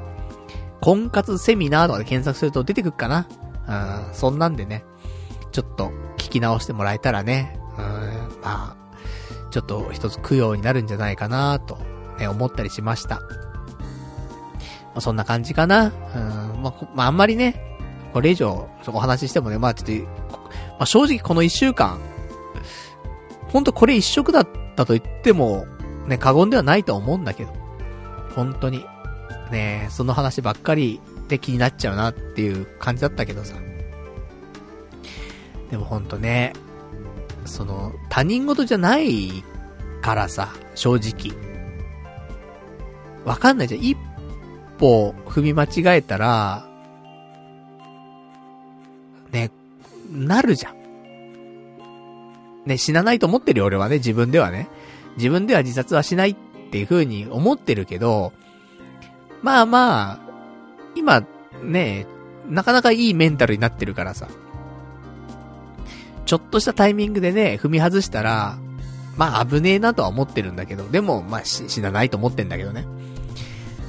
[0.80, 3.26] 婚活セミナーとかで検索すると出てくっかな
[3.66, 4.84] うん、そんなんでね、
[5.52, 7.84] ちょっと聞き直してもらえたらね、うん、
[8.42, 8.76] まあ、
[9.54, 11.78] ちょっと一つ供養になるんじゃないかなと、
[12.18, 13.20] ね、思ったりしました。
[13.20, 13.20] ま
[14.96, 15.92] あ、そんな感じかな。
[16.16, 16.18] う
[16.58, 17.78] ん、まあ、まあ、あんまりね、
[18.12, 20.06] これ以上、お話ししてもね、まあちょっと、
[20.70, 22.00] まあ、正直この一週間、
[23.46, 25.66] ほんとこれ一色だったと言っても、
[26.08, 27.52] ね、過言ではないと思うんだけど、
[28.34, 28.84] 本当に。
[29.52, 33.54] ねその話ばっかりで気になっちゃうなっていう感じだったけどさ。
[35.70, 36.54] でもほんとね、
[37.44, 39.44] その、他人事じゃない
[40.00, 41.36] からさ、正直。
[43.24, 43.80] わかんないじゃん。
[43.80, 43.96] 一
[44.78, 46.68] 歩踏み間違えたら、
[49.32, 49.50] ね、
[50.10, 50.84] なるじゃん。
[52.66, 54.68] ね、死なないと思ってるよ、俺はね、自分ではね。
[55.16, 56.36] 自分では自殺はしないっ
[56.70, 58.32] ていう風に思ってるけど、
[59.42, 60.18] まあまあ、
[60.94, 61.24] 今、
[61.62, 62.06] ね、
[62.48, 64.28] なかなかいいメンタルになってるからさ。
[66.24, 68.58] ちょっとしたタイミングでね、踏み外したら、
[69.16, 72.86] まあ危ねえなとは思ってるんだけど、でも、まあ死なないと思ってんだけどね。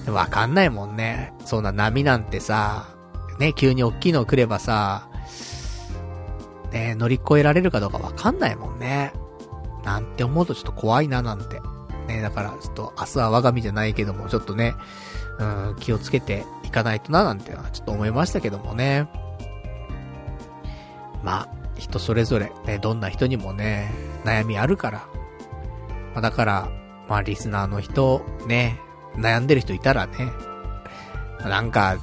[0.08, 1.34] わかんないもんね。
[1.46, 2.88] そんな波なんてさ、
[3.40, 5.08] ね、急に大きいの来ればさ、
[6.72, 9.14] ね、乗り越えられるかどうかわかんないもんね。
[9.84, 11.62] なんて思うとちょっと怖いななんて。
[12.08, 14.76] ね、だからちょっと明日は我が身じゃないけども、ちょっとね、
[15.40, 19.10] うん、気をつけていかないとな、なんてのはちょっと思いましたけどもね。
[21.24, 23.92] まあ、人それぞれ、ね、どんな人にもね、
[24.24, 25.08] 悩みあるから。
[26.14, 26.70] まあ、だから、
[27.10, 28.80] まあ、リスナーの人、ね、
[29.16, 30.32] 悩んでる人いたらね、
[31.44, 31.98] なんか、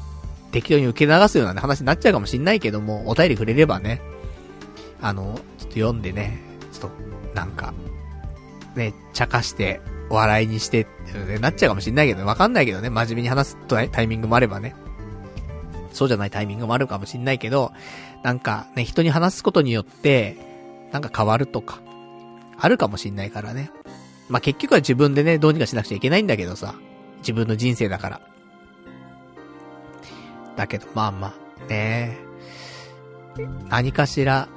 [0.52, 4.02] 適当に受け流すような、ね、話になっちゃうかもしんないけども、お便りくれればね、
[5.00, 6.40] あの、ちょっと読んでね、
[6.72, 7.72] ちょっと、なんか、
[8.76, 9.80] ね、茶化して、
[10.10, 10.86] 笑いにしてっ
[11.26, 14.74] てなっちゃうかもしんないけど、わかんないけどね、真面目に話すタイミングもあればね。
[15.92, 17.72] そうじゃないタイミングもあるかもしんないけど、
[18.22, 20.36] なんかね、人に話すことによって、
[20.92, 21.80] なんか変わるとか、
[22.58, 23.70] あるかもしんないからね。
[24.28, 26.74] まあ、結局は自分でね、どうにかしなくちゃいけないんだけどさ、
[27.18, 28.20] 自分の人生だから。
[30.56, 31.34] だけど、まあま
[31.64, 32.18] あ、ね
[33.68, 34.48] 何かしら、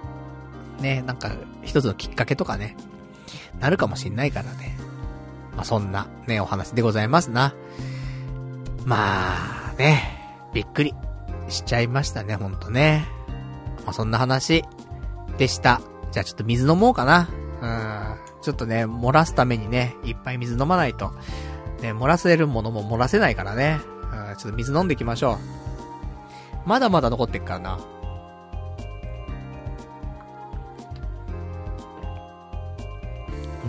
[0.79, 1.31] ね、なんか、
[1.63, 2.75] 一つのきっかけとかね、
[3.59, 4.77] なるかもしんないからね。
[5.55, 7.55] まあ、そんなね、お話でございますな。
[8.85, 10.93] まあ、ね、びっくり
[11.49, 13.14] しちゃいましたね、ほんとね。
[13.85, 14.63] まあ、そんな話
[15.37, 15.81] でした。
[16.11, 17.29] じゃあちょっと水飲もうかな。
[17.61, 18.41] うん。
[18.41, 21.11] ちょっとね、漏らすためにね、いっぱい水飲まないと。
[21.81, 23.79] ね、漏らせるものも漏らせないからね。
[24.29, 25.37] うん、ちょっと水飲んでいきましょう。
[26.65, 27.79] まだまだ残ってっからな。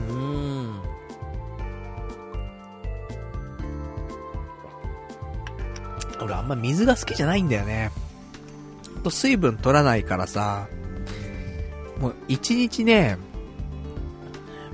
[0.09, 0.81] うーん
[6.23, 7.91] 俺あんま水が好きじゃないんだよね。
[9.07, 10.69] と水分取らないからさ、
[12.01, 13.19] もう一日ね、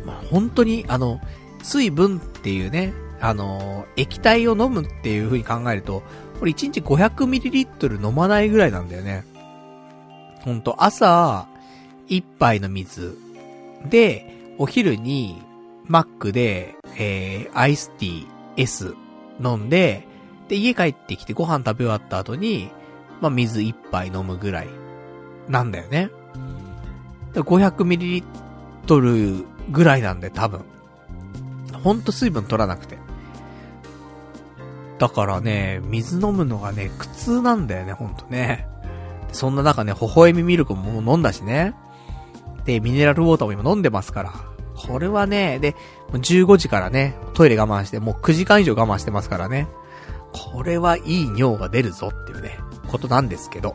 [0.06, 1.20] まあ、本当に、あの、
[1.62, 6.02] 水分っていうね、あの、液体を飲むっていう風に考えると、
[6.38, 9.24] これ1日 500ml 飲まないぐらいなんだよね。
[10.40, 11.46] ほんと、朝、
[12.09, 13.16] 1杯の水。
[13.88, 15.42] で、お昼に、
[15.86, 18.26] マックで、えー、アイスティー
[18.56, 18.94] S
[19.44, 20.06] 飲んで、
[20.48, 22.70] で、家帰ってきてご飯食べ終わった後に、
[23.22, 24.68] まあ、水1杯飲むぐらい、
[25.48, 26.10] なんだよね。
[27.34, 30.62] 500ml ぐらいなんで、多分。
[31.82, 32.98] ほんと水分取らなくて。
[34.98, 38.66] だからね、水飲むのがね、苦痛なんだよね、ほんとね。
[39.30, 41.76] そんな中ね、微笑みミルクもも飲んだしね。
[42.64, 44.32] で、ミネラルウォーターも今飲んでますから。
[44.74, 45.76] これはね、で、
[46.10, 49.68] 15時からね、トイレ我慢して、もう9時間以上我慢してますからね。
[50.32, 52.58] これはいい尿が出るぞっていうね、
[52.93, 53.74] ことなんですけど。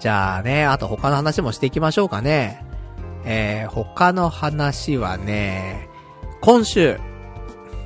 [0.00, 2.64] じゃあね、あと他の話もしていきましょうかね。
[3.24, 5.88] えー、他の話はね、
[6.40, 6.98] 今週、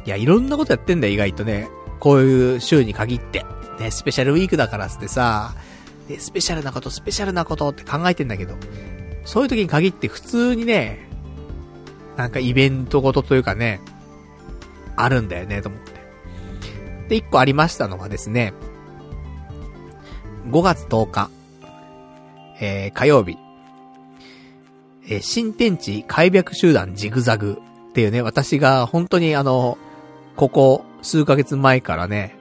[0.05, 1.69] いや、いろんなことやってんだよ、意外とね。
[2.01, 3.45] こういう週に限って。
[3.79, 5.55] ね、スペシャルウィークだからってさ、
[6.19, 8.55] スペシャルなこと、スペシャルなことって考えてんだけど、
[9.25, 11.09] そういう時に限って普通にね、
[12.17, 13.81] なんかイベントごとというかね、
[14.97, 15.93] あるんだよね、と思って。
[17.09, 18.53] で、一個ありましたのがですね、
[20.51, 21.31] 5月10日、
[22.60, 23.39] えー、火曜日、
[25.06, 27.60] えー、新天地開闢集団ジグザグ
[27.90, 29.78] っていうね、私が本当にあの、
[30.36, 32.36] ここ数ヶ月前からね、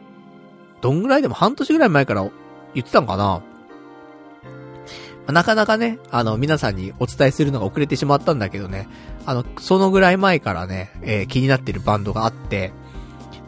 [0.82, 2.28] どんぐらいでも半年ぐらい前から
[2.74, 3.42] 言ってたのかな。
[5.32, 8.88] なかなかね、あの、皆さんにお伝えするのが遅れてしまったんだけどね、
[9.26, 12.72] あの、そのぐらい前からね、えー、気になってるバンドがあって、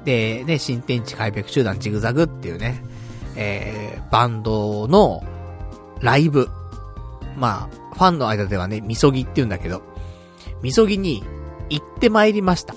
[0.06, 2.84] で、ね、新天地開闢集団ジグザグっていうね、
[3.36, 5.24] えー、バンドの
[6.02, 6.50] ライブ。
[7.38, 9.82] まあ、ファンの間ではね、みそぎって言うんだけど、
[10.62, 11.24] みそぎに
[11.70, 12.76] 行って参りました。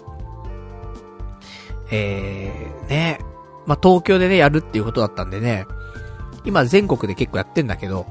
[1.90, 3.18] えー、ね、
[3.66, 5.66] まあ、東京でね、やるっていうことだったんでね、
[6.44, 8.06] 今全国で結構やってんだけど、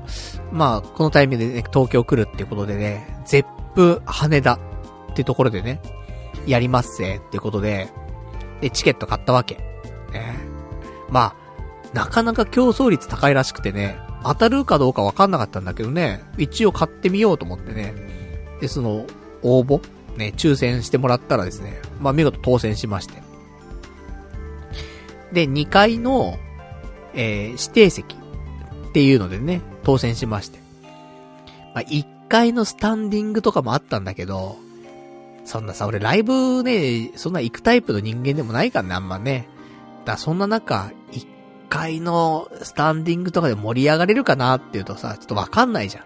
[0.51, 4.59] まあ、このタイミングでね、東京来るっていうことでね、ゼップ羽田っ
[5.15, 5.81] てところでね、
[6.47, 7.89] やりますぜってことで、
[8.61, 9.55] で、チケット買ったわけ。
[10.11, 10.35] ね。
[11.09, 11.42] まあ、
[11.93, 17.93] なかなか競争率高いらしくてね、当たるかどうかわかんなかったんだけどね、一応買ってみようと思ってね。
[18.59, 19.05] で、その、
[19.41, 19.81] 応募
[20.17, 23.21] ね、抽選してもらったらですね、まあ見事当選しまして。
[25.33, 26.37] で、2階の、
[27.13, 30.59] えー、指定席っていうのでね、当選しまして。
[31.73, 34.57] まあ、1階のスタンディングとかもあったんだけど、
[35.45, 39.49] そんなさ、俺ライブね、そんな行くタイプの人間でもないからね、あんまね。
[40.05, 40.91] だそんな中、
[41.73, 46.03] 階のスタンディングとかで盛り上がれるかなっていうとさ、ちょっとわかんないじゃん。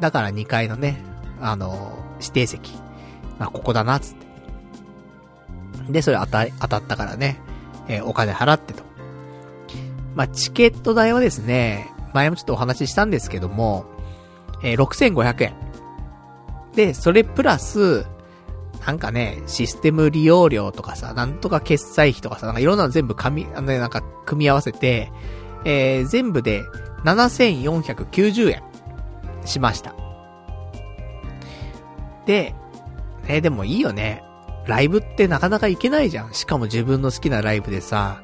[0.00, 1.02] だから2階のね、
[1.38, 2.72] あの、指定席。
[3.38, 5.92] まあ、ここだな、つって。
[5.92, 7.38] で、それ当た、当たったからね、
[7.88, 8.82] えー、お金払ってと。
[10.14, 13.84] まあ、チケット代はですね、前もちょっとお話ししたんですけども、
[14.62, 15.54] えー、6500円。
[16.74, 18.06] で、それプラス、
[18.86, 25.10] なんかね、システム利用料とかさ、なんとか決済費とかさ、なんかいろんなの全部紙、あのね、なんか組み合わせて、
[25.64, 26.62] えー、全部で
[27.04, 28.62] 7490円
[29.46, 29.94] しました。
[32.26, 32.54] で、
[33.26, 34.22] え、でもいいよね。
[34.66, 36.34] ライブってなかなか行けないじゃん。
[36.34, 38.22] しかも自分の好きなライブでさ、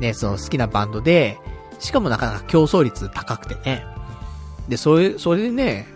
[0.00, 1.38] ね、その好きなバンドで、
[1.80, 3.84] しかもなかなか競争率高くてね。
[4.68, 5.86] で、それ、それでね、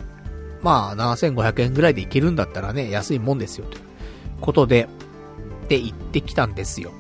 [0.67, 3.83] まあ、7500円ぐらいで行けるんだったらね、安いもんですよ、という
[4.41, 4.89] ことで、
[5.69, 6.91] で、行ってきたんですよ。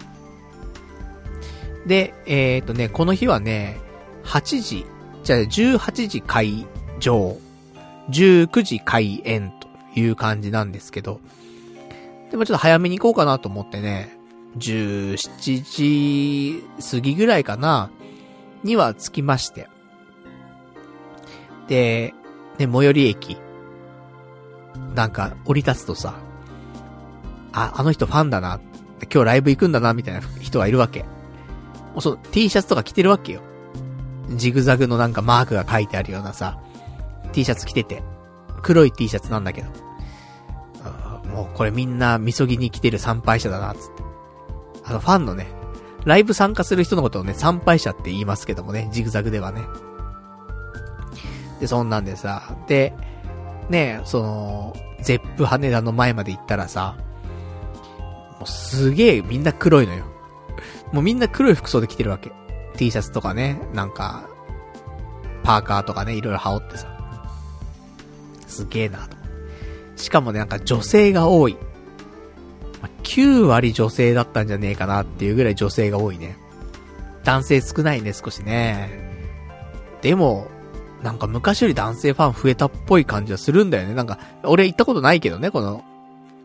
[1.84, 3.80] で、えっ、ー、とね、この日はね、
[4.22, 4.86] 8時、
[5.24, 6.64] じゃあ18時開
[7.00, 7.36] 場、
[8.10, 11.20] 19時開演という感じなんですけど、
[12.30, 14.16] でもちょっと早めに行こうかなと思ってね、
[14.58, 17.90] 17時過ぎぐらいかな、
[18.62, 19.66] には着きまして。
[21.66, 22.14] で、
[22.58, 23.45] ね、最寄り駅。
[24.96, 26.14] なんか、降り立つとさ、
[27.52, 28.60] あ、あの人ファンだな。
[29.12, 31.02] 今日ライブ行くんだな、みたいな人がいるわけ。
[31.02, 33.42] もうそう、T シャツとか着てるわけよ。
[34.30, 36.58] ジグザグのなんかマークが書いてあるようなさ、
[37.32, 38.02] T シャツ着てて。
[38.62, 39.68] 黒い T シャツなんだけど。
[41.32, 44.02] もうこれみんな、みそぎに来てる参拝者だな、つって。
[44.84, 45.46] あの、ファンのね、
[46.06, 49.62] ライブ参加する人のことをね、参拝者って言いますけどもね、ジグザグではね。
[51.60, 52.94] で、そんなんでさ、で、
[53.68, 56.96] ね、その、ゼップ羽田の前まで行ったらさ、
[58.38, 60.04] もうすげえみんな黒いのよ。
[60.92, 62.32] もうみんな黒い服装で着てるわけ。
[62.76, 64.28] T シャツとかね、なんか、
[65.42, 66.88] パーカーとかね、いろいろ羽織ってさ。
[68.46, 69.16] すげえなと。
[69.96, 71.56] しかもね、なんか女性が多い。
[72.82, 76.36] ま9割女性だったんじゃねえかなっていうぐらい女性が多いね。
[77.24, 78.90] 男性少ないね、少しね。
[80.02, 80.48] でも、
[81.06, 83.94] なんか昔より男性ファン増えたっぽい感じはするんだよね。
[83.94, 85.84] なんか、俺行ったことないけどね、この、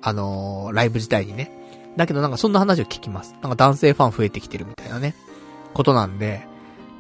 [0.04, 1.52] あのー、ライブ自体にね。
[1.98, 3.34] だけどなんかそんな話を聞きます。
[3.42, 5.16] なんか男性ファン増えてきてるみたいなね、
[5.74, 6.46] ことなんで、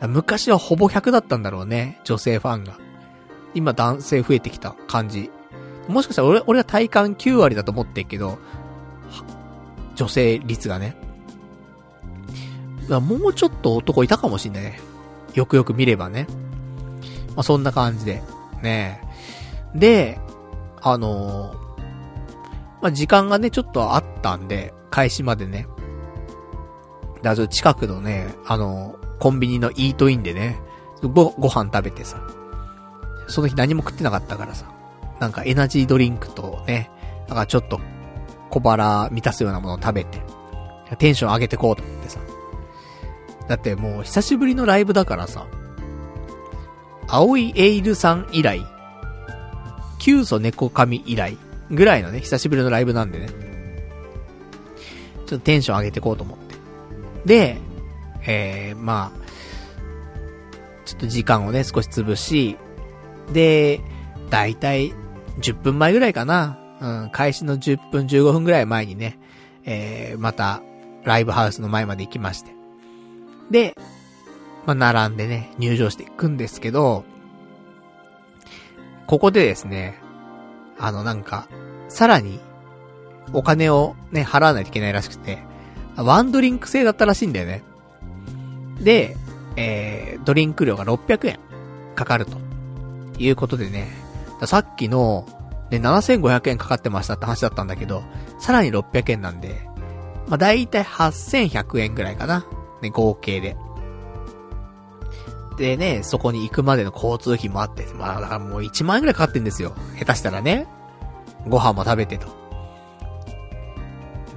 [0.07, 2.79] 昔はほぼ100だったんだろうね、女性ファンが。
[3.53, 5.29] 今男性増えてきた感じ。
[5.87, 8.39] もしかしたら俺、俺は体感9割だと思ってるけど、
[9.95, 10.95] 女性率がね。
[12.89, 14.79] もうちょっと男いたかもしんないね。
[15.35, 16.25] よくよく見ればね。
[17.41, 18.21] まあ、そんな感じで。
[18.61, 19.01] ね
[19.73, 20.19] で、
[20.81, 21.57] あのー、
[22.83, 25.65] まあ、時間がね、ちょっとあったんで、開始までね。
[27.23, 30.59] だから近くのね、あのー、コンビニのイートインでね、
[31.01, 32.21] ご、ご飯食べてさ。
[33.27, 34.71] その日何も食ってなかったからさ。
[35.19, 36.91] なんかエナジードリンクとね、
[37.27, 37.79] なんかちょっと
[38.51, 40.21] 小腹満たすようなものを食べて、
[40.99, 42.19] テンション上げてこうと思ってさ。
[43.47, 45.47] だってもう久しぶりのライブだからさ、
[47.07, 48.65] 青いエイルさん以来、
[49.99, 51.37] キュウソネコカミ以来、
[51.71, 53.27] ぐらいのね、久しぶりのライブなんでね。
[55.25, 56.55] ちょっとテンション上げてこうと思って。
[57.25, 57.57] で、
[58.25, 59.21] えー、まあ、
[60.85, 62.57] ちょっと時間をね、少し潰し、
[63.31, 63.81] で、
[64.29, 64.93] だいたい
[65.39, 66.57] 10分前ぐらいかな。
[66.81, 69.19] うん、開始の10分15分ぐらい前にね、
[69.63, 70.61] えー、また、
[71.03, 72.51] ライブハウスの前まで行きまして。
[73.49, 73.75] で、
[74.65, 77.03] まあ、並んでね、入場していくんですけど、
[79.07, 79.99] ここでですね、
[80.79, 81.47] あのなんか、
[81.89, 82.39] さらに、
[83.33, 85.39] お金をね、払わないといけないらしくて、
[85.95, 87.63] ワンドリンク制だったらしいんだよね。
[88.79, 89.15] で、
[89.55, 91.39] えー、ドリンク料が600円
[91.95, 92.51] かかると。
[93.21, 93.87] いうことでね、
[94.45, 95.25] さっきの、
[95.69, 98.03] ね、7500円かかってましたって話だったんだけど、
[98.39, 99.61] さらに600円なんで、
[100.27, 102.45] まあ、だいたい8100円ぐらいかな。
[102.81, 103.55] ね、合計で。
[105.57, 109.75] でね、そこに行くまでの交通費もあって、まあ、だからもう1万円ぐらいかかってんですよ。
[109.99, 110.67] 下手したらね。
[111.47, 112.27] ご飯も食べてと。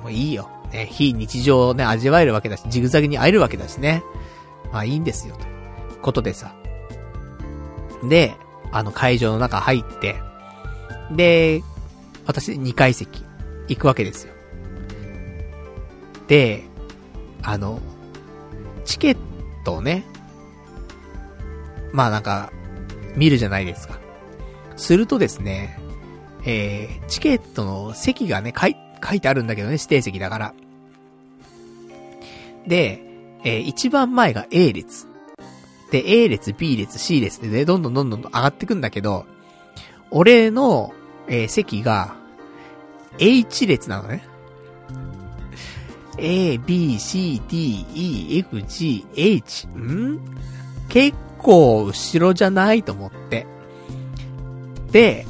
[0.03, 0.51] もういいよ。
[0.73, 4.03] ね、非日常をね、味わえるわけだし、ジグザグに会えるわけだしね。
[4.73, 5.47] まあいいんですよ、と。
[6.03, 6.55] ことでさ。
[8.09, 8.35] で、
[8.73, 10.16] あの会場の中入って、
[11.12, 11.62] で、
[12.27, 13.24] 私2階席
[13.69, 14.35] 行くわけですよ。
[16.27, 16.65] で、
[17.43, 17.81] あの、
[18.85, 19.16] チケッ
[19.65, 20.05] トをね、
[21.95, 22.53] まあなんか、
[23.15, 24.01] 見るじゃないですか。
[24.77, 25.79] するとですね、
[26.45, 30.55] えー、チケットの席がね、書い、書いてあるんだけどね、指定席だから。
[32.66, 33.01] で、
[33.45, 35.07] えー、一番前が A 列。
[35.93, 39.25] で、A 列、B 列、C 列でね、どんどんどんどん上がってくんだけど、
[40.11, 40.93] 俺の、
[41.29, 42.16] えー、席が、
[43.19, 44.27] H 列なのね。
[46.19, 50.19] A, B, C, D, E, F, G, H, ん？
[50.89, 53.47] 結構後ろじゃないと思って。
[54.91, 55.27] で、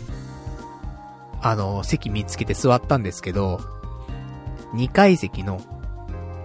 [1.42, 3.60] あの、席見つけて座ったんですけど、
[4.74, 5.60] 2階席の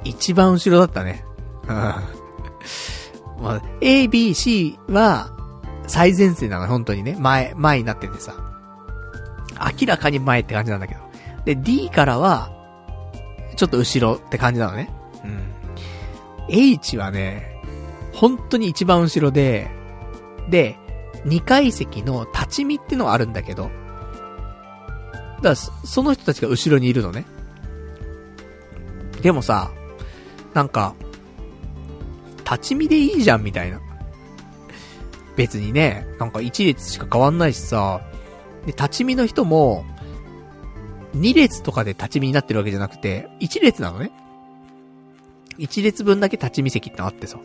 [0.04, 1.24] 一番後ろだったね。
[1.64, 1.70] うん。
[1.70, 2.02] ま
[3.44, 5.32] あ、A, B, C は、
[5.88, 7.16] 最前線なの、本当にね。
[7.20, 8.36] 前、前になっててさ。
[9.80, 11.02] 明らかに前って感じなんだけど。
[11.46, 12.52] で、D からは、
[13.56, 14.90] ちょっと後ろって感じなのね。
[15.24, 15.54] うん。
[16.50, 17.59] H はね、
[18.14, 19.70] 本当に一番後ろで、
[20.50, 20.78] で、
[21.26, 23.70] 2階席の立ち見ってのがあるんだけど、
[25.38, 27.26] だからその人たちが後ろにいるのね。
[29.22, 29.72] でもさ、
[30.54, 30.96] なんか、
[32.44, 33.80] 立ち見でいいじゃん、みたいな。
[35.36, 38.02] 別にね、なんか1列しか変わんないしさ、
[38.66, 39.86] で、立ち見の人も、
[41.16, 44.12] 2列とかで立ち見になってるわけじゃなくて、1列なのね。
[45.58, 47.40] 1列分だけ立ち見席ってのあってさ。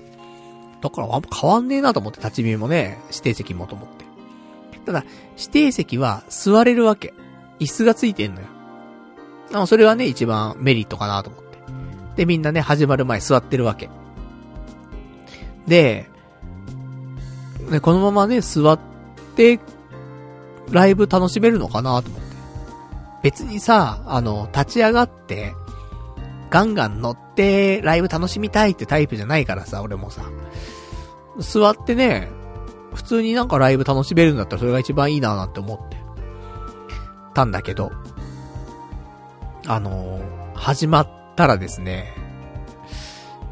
[0.85, 4.05] だからあんま変わんねえなと思って、立ち見もね、指定席もと思って。
[4.85, 5.03] ただ、
[5.39, 7.15] 指定席は座れるわけ。
[7.59, 9.67] 椅子がついてんのよ。
[9.67, 11.59] それはね、一番メリットかなと思って。
[12.17, 13.89] で、みんなね、始まる前座ってるわけ。
[15.67, 16.07] で、
[17.71, 18.79] ね、このままね、座っ
[19.37, 19.61] て、
[20.71, 22.27] ライブ楽しめるのかなと思って。
[23.23, 25.55] 別にさ、あの、立ち上がって、
[26.51, 30.25] ガンガン乗って、ライブ楽しみたいってタイプじゃないからさ、俺もさ。
[31.39, 32.31] 座ってね、
[32.95, 35.97] 普通になんかライブ楽しめるんだったらそれが一番いいなーなんて思って。
[37.35, 37.93] たんだけど、
[39.67, 42.15] あのー、始まったらですね、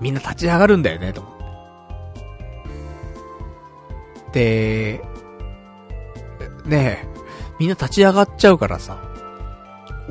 [0.01, 1.33] みんな立ち上がるんだよね、と思っ
[4.33, 4.99] て。
[4.99, 5.05] で、
[6.65, 7.07] ねえ、
[7.59, 8.97] みんな立ち上がっちゃうからさ。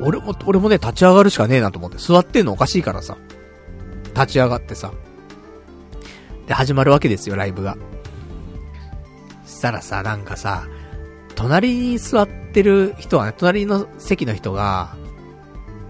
[0.00, 1.98] 俺も、俺もね、立ち上がるしかねえなと思って。
[1.98, 3.16] 座ってんのおかしいからさ。
[4.14, 4.92] 立ち上がってさ。
[6.52, 7.78] で、始まるわけですよ、ライブが。
[9.46, 10.66] そしたらさ、なんかさ、
[11.34, 14.94] 隣に座ってる人はね、隣の席の人が、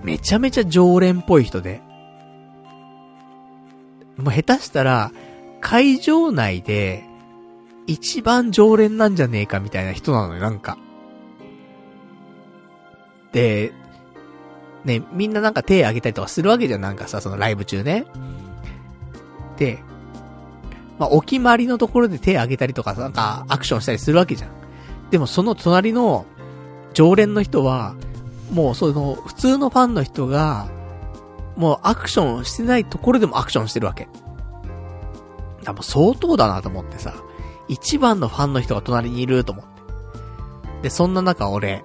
[0.05, 1.83] めちゃめちゃ常連っぽい人で。
[4.17, 5.11] もう下手したら、
[5.61, 7.03] 会場内で、
[7.89, 10.79] 一番常連なんじゃねえかみたいな人なのよ、なんか。
[13.33, 13.73] で、
[14.85, 18.05] ね、みんななんか手挙げたりとかするわけじゃん、なんかさ、そのライブ中ね。
[19.57, 19.83] で、
[21.03, 24.51] まあ、お決まりのところで手挙げたりとか、なんか、アクションしたりするわけじゃん。
[25.11, 26.27] でもその隣の、
[26.95, 27.97] 常連の人は、
[28.53, 30.69] もうその、普通のファンの人が、
[31.57, 34.07] もうアクションしてないところでもアクションしてるわけ。
[35.67, 37.15] あ、もう相当だなと思ってさ、
[37.67, 39.71] 一番のファンの人が隣にいると思って。
[40.83, 41.83] で、そんな中俺、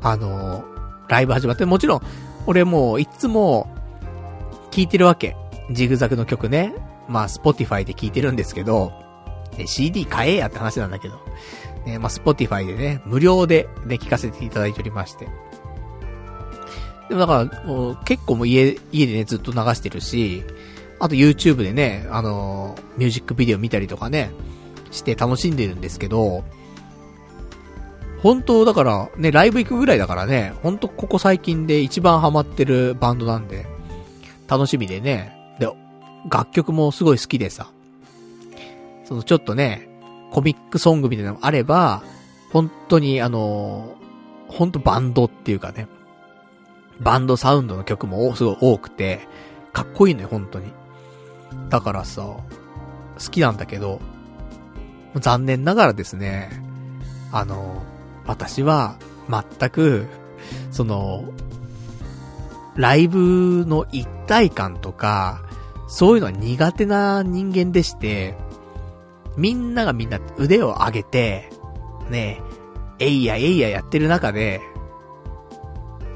[0.00, 0.64] あのー、
[1.08, 2.00] ライブ始まって、もちろん、
[2.46, 3.68] 俺もういつも、
[4.70, 5.36] 聞いてるわけ。
[5.70, 6.72] ジグザグの曲ね。
[7.10, 8.92] まあ、 Spotify で聞いてるんですけど、
[9.58, 11.18] ね、CD 買えやって話なんだけど。
[11.84, 15.28] ね、まあ、 Spotify でね、無料でね、聞かせていただいておりまして。
[17.08, 20.44] でもだから、もう結構も家、家でね、ずっと流してるし、
[21.00, 24.30] あと YouTube でね、あのー、ミュージックビデオ見たりとかね、
[24.90, 26.44] して楽しんでるんですけど、
[28.22, 33.66] 本当だから、ね、ライブ行くぐらいだからね、本当ここ最近で一番ハマってるバンドなんで、
[34.46, 35.39] 楽しみでね、
[36.28, 37.70] 楽曲もすごい好きでさ、
[39.04, 39.88] そのちょっとね、
[40.30, 42.02] コミックソングみたいなのもあれば、
[42.52, 43.96] 本当にあの、
[44.48, 45.88] 本当バンドっていうかね、
[47.00, 49.26] バンドサウンドの曲もすごい多くて、
[49.72, 50.72] かっこいいのよ、本当に。
[51.68, 52.44] だからさ、好
[53.30, 54.00] きなんだけど、
[55.16, 56.50] 残念ながらですね、
[57.32, 57.82] あの、
[58.26, 58.96] 私は、
[59.28, 60.06] 全く、
[60.70, 61.24] その、
[62.76, 65.42] ライブの一体感とか、
[65.90, 68.36] そういうのは苦手な人間でして、
[69.36, 71.50] みんながみんな腕を上げて、
[72.08, 72.40] ね
[73.00, 74.60] え、えいやえいややってる中で、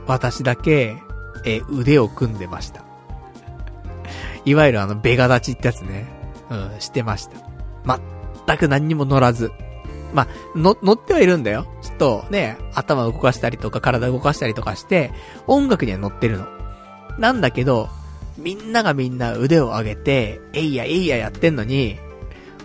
[0.07, 0.97] 私だけ、
[1.45, 2.85] え、腕を組んでました。
[4.47, 6.07] いわゆるあの、ベガ立ちってやつね。
[6.51, 7.37] うん、してました。
[8.47, 9.51] 全く何にも乗らず。
[10.13, 11.67] まあ、の、乗ってはいるんだよ。
[11.83, 15.11] ちょっとね、頭動かしたりとか体動かしたりとかして、
[15.49, 16.47] 音楽には乗ってるの。
[17.19, 17.89] なんだけど、
[18.36, 21.98] みんながみんな腕を上げて、えいやえいややってんのに、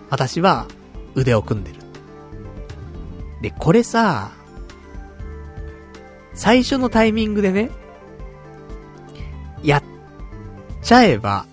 [0.10, 0.68] 私は
[1.16, 1.80] 腕を組んでる。
[3.42, 4.32] で、これさ、
[6.34, 7.70] 最初のタイミングでね、
[9.64, 9.84] やっ
[10.82, 11.46] ちゃえば、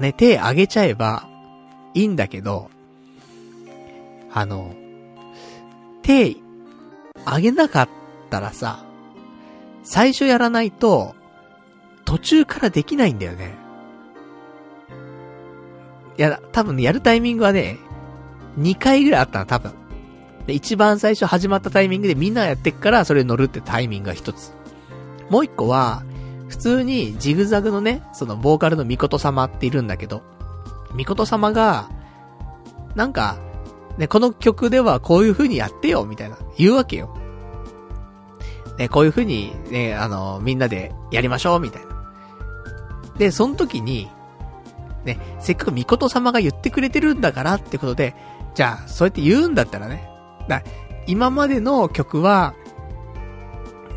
[0.00, 1.28] ね、手上げちゃえば、
[1.94, 2.70] いいんだけど、
[4.32, 4.74] あの、
[6.02, 6.36] 手、
[7.24, 7.88] 上げなかっ
[8.30, 8.84] たらさ、
[9.82, 11.14] 最初やらないと、
[12.06, 13.54] 途中からできないんだよね。
[16.16, 17.78] いや、多分ね、やるタイミングはね、
[18.58, 19.72] 2回ぐらいあったの、多分。
[20.46, 24.54] で、一番最初始まったタイミングでみんなやってっから、それ乗るってタイミングが一つ。
[25.28, 26.04] もう一個は、
[26.48, 30.22] 普通にジグザグのね、そのボーカルのミコト様っているんだけど、
[30.94, 31.90] ミコト様が、
[32.94, 33.36] なんか、
[33.98, 37.14] ね、この曲ではこういう風にやってよ、みたいな、言うわけよ。
[38.78, 41.95] ね、こういう風に、ね、あの、みんなでやりましょう、みたいな。
[43.18, 44.10] で、その時に、
[45.04, 48.14] ね、せっかくミコト様が言ってくれてるんだからってことで、
[48.54, 50.08] じゃあ、そうやって言うんだったらね、
[50.48, 50.62] だ
[51.06, 52.54] 今までの曲は、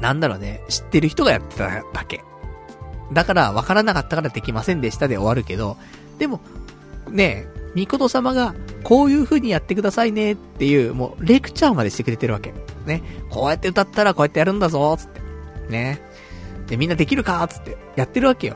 [0.01, 2.23] なんだろうね、知ってる人がやってただけ。
[3.11, 5.77] だから、わからなかったからできませんでしたで終わるけど、
[6.19, 6.39] でも、
[7.09, 12.53] ね、ミコト様が、こういう風にやってくださいねっていう、もう、レクチャーまでしてくれてるわけ。
[12.85, 13.01] ね。
[13.29, 15.21] こうやって歌ったらこうやってやるんだぞ、つって。
[15.69, 16.01] ね。
[16.67, 18.55] で、みんなできるかつって、やってるわけよ。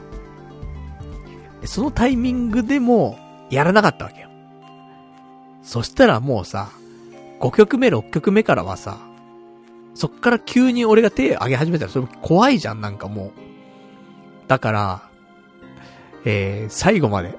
[1.65, 3.17] そのタイミングでも、
[3.49, 4.29] やらなかったわけよ。
[5.61, 6.69] そしたらもうさ、
[7.39, 8.97] 5曲目、6曲目からはさ、
[9.93, 13.31] そっから急に俺が手上げ始めたらそれ怖いじゃん、なんかもう。
[14.47, 15.01] だから、
[16.25, 17.37] えー、最後まで、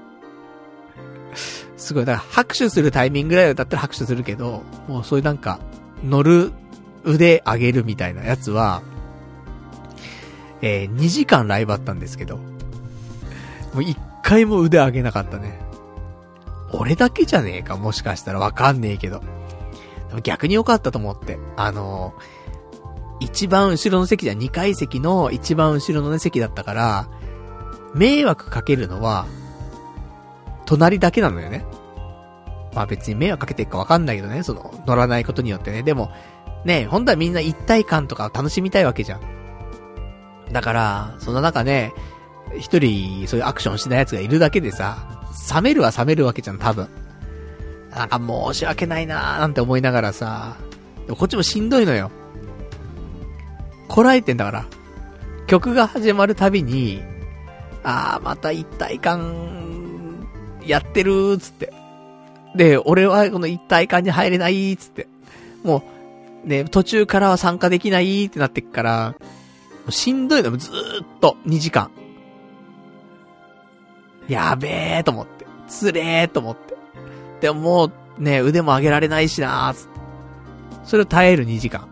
[1.77, 5.59] すごい、だから拍手するタイミングぐらいだったら拍手するけど、もうそういうなんか、
[6.03, 6.53] 乗る
[7.05, 8.83] 腕上げるみたいなやつは、
[10.63, 12.43] えー、2時間ライブあったんですけど、も
[13.75, 15.61] う1回も腕上げなかったね。
[16.73, 19.21] 俺だけじゃねえか、もしかしたらわかんねえけど。
[20.09, 21.39] でも逆に良かったと思って。
[21.57, 27.09] あのー、一番後ろの席じゃ2階席の一番後ろのね席だったから、
[27.95, 29.27] 迷惑かけるのは、
[30.65, 31.65] 隣だけなのよね。
[32.75, 35.83] まあ別に迷惑かけてるかわかんないけどね、その、乗らないことによってね。
[35.83, 36.11] でも、
[36.65, 39.21] ね、本当はみんな一体感とか楽しみたいわけじゃん。
[40.51, 41.93] だから、その中ね、
[42.59, 45.25] 一人、そういうアクションしない奴がいるだけでさ、
[45.55, 46.89] 冷めるは冷めるわけじゃん、多分。
[47.91, 50.57] なんか申し訳ないなーなんて思いながらさ、
[51.09, 52.11] こっちもしんどいのよ。
[53.89, 54.67] こらえてんだから。
[55.47, 57.03] 曲が始まるたびに、
[57.83, 60.27] あー、また一体感、
[60.67, 61.73] やってるーつって。
[62.57, 65.07] で、俺はこの一体感に入れないーつって。
[65.63, 65.83] も
[66.45, 69.15] う、ね、途中からは参加できないーってなってっから、
[69.91, 71.91] しんどいのずーっと2時間。
[74.29, 75.47] やべえと思って。
[75.69, 76.77] つれーと思って。
[77.41, 77.85] でもも
[78.19, 80.01] うね、腕も上げられないしなーつって。
[80.85, 81.89] それを耐える2時間。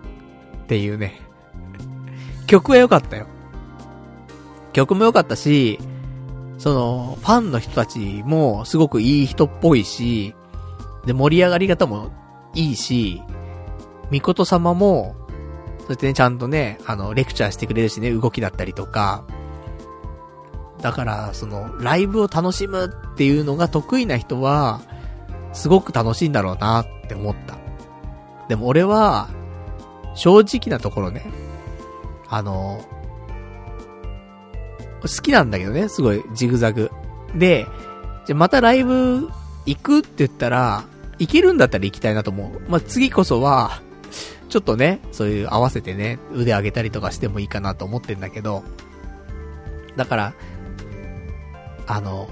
[0.63, 1.21] っていうね。
[2.47, 3.27] 曲は良かったよ。
[4.73, 5.79] 曲も良かったし、
[6.59, 10.35] その、ファンの人たちもすごくいい人っぽいし、
[11.05, 12.11] で、盛り上がり方も
[12.55, 13.23] いいし、
[14.11, 15.17] みこと様も、
[15.87, 19.25] そしてね、ちゃんとね、あの、レクチャーしてくれるしね、動きだったりとか、
[20.83, 24.81] だから、その、ライブを楽しむっていうのが得意な人は、
[25.53, 27.57] すごく楽しいんだろうなって思った。
[28.49, 29.29] でも俺は、
[30.15, 31.25] 正直なところね、
[32.29, 32.85] あの、
[35.03, 36.91] 好きなんだけどね、すごい、ジグザグ。
[37.35, 37.67] で、
[38.27, 39.31] じゃ、またライブ
[39.67, 40.85] 行くって言ったら、
[41.19, 42.71] 行けるんだったら行きたいなと思う。
[42.71, 43.81] まあ、次こそは、
[44.49, 48.65] ちょっとね、そういう合わせてね、腕上げたりとかしてもいいかなと思ってんだけど、
[49.97, 50.35] だから、
[51.87, 52.29] あの、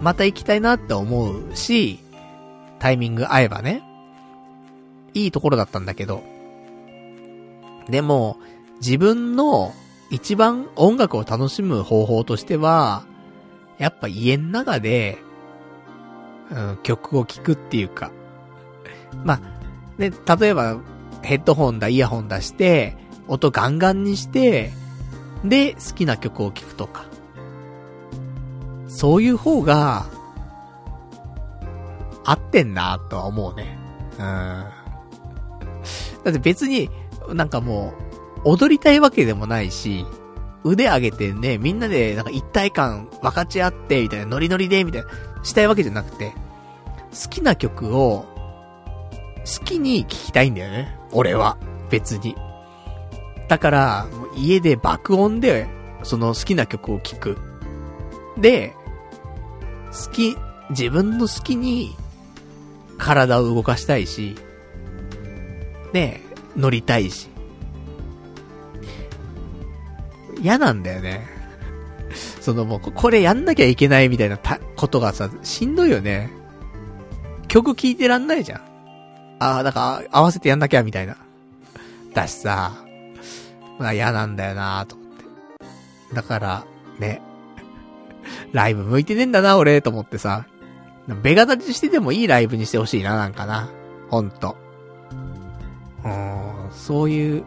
[0.00, 2.00] また行きたいなって思うし、
[2.78, 3.82] タイミング合えばね、
[5.14, 6.22] いいところだったんだけど、
[7.88, 8.36] でも、
[8.80, 9.72] 自分の
[10.10, 13.04] 一番音楽を楽しむ方法としては、
[13.78, 15.18] やっぱ家の中で、
[16.50, 18.10] うん、曲を聴くっていうか。
[19.24, 19.40] まあ、
[19.98, 20.78] ね、例えば、
[21.22, 24.70] ヘッドホンだ、イヤホン出して、音ガンガンにして、
[25.44, 27.06] で、好きな曲を聴くとか。
[28.96, 30.06] そういう方が、
[32.24, 33.78] 合ってんなとは思うね。
[34.12, 34.22] うん。
[34.22, 34.70] だ
[36.30, 36.88] って別に、
[37.28, 37.92] なんかも
[38.44, 40.06] う、踊りたいわけでもないし、
[40.64, 45.08] 腕上げてね、みんなでなんか一体感分かち合って、みたいな、ノリノリで、みたいな、
[45.44, 46.32] したいわけじゃなくて、
[47.10, 48.24] 好きな曲を、
[49.44, 50.98] 好きに聴きたいんだよね。
[51.12, 51.58] 俺は。
[51.90, 52.34] 別に。
[53.46, 55.68] だから、家で爆音で、
[56.02, 57.38] その好きな曲を聴く。
[58.38, 58.74] で、
[59.96, 60.36] 好き、
[60.70, 61.96] 自分の好きに、
[62.98, 64.36] 体を動かしたいし、
[65.92, 66.22] ね
[66.56, 67.28] 乗りたいし。
[70.40, 71.26] 嫌なんだよね。
[72.40, 74.38] そのもう、これやんなきゃいけないみたいな
[74.76, 76.30] ことがさ、しんどいよね。
[77.48, 78.60] 曲聴いてらんないじゃん。
[79.38, 81.16] ああ、だから合わせてやんなきゃみたいな。
[82.14, 82.72] だしさ、
[83.78, 85.24] まあ嫌なんだよなと思って。
[86.14, 86.64] だから、
[86.98, 87.22] ね。
[88.56, 90.46] ライブ向いてねえんだな、俺、と思ってさ。
[91.22, 93.68] ベガ立ちしててもいいライブにしてほしいな、なんかな。
[94.08, 94.56] ほんと。
[96.02, 97.44] うん、そういう、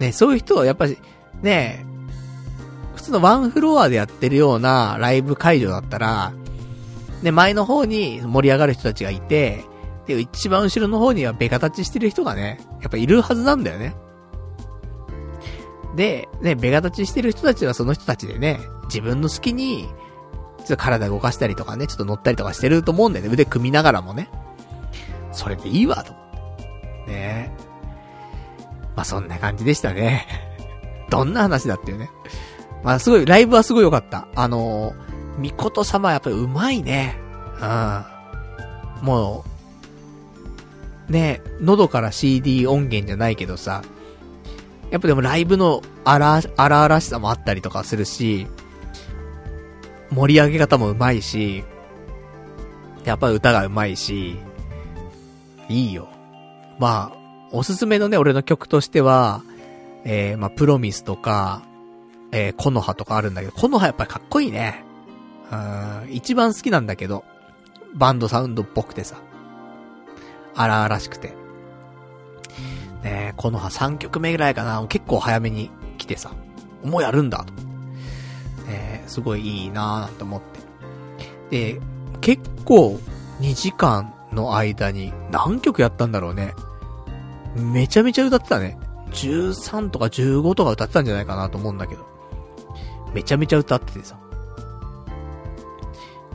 [0.00, 0.98] ね、そういう人はやっぱり、
[1.40, 1.86] ね
[2.94, 6.34] 普通のワンフロアでやってるようなライブ会場だったら、
[7.22, 9.64] ね、前の方に盛り上がる人たちがいて、
[10.06, 13.96] で、一番後ろの方にはベカ立ちしてる人がね、やっぱいるはずなんだよね。
[15.96, 19.88] で、ね、ベガ立ちしてる人たちはその人たちでね、自分の好きに、
[20.58, 23.32] ちょっと体動かしたりとかね、ちょっと乗ったりとかしてると思うんだよね。
[23.32, 24.30] 腕組みながらもね。
[25.32, 27.12] それでいいわ、と思って。
[27.12, 27.56] ね
[28.96, 30.26] まあ、そんな感じでしたね。
[31.10, 32.10] どんな話だっていうね。
[32.82, 34.28] まあすごい、ライブはすごい良かった。
[34.34, 34.94] あのー、
[35.38, 37.18] みこと様やっぱり上手いね。
[37.60, 39.06] うん。
[39.06, 39.44] も
[41.08, 43.82] う、ね、喉から CD 音源じゃないけどさ、
[44.90, 48.46] やっぱでもライブの荒、荒々しさもあったりとかするし、
[50.14, 51.64] 盛り上げ方も上手いし、
[53.04, 54.36] やっぱ歌が上手いし、
[55.68, 56.08] いいよ。
[56.78, 59.42] まあ、おすすめのね、俺の曲としては、
[60.04, 61.62] えー、まあ、プロミスとか、
[62.32, 64.84] えー、コノハとかあるんだけど、コノハやっぱりかっこいいね。
[65.52, 67.24] うん、一番好きなんだけど、
[67.94, 69.16] バンドサウンドっぽくてさ。
[70.54, 71.28] 荒々しくて。
[73.02, 76.32] ねえ、コノハ3曲目ぐらいかな、結構早めに来てさ、
[76.82, 77.73] もうやるんだと。
[79.06, 80.40] すごいいいなーなんて思っ
[81.50, 81.74] て。
[81.74, 81.80] で、
[82.20, 82.98] 結構
[83.40, 86.54] 2時間の間に何曲やったんだろうね。
[87.56, 88.78] めちゃめちゃ歌ってたね。
[89.10, 92.04] 13とか15とか歌ってたんじゃないかなと思うんだけど。
[93.12, 94.18] めちゃめちゃ歌っててさ。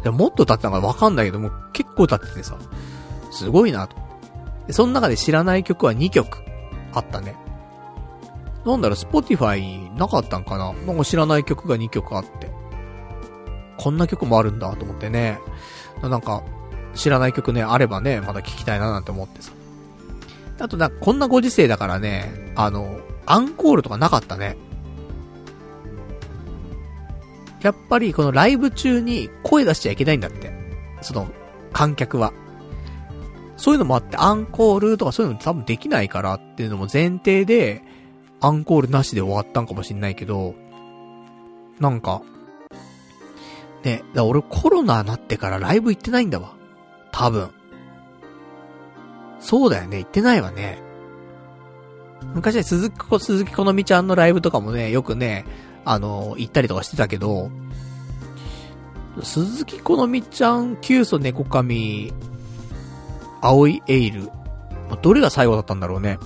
[0.03, 2.57] でもっと歌ってたのかわかんないけども、結構歌っててさ、
[3.31, 3.97] すごいなと。
[4.67, 6.37] で、その中で知らない曲は2曲
[6.93, 7.35] あったね。
[8.65, 12.58] なんだろう、スポティファイなかったんかななんか知らない曲が2曲あって。
[13.79, 15.39] こんな曲もあるんだと思ってね。
[16.03, 16.43] なんか、
[16.95, 19.53] 知らない曲ね、あればね、まだ聴きたいななんて思ってさ。
[20.59, 24.57] あとな、こんなご時世だからね、あの、アンコールとかなかったね。
[27.61, 30.51] やっぱりこのライブ中に声出しちゃいけないんだって。
[31.01, 31.29] その、
[31.71, 32.33] 観客は。
[33.55, 37.81] そういうのもあって、アンコールとかそういうの多分できないからっていうのも前提で、
[38.41, 40.55] アンコールなしで終わったんかもしんないけど、
[41.79, 42.21] なんか、
[43.83, 46.53] ね、だ俺コロナなってからライブ行ってないんだわ。
[47.11, 47.49] 多分。
[49.39, 50.81] そうだよね、行ってないわね。
[52.33, 55.45] 昔ね、鈴木、鈴木好みちゃんのライブとかもね、よくね、
[55.85, 57.49] あの、行ったりとかしてたけど、
[59.23, 62.13] 鈴木好みちゃん、キュウソネコカミ、
[63.41, 64.29] 青いエイル、
[65.01, 66.19] どれが最後だったんだろうね。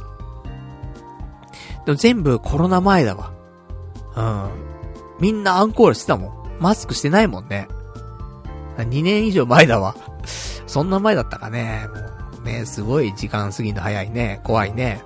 [1.85, 3.31] でも全部コロナ前だわ。
[4.15, 4.49] うん。
[5.19, 6.42] みんなアンコールしてたもん。
[6.63, 7.67] マスクしてないもんね。
[8.77, 9.97] 2年以上前だわ。
[10.65, 11.89] そんな前だったかね。
[12.33, 14.39] もうね、すごい時間過ぎの早いね。
[14.45, 15.03] 怖いね。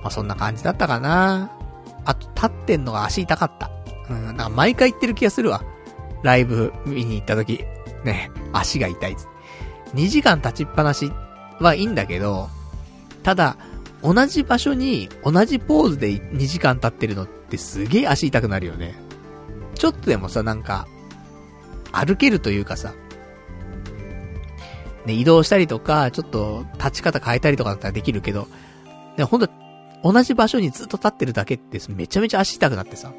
[0.00, 1.50] まあ、そんな感じだったかな。
[2.04, 3.68] あと、立ってんのが足痛かった。
[4.08, 5.60] うん、なんか毎回言ってる気がするわ。
[6.22, 7.64] ライブ見に行った時。
[8.04, 9.16] ね、足が痛い。
[9.94, 11.10] 2時間立ちっぱなし
[11.58, 12.48] はいいんだけど、
[13.24, 13.56] ただ、
[14.04, 19.03] 同じ場所に同じポーズで2時間経ってるのってすげえ足痛くなるよね。
[19.74, 20.86] ちょっとでもさ、なんか、
[21.92, 22.94] 歩けるというかさ、
[25.06, 28.48] ね、移動したりとか、ちょっと立ち方変えたりとかだったらできるけど、
[29.16, 29.48] ね、ほんと、
[30.02, 33.12] 同じ場所にずっと立ってるだけってめちゃめちゃ足痛くなってさ、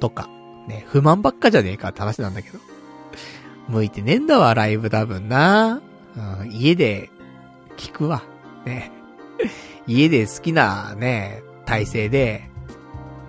[0.00, 0.28] とか、
[0.66, 2.58] ね、不満ばっかじゃねえかって話なんだけど。
[3.68, 5.80] 向いてねえんだわ、ライブ多分な。
[6.16, 7.10] うん、家で、
[7.76, 8.22] 聞くわ。
[8.64, 8.90] ね。
[9.86, 12.50] 家で好きなね、体勢で、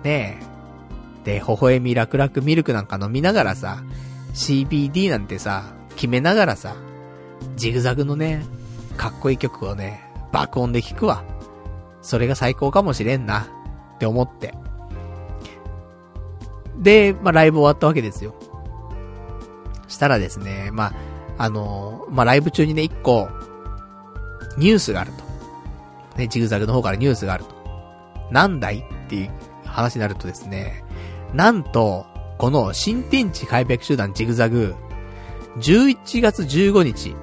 [0.02, 0.49] ね
[1.24, 3.82] で、微笑み楽々ミルクなんか飲みながらさ、
[4.34, 5.64] CBD なんてさ、
[5.96, 6.76] 決めながらさ、
[7.56, 8.44] ジグザグのね、
[8.96, 10.02] かっこいい曲をね、
[10.32, 11.24] 爆音で聴くわ。
[12.02, 13.48] それが最高かもしれんな、
[13.96, 14.54] って思って。
[16.78, 18.34] で、まあ、ライブ終わったわけですよ。
[19.88, 20.94] したらですね、まあ、
[21.38, 23.28] あのまあ、ライブ中にね、一個、
[24.56, 25.24] ニュースがあると。
[26.18, 27.54] ね、ジグザグの方からニュースがあると。
[28.30, 28.78] なんだい？
[28.78, 29.30] っていう
[29.64, 30.84] 話になるとですね、
[31.34, 32.06] なんと、
[32.38, 34.74] この新天地開闢集団ジグザグ、
[35.58, 37.14] 11月15日、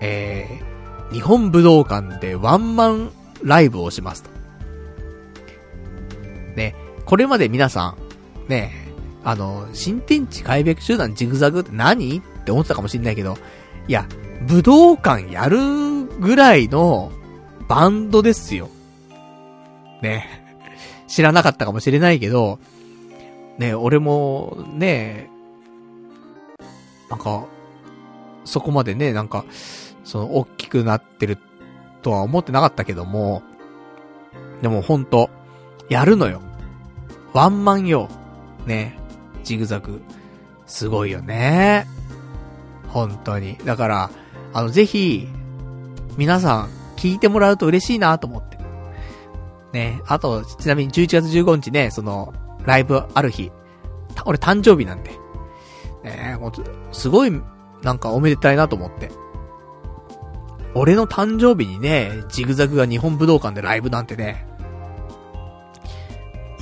[0.00, 3.12] えー、日本武道館でワンマン
[3.42, 4.30] ライブをしますと。
[6.56, 6.74] ね、
[7.04, 7.96] これまで皆さ
[8.46, 8.72] ん、ね、
[9.24, 13.36] あの、新天地開闢集団ジグザグって何って思ってたかもしんないけど、
[13.86, 14.06] いや、
[14.46, 15.58] 武道館やる
[16.20, 17.12] ぐらいの
[17.68, 18.68] バンドですよ。
[20.02, 20.40] ね。
[21.06, 22.58] 知らなかったかもしれないけど、
[23.60, 25.30] ね、俺も、ね、
[27.10, 27.44] なんか、
[28.46, 29.44] そこまでね、なんか、
[30.02, 31.36] その、大きくなってる
[32.00, 33.42] とは思ってなかったけども、
[34.62, 35.28] でもほんと、
[35.90, 36.40] やるのよ。
[37.34, 38.08] ワンマンよ。
[38.64, 38.98] ね。
[39.44, 40.00] ジグザグ。
[40.66, 41.86] すごいよね。
[42.88, 43.58] 本当に。
[43.66, 44.10] だから、
[44.54, 45.28] あの、ぜひ、
[46.16, 48.58] 皆さん、聞いてもらうと嬉しいなと思って。
[49.74, 50.00] ね。
[50.06, 52.32] あと、ちなみに11月15日ね、その、
[52.64, 53.50] ライブある日。
[54.24, 55.10] 俺誕生日なんで。
[56.04, 56.52] ねもう、
[56.94, 57.42] すごい、
[57.82, 59.10] なんかおめでたいなと思って。
[60.74, 64.46] 俺の誕生日にね、ジグザグが日本武道館でライブなんてね、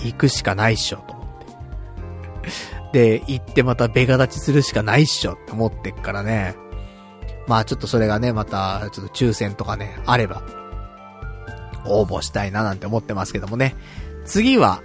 [0.05, 3.19] 行くしかないっしょ、と思って。
[3.19, 6.55] で、行ってまたベガ立ちするしかないっしょって思ってっからね。
[7.47, 10.43] まあちょっとそれがね、また、ちょっと抽選とかね、あれば、
[11.87, 13.75] 応募したいななんて思ってますけどもね。
[14.25, 14.83] 次は、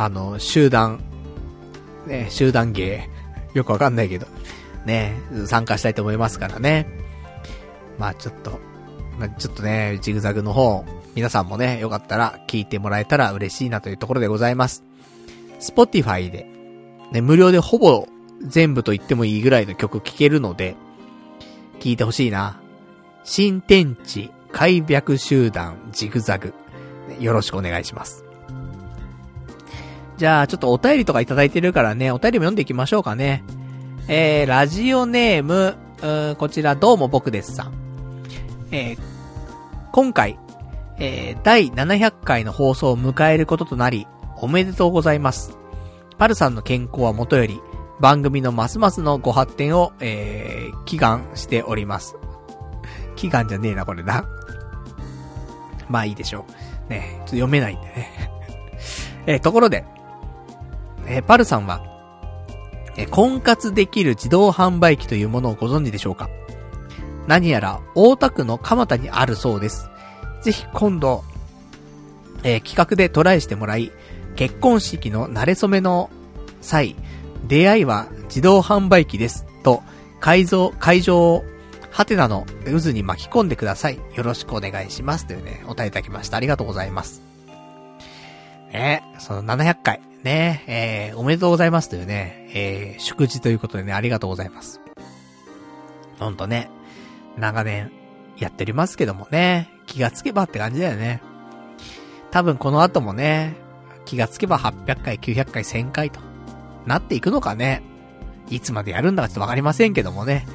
[0.00, 0.98] あの、集団、
[2.06, 3.10] ね、集団芸、
[3.52, 4.26] よくわかんないけど、
[4.86, 5.14] ね、
[5.44, 6.86] 参加したいと思いますからね。
[7.98, 8.58] まあちょっと、
[9.18, 14.84] まあ、ちょっとね、ジグザグの方、皆さんもね、よかったら聞いてもらえたら嬉しいなというところでございます。
[15.58, 16.46] スポティファイで、
[17.12, 18.08] ね、無料でほぼ
[18.40, 20.76] 全部と言ってもいいぐらいの曲聴けるので、
[21.78, 22.58] 聞いてほしいな。
[23.24, 26.54] 新天地開闢集団ジグザグ、
[27.18, 28.29] よろしくお願いします。
[30.20, 33.42] じゃあ、ちょっとお便りとかいただいてるからね、お便りも読んでいきましょうかね。
[34.06, 37.72] えー、ラジオネーム、うーこちらどうも僕ですさん。
[38.70, 38.98] えー、
[39.92, 40.38] 今回、
[40.98, 44.06] えー、第700回の放送を迎えることとなり、
[44.36, 45.56] おめでとうございます。
[46.18, 47.58] パルさんの健康はもとより、
[47.98, 52.14] 番組のますますのご発展を、えー、祈願しております。
[53.16, 54.26] 祈願じゃねえな、これな。
[55.88, 56.44] まあいいでしょ
[56.88, 56.90] う。
[56.90, 58.30] ね、ちょっと読めないんでね。
[59.24, 59.86] えー、ところで、
[61.10, 61.84] えー、パルさんは、
[62.96, 66.30] えー、婚活できる自動販売機というものをご存知でしょうか？
[67.26, 69.90] 何やら大田区の蒲田にあるそうです。
[70.42, 71.22] ぜひ今度、
[72.42, 73.92] えー、企画でトライしてもらい、
[74.36, 76.08] 結婚式の慣れ初めの
[76.60, 76.96] 際、
[77.46, 79.44] 出会いは自動販売機です。
[79.62, 79.82] と、
[80.20, 81.44] 改造、会場を、
[81.90, 83.98] ハテナの渦に巻き込んでください。
[84.14, 85.26] よろしくお願いします。
[85.26, 86.36] というね、お答えいただきました。
[86.36, 87.29] ありがとうございます。
[88.72, 94.80] ね、その700回、ね、えー、おめでとうございますというね、えー、祝辞ということでね、ありがとうございます。
[96.18, 96.70] ほんとね、
[97.36, 97.90] 長年、
[98.38, 101.22] やっておりますけどもね、気がつけばって感じだよね。
[102.30, 103.56] 多分この後もね、
[104.04, 106.20] 気がつけば800回、900回、1000回と、
[106.86, 107.82] なっていくのかね。
[108.48, 110.46] いつまでやるんだかちょっとわかりませんけどもね。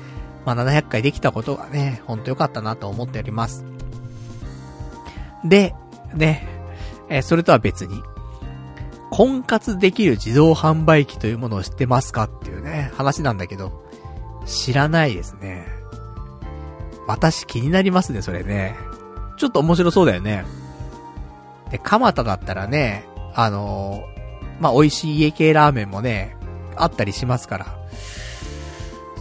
[0.45, 3.65] まあ、700回できたことがね、ほんと良かったなと思っております。
[5.43, 5.73] で、
[6.13, 6.47] ね、
[7.09, 8.03] えー、それとは別に、
[9.11, 13.83] 婚活できる自動販売機というものを知ってますかっていうね、話なんだけど、
[14.45, 15.67] 知らないですね。
[17.07, 18.75] 私気になりますね、それね。
[19.37, 20.45] ちょっと面白そうだよね。
[21.71, 26.35] で、蒲田だったらね、あのー、まあ、美味しい家系ラーメンもね、
[26.75, 27.65] あったりしますから。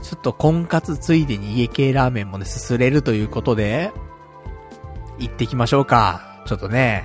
[0.02, 3.90] ちょっと婚活ついでに家系ラーメンもね、すすれるということで、
[5.18, 6.42] 行ってきましょうか。
[6.46, 7.04] ちょっとね、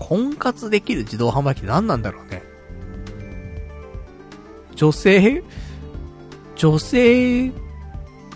[0.00, 2.42] 婚活できる自動販売機って何なんだろうね。
[4.74, 5.44] 女性？
[6.56, 7.50] 女性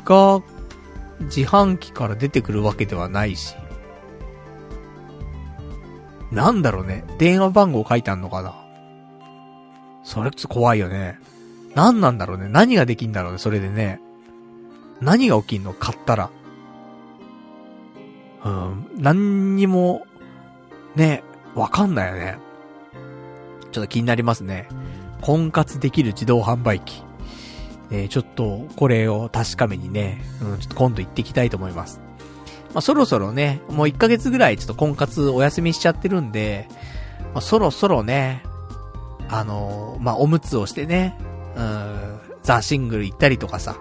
[0.04, 0.42] が
[1.20, 3.56] 自販機から出てくるわけではないし。
[6.30, 7.04] なんだろうね。
[7.18, 8.54] 電話番号書いてあんのかな
[10.04, 11.18] それっつ怖いよね。
[11.74, 12.48] 何なんだろうね。
[12.48, 14.00] 何ができんだろうね、それでね。
[15.00, 15.72] 何が起きんの？
[15.72, 16.30] 買ったら。
[18.44, 20.06] うん、何にも、
[20.94, 21.24] ね、
[21.54, 22.38] わかんないよね。
[23.72, 24.68] ちょっと気になりますね。
[25.20, 27.02] 婚活できる自動販売機。
[27.90, 32.00] えー、ちょっと、これを確かめにね、うん、ちょっと今度行ってきたいと思います。
[32.72, 36.68] まあ、そろそろね、もう1ヶ月ぐらいちょっと婚活お休みしちゃってるんで、
[37.32, 38.42] まあ、そろそろね、
[39.28, 41.16] あのー、まあ、おむつをしてね、
[41.56, 43.76] うん、ザ・シングル行ったりとかさ、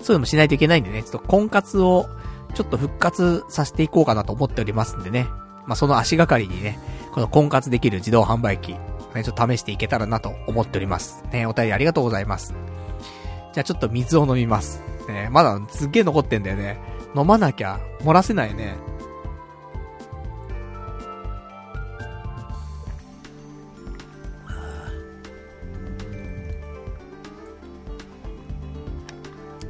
[0.00, 2.06] そういうのもしないといけないんでね、ちょっと婚活を
[2.54, 5.26] ちょっと復活させていこうかなと思っておりますんでね。
[5.66, 6.78] まあ、その足がかりにね、
[7.12, 8.72] この婚活できる自動販売機、
[9.14, 11.24] ね、ちょっと試していけたらなと思っております。
[11.32, 12.54] ね、お便りありがとうございます。
[13.52, 14.82] じゃあちょっと水を飲みます。
[15.08, 16.78] ね、まだすっげえ残ってんだよね。
[17.16, 18.76] 飲まなきゃ、漏らせないね。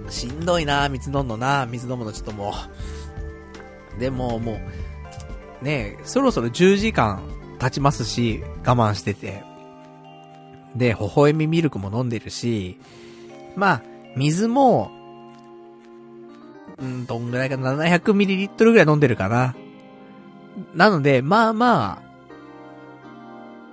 [0.09, 2.55] しんどいな水飲んのな水飲むのちょっとも
[3.97, 4.01] う。
[4.01, 4.61] でももう、
[5.65, 7.23] ねそろそろ10時間
[7.59, 9.43] 経ちますし、我慢してて。
[10.77, 12.79] で、微笑みミルクも飲んでるし、
[13.57, 13.83] まあ、
[14.17, 14.91] 水も、
[16.79, 19.55] うん、どんぐらいか 700ml ぐらい飲んでるかな。
[20.75, 22.03] なので、まあま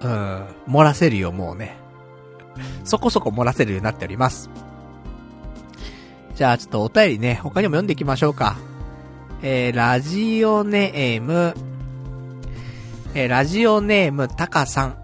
[0.02, 1.78] あ、うん、漏らせるよ、もうね。
[2.84, 4.50] そこそこ漏らせるようになっております。
[6.36, 8.58] じゃあ、ちょっとお便りね、他にも読んでいきましょうか。
[9.42, 11.56] えー、ラジオネーム、
[13.14, 14.96] えー、ラジオネーム、タカさん。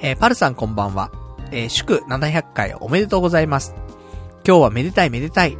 [0.00, 1.10] えー、パルさんこんばんは。
[1.50, 3.74] えー、祝700回おめでとうございます。
[4.46, 5.58] 今日はめでたいめでたい。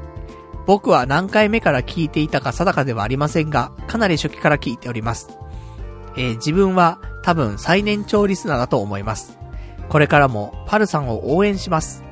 [0.66, 5.28] 僕は何回目から聞いていたか定かではありませんが、かなり初期から聞いております。
[6.16, 9.36] え、自分は多分最年長リスナーだと思います。
[9.90, 12.02] これからもパルさんを応援します。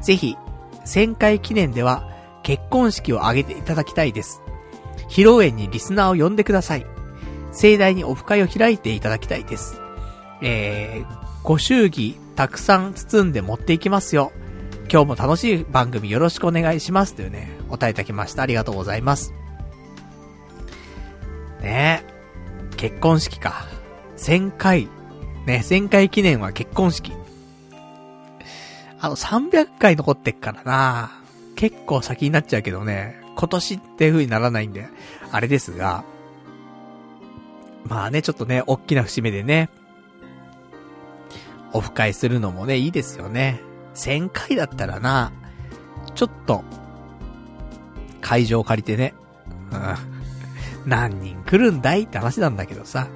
[0.00, 0.38] ぜひ、
[0.86, 2.08] 1000回記念では
[2.42, 4.40] 結婚式を挙げていただきたいです。
[5.10, 6.97] 披露宴にリスナーを呼んでください。
[7.52, 9.80] 盛大にオフ会を開いていただきたいです。
[10.42, 14.32] えー、ご祝儀たくさん包んで持っていきますよ。
[14.90, 18.42] 今日も楽しい番組よろしくお願いしますというね、お答えいただきました。
[18.42, 19.34] ありがとうございます。
[21.60, 23.66] ねえ、結婚式か。
[24.16, 24.88] 1000回。
[25.46, 27.12] ね、1000回記念は結婚式。
[29.00, 31.10] あの、300回残ってっからな
[31.54, 34.88] 結構先になっちゃうけどね、今年っていう風にならないんで、
[35.30, 36.04] あれですが、
[37.88, 39.70] まあね、ちょっとね、大きな節目でね、
[41.72, 43.60] オフ会するのもね、いいですよね。
[43.94, 45.32] 1000回だったらな、
[46.14, 46.62] ちょっと、
[48.20, 49.14] 会場を借りてね、
[49.72, 49.76] う
[50.86, 53.08] ん、何人来るんだいって話なんだけどさ。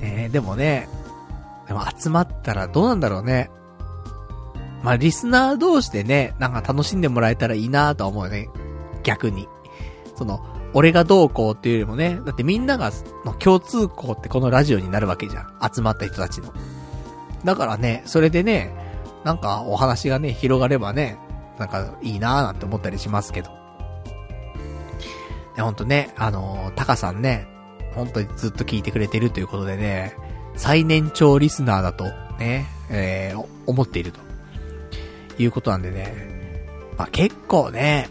[0.00, 0.88] ねでもね、
[1.68, 3.50] でも集まったらどうなんだろうね。
[4.82, 8.48] まあ、リスナー同士でね、なんか楽しんでもらえたらいいなとは思うよね。
[9.04, 9.48] 逆に。
[10.16, 10.44] その、
[10.74, 12.90] 俺がどうこうっていうよりもね、だってみんなが、
[13.24, 15.70] の共通項ってこのラジオになるわけじゃん。
[15.74, 16.52] 集まった人たちの。
[17.44, 18.74] だからね、それでね、
[19.24, 21.18] なんかお話がね、広がればね、
[21.58, 23.50] なんかいいなーなんて思ったりしますけど。
[25.56, 27.46] ね、ほんとね、あのー、タカさんね、
[27.94, 30.16] 本当にずっと聞いてくれてるということでね、
[30.56, 32.04] 最年長リスナーだと、
[32.38, 34.32] ね、えー、思っていると。
[35.38, 36.14] いうことなんでね、
[36.96, 38.08] まあ、結構ね、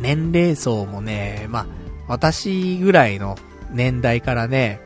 [0.00, 1.66] 年齢層もね、まあ、
[2.08, 3.36] 私ぐらいの
[3.70, 4.80] 年代からね、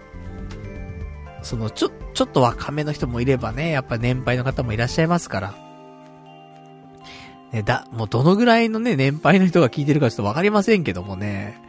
[1.43, 5.55] その、ちょ、ちょっと若めの人もいればね、やっぱ年配の方もいらっしゃいますから。
[7.53, 11.61] ね、だ、もうどのぐらいのね、年配の人が聞いてるかちょっとわかりませんけどもね。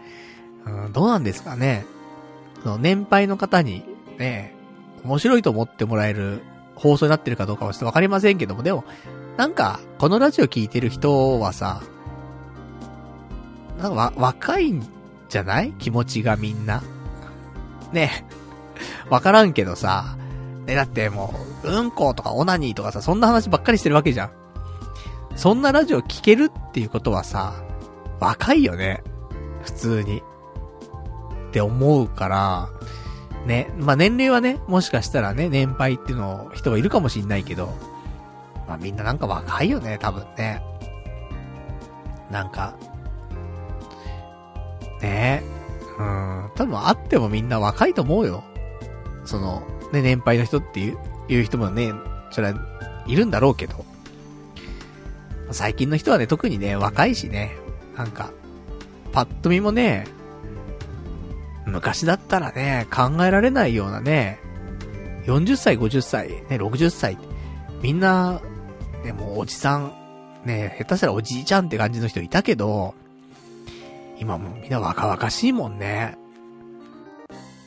[0.65, 1.85] うん、どうなんですかね。
[2.63, 3.83] その年配の方に、
[4.17, 4.53] ね、
[5.03, 6.41] 面白いと思ってもらえる
[6.75, 8.83] 放送になってるかどうかはちょっとわかりませんけども、でも、
[9.37, 11.81] なんか、このラジオ聞いてる人はさ、
[13.77, 14.73] なんかわ、若い
[15.29, 15.71] じゃない？
[15.73, 16.81] 気持ちがみんな。
[17.93, 18.39] ねえ。
[19.09, 20.15] わからんけどさ、
[20.65, 21.33] ね、だっても
[21.63, 24.31] う、うんことかオナニーとかさ、そんな話ばっかりしてるわけじゃん。
[25.35, 27.53] そんなラジオ聞けるっていうことはさ、
[28.19, 29.03] 若いよね。
[29.63, 30.21] 普通に。
[31.49, 32.69] って思うから、
[33.45, 37.73] ね、まあ、年齢はね、もしかしたらね、年配っていうの、人はいるかもしんないけど、
[38.67, 40.61] まあ、みんななんか若いよね、多分ね。
[42.29, 42.75] なんか、
[45.01, 45.59] ねえ
[45.99, 48.43] うん、多分会ってもみんな若いと思うよ。
[49.25, 50.97] その、ね、年配の人っていう、
[51.27, 51.91] いう人もね、
[52.31, 53.85] それは、いるんだろうけど。
[55.51, 57.57] 最近の人はね、特にね、若いしね、
[57.97, 58.31] なんか、
[59.11, 60.05] パッと見もね、
[61.65, 64.39] 昔だったらね、考えられないようなね、
[65.25, 67.17] 40歳、50歳、ね、60歳、
[67.81, 68.41] みんな、
[69.03, 69.93] ね、もうおじさん、
[70.45, 72.95] ね、下手したらおじいちゃんって感じの人いたけど、
[74.19, 76.17] 今もみんな若々しいもんね。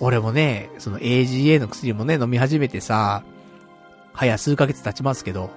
[0.00, 3.24] 俺もね、その AGA の薬もね、飲み始めてさ、
[4.12, 5.50] 早数ヶ月経ちますけど、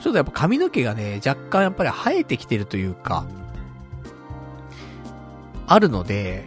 [0.00, 3.24] ちょっとやっぱ髪の毛がね、若干やっぱり生えてきてるというか、
[5.66, 6.44] あるので、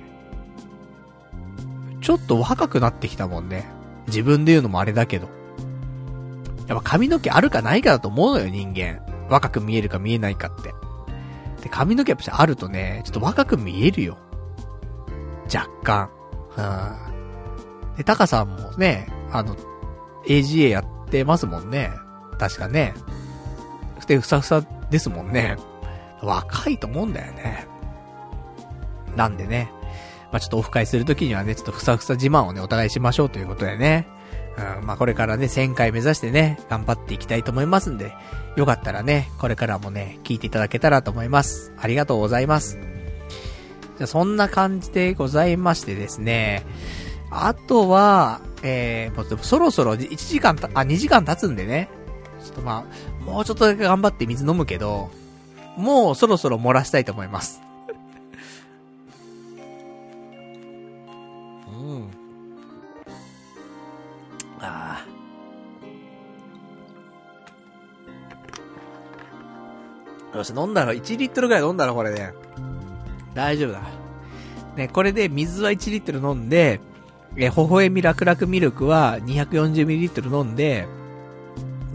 [2.02, 3.66] ちょっと若くなってきたもんね。
[4.08, 5.28] 自分で言うのもあれだけど。
[6.68, 9.02] やっぱ髪の毛あるかないかだと思うのよ、人間。
[9.30, 10.74] 若く見えるか見えないかって。
[11.68, 14.18] で、髪の毛やっぱあるとね、ちょっと若く見えるよ。
[15.54, 16.10] 若干。
[16.58, 17.98] うん。
[17.98, 19.56] で、タカさんもね、あの、
[20.26, 21.92] AGA やってますもんね。
[22.40, 22.94] 確かね。
[24.08, 25.58] で、ふさふさですもんね。
[26.22, 27.68] 若いと思うんだよね。
[29.16, 29.70] なんでね。
[30.32, 34.08] まあ、ちょっとオフ会するときにはね、ちょっとふさふさ自慢をね、お互いしましょうということでね。
[34.80, 38.14] うん、まあ、これからね、1000回目指してね、頑張っていきたいと思いますんで、
[38.58, 41.72] よかったらね、これからもね、聞いていただけたらと思います。
[41.78, 42.80] ありがとうございます。
[44.00, 46.66] じゃ、そんな感じでございましてですね、
[47.30, 51.88] あとは、えー、もうそろそろ1時間た、あ、2時間経つんでね、
[52.44, 52.84] ちょっとま
[53.22, 55.12] あ、もうちょっとだけ頑張って水飲むけど、
[55.78, 57.62] もうそろそろ漏らしたいと思います。
[61.68, 62.08] あ
[70.34, 72.34] よし、飲んだら、1リットルぐらい飲んだら、これね。
[73.34, 73.82] 大丈夫だ。
[74.76, 76.80] ね、これで水は1リットル飲んで、
[77.36, 80.88] え、微笑み楽々ミルクは 240ml 飲んで、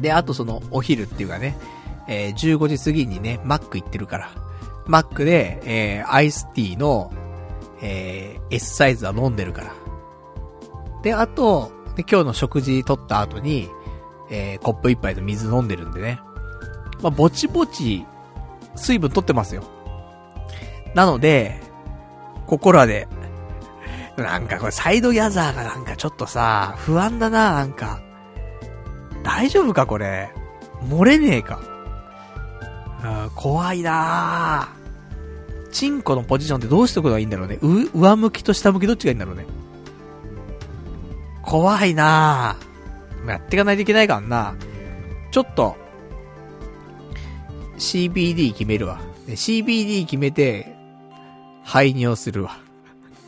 [0.00, 1.56] で、あとその、お昼っていうかね、
[2.08, 4.30] えー、15時過ぎにね、マック行ってるから。
[4.86, 7.12] マックで、えー、アイスティーの、
[7.80, 9.74] えー、S サイズは飲んでるから。
[11.02, 13.68] で、あと、で、今日の食事取った後に、
[14.30, 16.20] えー、コップ一杯の水飲んでるんでね。
[17.02, 18.04] まあ、ぼちぼち、
[18.76, 19.64] 水分取ってますよ。
[20.94, 21.60] なので、
[22.46, 23.08] ここらで、
[24.16, 28.00] なんかこれサイドギャザーがなんかちょっとさ、不安だな、なんか。
[29.22, 30.30] 大丈夫かこれ。
[30.88, 31.60] 漏れねえか。
[33.04, 34.68] あ怖いな
[35.72, 37.58] チンコのポジションってどうしておくのがいいんだろうね。
[37.62, 39.46] う、上向きと下向きどっちがいいんだろうね。
[41.42, 43.28] 怖いなぁ。
[43.28, 44.54] やっていかないといけないからな。
[45.30, 45.76] ちょっと、
[47.82, 49.00] CBD 決めるわ。
[49.26, 50.76] CBD 決めて、
[51.64, 52.58] 排尿するわ。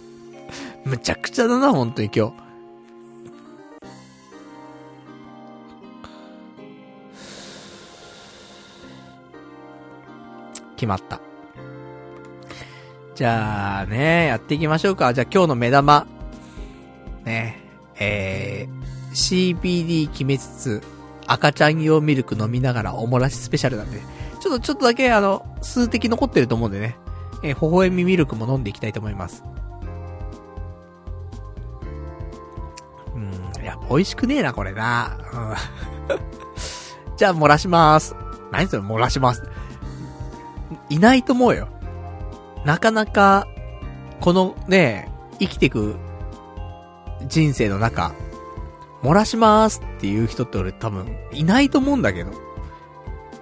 [0.87, 2.35] むちゃくちゃだな、本当に今日。
[10.77, 11.21] 決まった。
[13.17, 15.13] じゃあね、やっていきましょうか。
[15.13, 16.07] じゃあ今日の目玉。
[17.25, 17.61] ね。
[17.97, 20.83] えー、CBD 決めつつ、
[21.27, 24.01] 赤ちゃん用ミルク飲みながらおもらしスペシャルなんで、
[24.45, 26.99] ちょっと、ちょっとだけあの、数滴残ってると思うんでね、
[27.43, 29.43] えー、微笑みミルクも飲んでいきたいと思います。
[33.15, 35.17] うん、いや、美味しくねえな、これな。
[35.33, 38.15] うん、 じゃあ、漏らします。
[38.53, 39.43] 何それ、漏らします。
[40.91, 41.69] いないと思うよ。
[42.67, 43.49] なかなか、
[44.21, 45.97] このね、生きてく
[47.29, 48.13] 人生の中、
[49.03, 52.31] 漏らしますっていう人って俺多分いないと思うんだけど。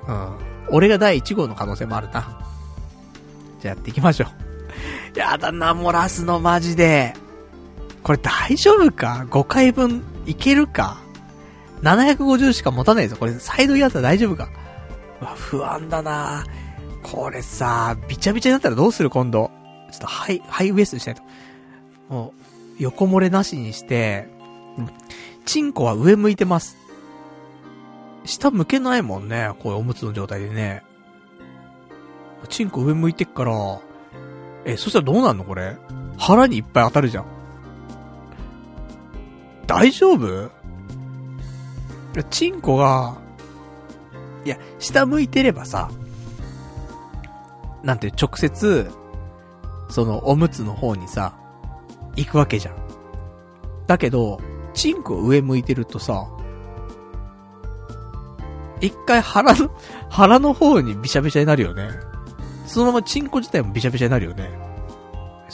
[0.06, 0.51] うん。
[0.72, 2.40] 俺が第1号の可能性もあるな。
[3.60, 4.26] じゃあやっていきましょ
[5.14, 5.18] う。
[5.18, 7.14] やだな、漏らすのマジで。
[8.02, 10.96] これ大丈夫か ?5 回分いけるか
[11.82, 13.16] ?750 しか持たないぞ。
[13.16, 14.48] これサイドやったら大丈夫か？
[15.20, 16.44] わ、不安だな
[17.02, 19.50] これさ、びちゃびちゃになったらどうする今度？
[19.92, 21.22] ちょっとハイ、ハイウエストにしないと。
[22.08, 22.32] も
[22.78, 24.26] う、横漏れなしにして、
[25.44, 26.76] チンコは上向いてます。
[28.24, 29.50] 下向けないもんね。
[29.60, 30.82] こういうおむつの状態でね。
[32.48, 33.80] チンコ上向いてっから、
[34.64, 35.76] え、そしたらどうなんのこれ？
[36.18, 37.26] 腹にいっぱい当たるじゃん。
[39.66, 40.50] 大丈夫？
[42.30, 43.16] チンコが、
[44.44, 45.90] いや、下向いてればさ、
[47.82, 48.90] なんて直接、
[49.88, 51.34] そのおむつの方にさ、
[52.16, 52.76] 行くわけじゃん。
[53.86, 54.40] だけど、
[54.74, 56.28] チンコ上向いてるとさ、
[58.82, 59.70] 一回腹の、
[60.10, 61.88] 腹の方にビシャビシャになるよね。
[62.66, 64.50] そのままチンコ自体もビシャビシャになるよね。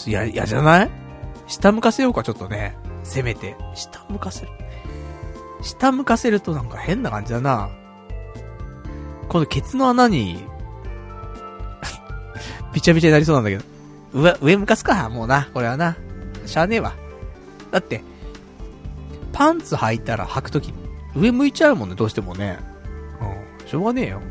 [0.07, 0.91] いや、嫌じゃない？
[1.47, 2.77] 下向かせようか、ちょっとね。
[3.05, 3.57] せめて。
[3.75, 4.53] 下向かせる。
[5.63, 7.71] 下向かせるとなんか変な感じだな。
[9.29, 10.43] このケツの穴に
[12.73, 13.65] ビチャビチャになりそうなんだけど。
[14.13, 15.09] 上、上向かすか？
[15.11, 15.51] もうな。
[15.53, 15.97] これはな。
[16.47, 16.95] しゃあねえわ。
[17.71, 18.03] だって、
[19.33, 20.73] パンツ履いたら履くとき、
[21.15, 22.59] 上向いちゃうもんね、どうしてもね。
[23.69, 24.23] しょうがねえよ。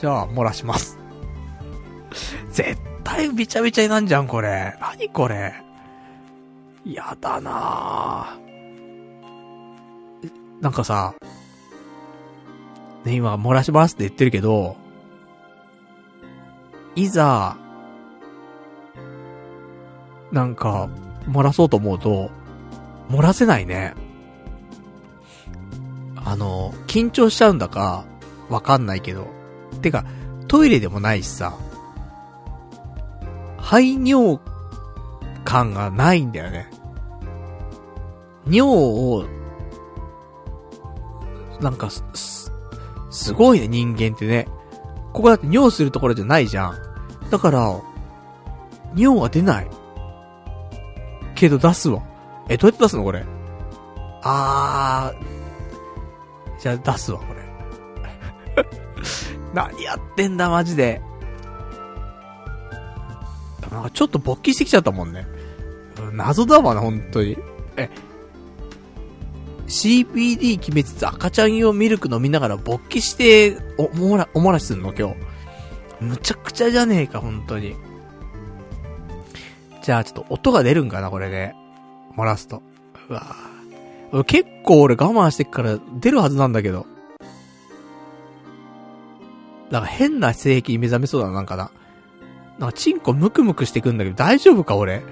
[0.00, 0.96] じゃあ、漏らします。
[2.52, 4.76] 絶対びちゃびちゃになんじゃん、これ。
[4.80, 5.52] 何これ。
[6.84, 10.30] やだなぁ。
[10.60, 11.14] なんかさ、
[13.04, 14.76] ね、今、漏らしますって言ってるけど、
[16.94, 17.56] いざ、
[20.30, 20.88] なんか、
[21.28, 22.30] 漏らそうと思うと、
[23.10, 23.94] 漏らせないね。
[26.26, 28.04] あの、緊張しちゃうんだか、
[28.50, 29.28] わかんないけど。
[29.80, 30.04] てか、
[30.48, 31.54] トイレでもないしさ、
[33.56, 34.40] 排尿
[35.44, 36.68] 感がないんだよね。
[38.48, 39.24] 尿を、
[41.60, 42.52] なんか、す、
[43.10, 44.48] すごいね、人間ってね。
[45.12, 46.74] ここだって尿するところじゃないじゃん。
[47.30, 47.80] だから、
[48.94, 49.70] 尿は出ない。
[51.34, 52.02] けど出すわ。
[52.48, 53.24] え、どうやって出すのこれ？
[54.22, 55.35] あー。
[56.66, 58.64] じゃあ出すわ、これ。
[59.54, 61.00] 何やってんだ、マジで。
[63.70, 65.28] なんかちょっと勃起してきちゃったもんね。
[66.12, 67.38] 謎だわな、本当に。
[67.76, 67.88] え、
[69.68, 75.14] CPD 決めつつ赤ちゃん用ミルク飲みながら勃起して、お、もら、おもらしすんの今日。
[76.00, 77.76] むちゃくちゃじゃねえか、本当に。
[79.82, 81.54] じゃあちょっと音が出るんかな、これで。
[82.16, 82.60] 漏らすと。
[83.08, 83.55] うわぁ
[84.26, 86.86] 結構俺我慢してっから出るはずなんだけど。
[89.70, 91.70] なんか変な性癖に目覚めそうだな、なんかな。
[92.58, 95.02] なんかチンコムクムクしてくんだけど大丈夫か、俺？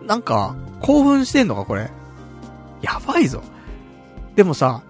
[0.00, 0.06] うん。
[0.06, 1.90] なんか、興奮してんのか、これ？
[2.82, 3.42] やばいぞ。
[4.34, 4.82] でもさ、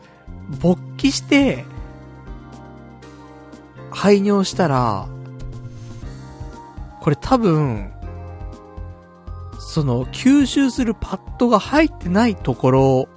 [0.61, 1.65] 勃起して、
[3.91, 5.07] 排尿したら、
[7.01, 7.93] これ多分、
[9.79, 13.09] その、吸収するパッドが入ってないところ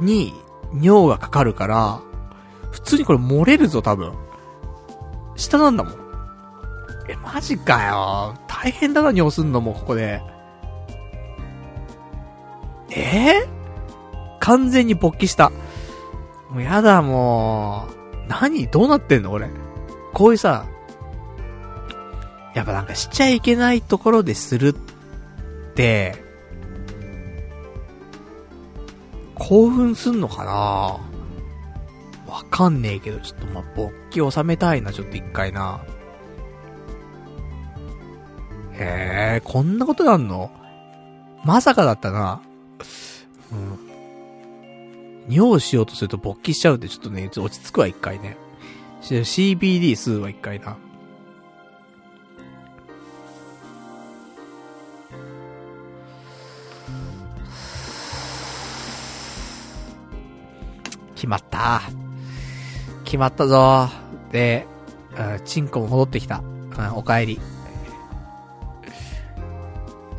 [0.00, 0.34] に
[0.80, 2.00] 尿がかかるから、
[2.72, 4.12] 普通にこれ漏れるぞ、多分。
[5.36, 5.94] 下なんだもん。
[7.08, 8.34] え、マジかよ。
[8.48, 10.20] 大変だな、尿すんのも、ここで。
[12.90, 13.46] え？
[13.46, 13.48] ー、
[14.40, 15.50] 完全に勃起した。
[16.50, 18.28] もうやだ、もう。
[18.28, 18.66] 何？
[18.66, 19.48] どうなってんのこれ？
[20.12, 20.66] こういうさ、
[22.54, 24.83] やっぱなんかしちゃいけないところでするって、
[29.34, 30.52] 興奮すんのかな？
[32.32, 35.80] わかんねえけど、ちょっとま勃起収めたいな、ちょっと一回な。
[38.72, 40.50] へえ、こんなことなんの？
[41.44, 42.40] まさかだったな。
[43.52, 43.78] うん。
[45.28, 48.36] 尿しようとすると勃起しちゃうってちょっとね、落ち着くわ、一回ね。
[49.02, 50.76] CBD 数は一回な。
[61.14, 61.82] 決まった。
[63.04, 63.88] 決まったぞ。
[64.32, 64.66] で、
[65.16, 66.38] うん、チンコも戻ってきた。
[66.38, 67.40] うん、お帰り。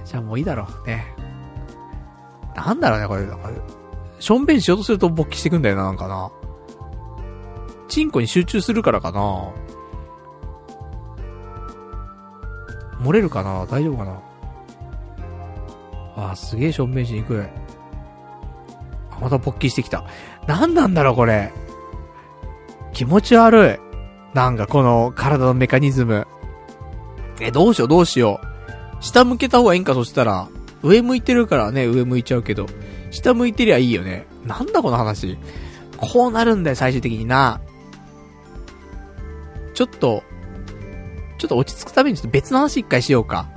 [0.05, 0.88] じゃあもういいだろう。
[0.88, 1.13] ね。
[2.55, 3.26] なんだろうね、これ。
[3.26, 3.49] なんか
[4.19, 6.31] しょんべんしようとすると勃起してくんだよな、なんかな。
[7.88, 9.51] チンコに集中するからかな。
[13.01, 14.19] 漏れるかな大丈夫かな
[16.15, 17.38] あー、すげえしょんべんしにくい。
[19.22, 20.05] また勃起してきた。
[20.47, 21.51] なんなんだろう、これ。
[22.93, 23.80] 気持ち悪
[24.34, 24.35] い。
[24.35, 26.27] なんかこの体のメカニズム。
[27.39, 29.03] え、どうしようどうしよう。
[29.03, 30.47] 下向けた方がいいんか、そしたら。
[30.81, 32.67] 上向いてるからね、上向いちゃうけど。
[33.11, 34.26] 下向いてりゃいいよね。
[34.45, 35.38] なんだこの話。
[35.97, 37.61] こうなるんだよ、最終的にな。
[39.73, 40.23] ちょっと、
[41.38, 43.47] ちょっと落ち着くためにちょっと別の話一回しようか。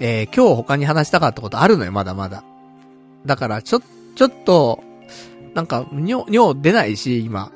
[0.00, 2.44] えー、今日他に話したかったことあるのよ、まだまだ。
[3.26, 3.80] だから、ちょ、
[4.14, 4.82] ちょっと、
[5.54, 7.52] なんか、尿、尿出ないし、今。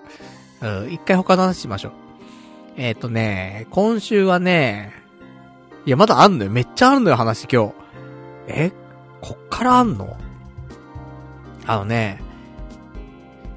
[0.60, 1.92] うん、一回他の話しましょう。
[2.76, 4.92] えっ、ー、とね、今週はね、
[5.84, 6.50] いや、まだあんのよ。
[6.50, 7.74] めっちゃあるのよ、話今日。
[8.48, 8.72] え
[9.20, 10.16] こっからあんの？
[11.66, 12.22] あのね、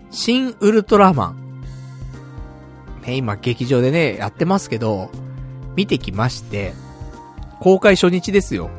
[0.09, 1.61] 新ウルトラマン。
[3.05, 5.09] ね、今劇場でね、やってますけど、
[5.75, 6.73] 見てきまして、
[7.59, 8.69] 公開初日ですよ。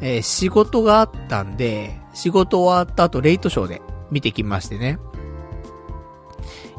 [0.00, 3.82] えー仕事があったんで、仕事終わった後レイトショーで
[4.12, 5.00] 見てきましてね。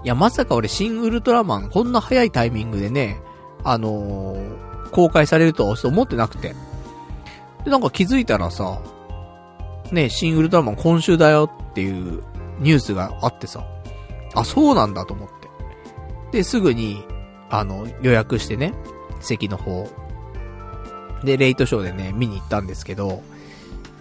[0.06, 3.22] いや、まさか俺、新ウルトラマン、こんな早いタイミングでね、
[3.66, 6.56] あのー公開されるとは思ってなくて。
[7.66, 8.80] で、なんか気づいたらさ、
[9.92, 12.24] ね、新ウルトラマン今週だよっていう
[12.60, 13.66] ニュースがあってさ、
[14.36, 15.28] あ、そうなんだと思っ
[16.32, 16.38] て。
[16.38, 17.04] で、すぐに、
[17.50, 18.74] あの、予約してね、
[19.20, 19.90] 席の方。
[21.24, 23.22] で、レイトショーでね、見に行ったんですけど、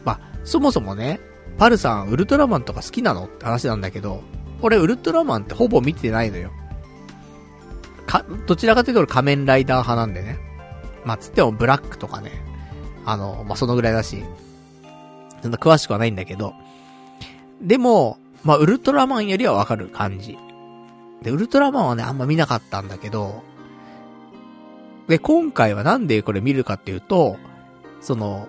[0.04, 1.20] まあ、そもそもね、
[1.62, 4.24] パルさん、ウルトラマンとか好きなのって話なんだけど、
[4.62, 6.50] 俺、ウルトラマンってほぼ見てないのよ。
[8.04, 10.40] か、どちらかというと俺仮面ライダー派なんでね。
[11.04, 12.32] まあ、つってもブラックとかね。
[13.04, 14.24] あの、まあ、そのぐらいだし。
[15.40, 16.52] そんな詳しくはないんだけど。
[17.60, 20.36] でも、まあ、ウルトラマンよりはわかる感じ。
[21.22, 23.44] で、ウルトラマンはね、あんま見なかったんだけど、
[25.06, 27.36] で、今回はなんでこれ見るかっていうと、
[28.00, 28.48] その、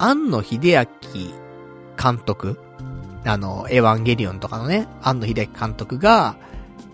[0.00, 1.47] 庵野秀明
[2.00, 2.58] 監督
[3.24, 6.36] あの、エヴァンゲリオンとかのね、庵野秀明監督が、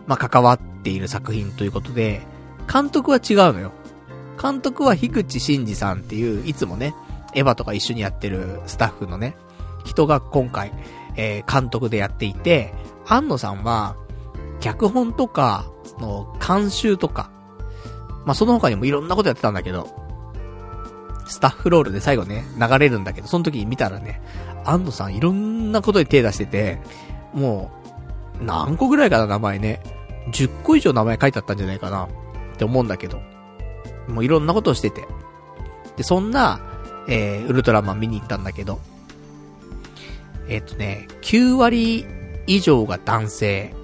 [0.06, 2.22] まあ、関わっている作品ということで、
[2.72, 3.72] 監督は違うのよ。
[4.40, 6.94] 監督は樋口真嗣さんっていう、いつもね、
[7.34, 9.36] エヴァとか一緒にやってるスタッフのね、
[9.84, 10.72] 人が今回、
[11.16, 12.72] えー監督でやっていて、
[13.06, 13.96] 庵野さんは、
[14.60, 15.66] 脚本とか、
[15.98, 17.30] の、監修とか、
[18.24, 19.88] まあ、その他にもいろんなことやってたんだけど、
[21.26, 24.20] スタッフロールで最後ね、流れるんだけど、その時に見たらね、
[24.64, 26.78] 安野さんいろんなことに手出してて、
[27.32, 27.70] も
[28.40, 29.80] う、何個ぐらいかな、名前ね。
[30.32, 32.08] 10個以上名前書いてあったんじゃないかな、っ
[32.56, 33.20] て思うんだけど。
[34.08, 35.06] もういろんなことをしてて。
[35.96, 36.60] で、そんな、
[37.08, 38.80] えー、ウルトラマン見に行ったんだけど、
[40.48, 42.06] えっ、とね、9割
[42.46, 43.74] 以上が男性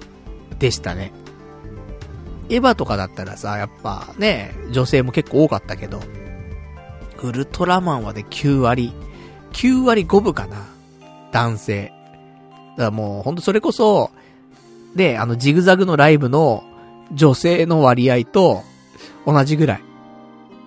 [0.59, 1.11] でしたね。
[2.49, 6.01] エヴァとかだったらさ、やっぱね、女性も結構多かったけど、
[7.23, 8.93] ウルトラマンはで9割、
[9.53, 10.65] 9割5分かな。
[11.31, 11.93] 男性。
[12.71, 14.11] だからもう、ほんとそれこそ、
[14.95, 16.63] で、あの、ジグザグのライブの
[17.13, 18.63] 女性の割合と
[19.25, 19.81] 同じぐらい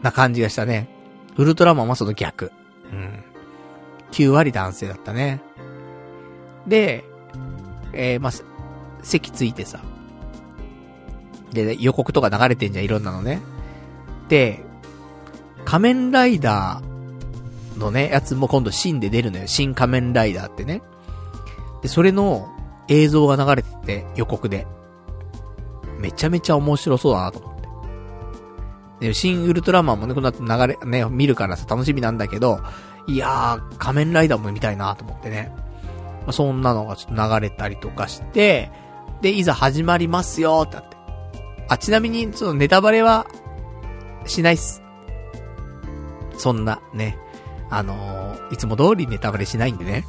[0.02, 0.88] な感じがしたね。
[1.36, 2.52] ウルトラマンはその逆。
[2.92, 3.24] うん。
[4.12, 5.40] 9割男性だったね。
[6.66, 7.04] で、
[7.92, 8.44] えー、まあ、せ
[9.02, 9.80] 席ついてさ。
[11.52, 13.40] で、予告とか流れてんじゃん、いろんなのね。
[14.28, 14.60] で、
[15.64, 16.93] 仮面ライダー
[17.78, 19.46] のね、やつも今度新で出るのよ。
[19.46, 20.82] 新仮面ライダーってね。
[21.82, 22.48] で、それの
[22.88, 24.66] 映像が流れてて、予告で。
[25.98, 29.06] めちゃめちゃ面白そうだなと思って。
[29.08, 32.60] で、新ウルトラマンもね、この後流れ、ね、見るからさ、楽しみなんだけど、
[33.06, 35.52] いやー、仮面ライダーも見たいなと思ってね。
[36.22, 38.70] まあ、そんなのがちょっと流れたりとかして、
[39.20, 40.96] で、いざ始まりますよってなって。
[41.68, 43.26] あ、ちなみに、そのネタバレは、
[44.26, 44.82] しないっす。
[46.36, 47.18] そんな、ね。
[47.70, 50.04] あのーいつも通りネタバレしないんでね。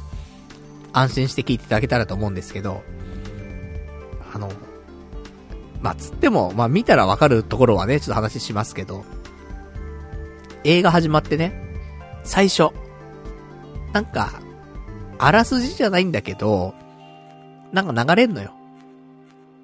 [0.92, 2.82] 安心して聞いていただけたらと思うんですけど、
[4.32, 4.50] あの、
[5.82, 9.04] まあ、つっても、まあ、見たらわかるところはね、ちょっと話しますけど、
[10.64, 11.52] 映画始まってね、
[12.24, 12.70] 最初、
[13.92, 14.40] なんか、
[15.18, 16.74] あらすじじゃないんだけど、
[17.72, 18.52] なんか流れんのよ。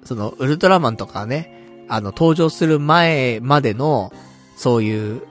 [0.03, 4.13] その、ウルトラマンとかね、あの、登場する前までの、
[4.55, 5.23] そういう、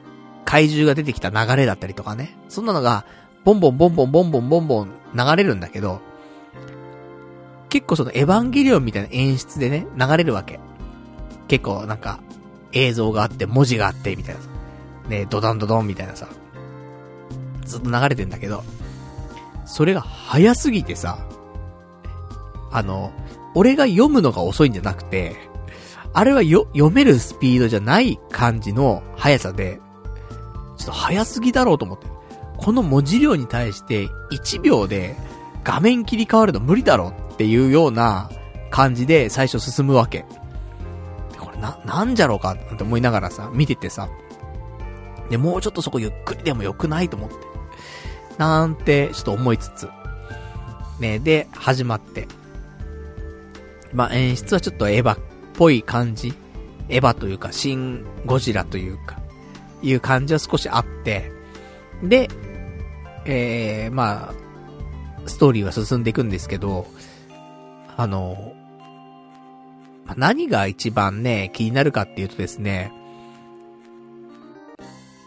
[0.44, 2.36] 怪獣が出てきた流れだったりとかね。
[2.48, 3.04] そんなのが、
[3.44, 6.00] ボンボンボンボンボンボンボンボン流れるんだけど、
[7.68, 10.60] 結構そのエヴァンゲリオンみたいな演出でね、流れるわけ。
[11.48, 12.20] 結構なんか、
[12.72, 14.48] 映像があって、文字があって、みたいなさ。
[15.08, 16.28] ね、ドドンドドンみたいなさ。
[17.64, 18.62] ずっと流れてんだけど、
[19.64, 21.18] それが早すぎてさ、
[22.70, 23.12] あの、
[23.54, 25.36] 俺が読むのが遅いんじゃなくて、
[26.14, 29.80] あれはよ、読めるスピードじゃない感じの速さで、
[30.82, 32.06] ちょっと早すぎだろうと思って。
[32.56, 35.16] この文字量に対して1秒で
[35.64, 38.30] 画面切り替わるの無理だろうっていうような
[38.70, 40.24] 感じで最初進むわけ。
[41.38, 44.08] これな、なんじゃろうかって思いながらさ、見ててさ。
[45.30, 47.36] で、もうちょっとそこゆっくりでもよくないと思って。
[48.38, 49.88] なんて、ちょっと思いつつ。
[50.98, 52.28] ね、で、始まって。
[53.92, 55.18] まあ、演出はちょっとエヴァっ
[55.54, 56.34] ぽい感じ。
[56.88, 59.21] エヴァというか、シン・ゴジラというか、
[59.82, 61.30] いう感じは少しあって、
[62.02, 62.28] で、
[63.24, 64.34] えー、まあ、
[65.26, 66.86] ストーリーは進んでいくんですけど、
[67.96, 68.54] あの、
[70.16, 72.92] 何が一番ね、気になるかっていうとですね、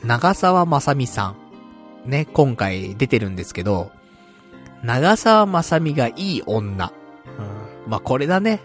[0.03, 1.35] 長澤まさみさ
[2.05, 3.91] ん、ね、今回出てるんですけど、
[4.83, 6.91] 長澤まさみがいい女。
[7.85, 8.61] うん、まあ、これだね。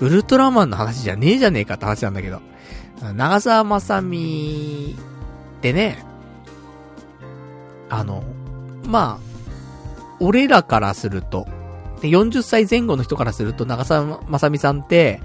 [0.00, 0.06] うん。
[0.06, 2.40] ウルトラマンの話じゃねえじゃねえかって話なんだけど。
[3.02, 4.96] 長澤まさみ
[5.58, 6.04] ってね、
[7.88, 8.22] あの、
[8.86, 9.30] まあ、
[10.20, 11.46] 俺らからすると、
[12.00, 15.20] で、40歳前後の人からすると、長澤まさみさんって、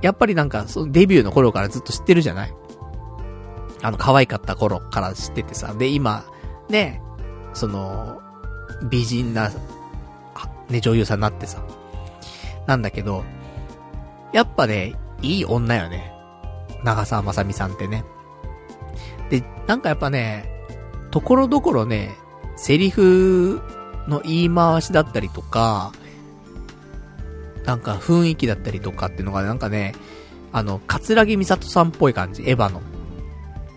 [0.00, 2.54] やっぱりなんか、そのデビューの頃からずっと知ってるじゃない？
[3.82, 5.74] あの、可愛かった頃から知っててさ。
[5.74, 6.24] で、今、
[6.68, 7.00] ね、
[7.54, 8.20] その、
[8.90, 9.50] 美人な、
[10.68, 11.62] ね、女優さんになってさ。
[12.66, 13.24] なんだけど、
[14.32, 16.11] やっぱね、いい女よね。
[16.84, 18.04] 長澤まさみさんってね。
[19.30, 20.48] で、なんかやっぱね、
[21.10, 22.16] ところどころね、
[22.56, 23.60] セリフ
[24.08, 25.92] の言い回しだったりとか、
[27.64, 29.94] なんか雰囲気だったりとかっていうのがなんかね、
[30.52, 32.82] あの、桂木美里さんっぽい感じ、エヴァの。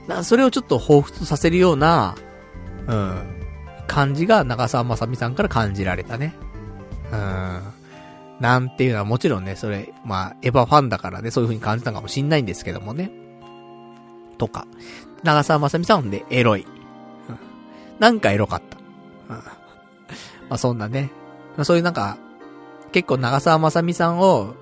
[0.07, 2.15] な、それをちょっと彷彿させるような、
[2.87, 3.35] うん、
[3.87, 6.35] 感じが長澤まさみさんから感じられたね。
[7.11, 7.61] うん。
[8.39, 13.11] なんていうのはもちろんね、それ、まあ、エヴァファンだからね、そういう風に感じたかもしんないんですけどもね。
[14.37, 14.67] とか。
[15.23, 16.67] 長澤まさみさんでエロい。
[17.99, 18.77] なんかエロかった。
[19.33, 19.45] うん、ま
[20.51, 21.11] あそんなね。
[21.63, 22.17] そういうなんか、
[22.91, 24.53] 結構長澤まさみさんを、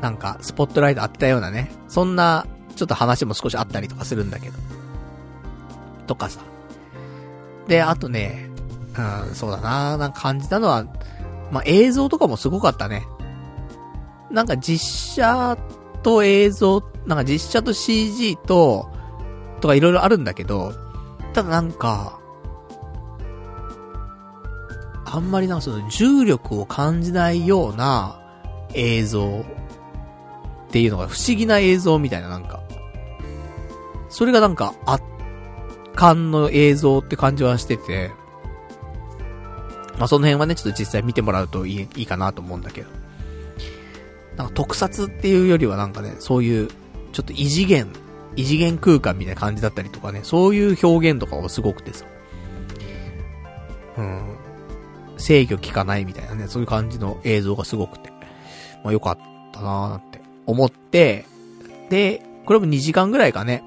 [0.00, 1.72] なんか、スポットライト当てたようなね。
[1.88, 2.46] そんな、
[2.76, 4.58] ちょっと話も少しあったりとかするんだけど。
[6.06, 6.40] とかさ。
[7.68, 8.50] で、あとね、
[8.96, 10.84] うん、そうだななんか感じたのは、
[11.54, 13.06] まあ、映像とかもすごかったね。
[14.28, 15.56] なんか実写
[16.02, 18.90] と映像、なんか実写と CG と、
[19.60, 20.72] とかいろいろあるんだけど、
[21.32, 22.18] ただなんか、
[25.04, 28.18] あんまりなんかその重力を感じないような
[28.74, 29.44] 映像
[30.66, 32.64] っていうのが不思議な映像みたいななんか。
[34.08, 35.04] それがなんか圧
[35.94, 38.10] 巻の映像って感じはしてて、
[39.98, 42.88] まあ、その辺はね、ちょっと実際見てもらうといいいいかなと思うんだけど。
[44.36, 46.68] なんか特撮っていうよりはなんかね、そういう、
[47.12, 47.88] ちょっと異次元、
[48.36, 52.04] 異次元空間みたいな感じだったりとかね、そういう表現とかはすごくてさ。
[53.96, 54.36] うん。
[55.16, 58.10] 制御効かないみたいなね、そういう感じの映像がすごくて。
[58.82, 59.18] まあよかっ
[59.52, 61.24] たなーなんて思って、
[61.88, 63.62] で、これも2時間ぐらいかね、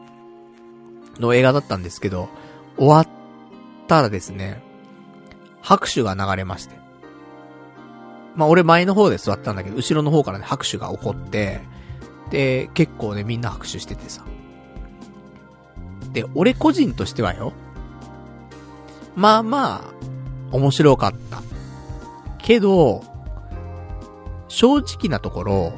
[1.19, 2.29] の映画だったんですけど、
[2.77, 3.07] 終わっ
[3.87, 4.61] たらですね、
[5.61, 6.75] 拍手が流れまして。
[8.35, 11.61] まあ、俺前の方で座ったんだけど、後ろの方からね、拍手が起こって、
[12.29, 14.23] で、結構ね、みんな拍手しててさ。
[16.13, 17.53] で、俺個人としてはよ、
[19.15, 21.41] まあまあ、面白かった。
[22.37, 23.03] けど、
[24.47, 25.73] 正直なところ、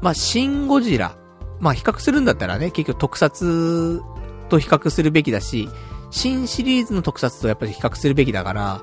[0.00, 1.16] まあ、シン・ゴジラ。
[1.60, 4.02] まあ、比較するんだったらね、結局特撮
[4.48, 5.68] と比較するべきだし、
[6.12, 8.82] 新シリーズの特撮とやっぱり比較するべきだから、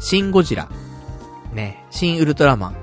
[0.00, 0.68] 新ゴジラ、
[1.52, 2.76] ね、新ウルトラマン、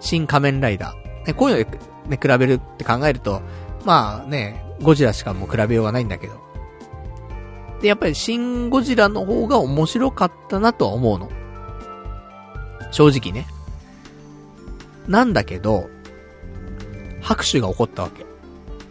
[0.00, 1.72] 新仮面ライダー、ね、こういうの、
[2.08, 3.42] ね、比べるって考えると、
[3.84, 6.34] まあね、ゴジラしかもう比べようがないんだけど。
[7.82, 11.28] で、やっぱり新ゴジラの方が面白かったなとは思うの。
[12.92, 13.48] 正直ね。
[15.08, 15.90] なんだけど、
[17.20, 18.24] 拍手が起こったわけ。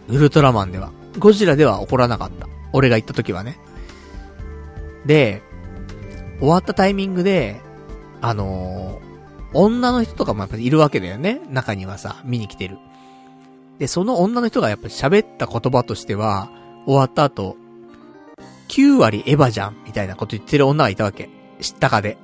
[0.09, 0.91] ウルトラマンでは。
[1.17, 2.47] ゴジラでは起こらなかった。
[2.73, 3.57] 俺が行った時はね。
[5.05, 5.41] で、
[6.39, 7.61] 終わったタイミングで、
[8.21, 11.41] あのー、女の人とかもやっぱりいるわけだよね。
[11.49, 12.77] 中にはさ、見に来てる。
[13.79, 16.49] で、その女の人がやっぱ喋った言葉としては、
[16.85, 17.57] 終わった後、
[18.69, 21.29] 9割エヴァじゃん、みたいなこと言ってる女がいたわけ。
[21.61, 22.17] 知ったかで。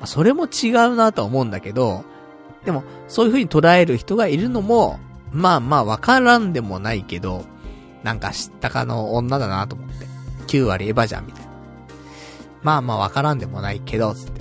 [0.00, 2.04] あ、それも違うなとは思うんだけど、
[2.64, 4.98] でも、そういう風に捉える人がいるのも、
[5.32, 7.44] まあまあわからんでもないけど、
[8.02, 10.06] なんか知ったかの女だなと思って。
[10.46, 11.45] 9割エヴァじゃん、みたいな。
[12.62, 14.40] まあまあわからんでもないけど、つって。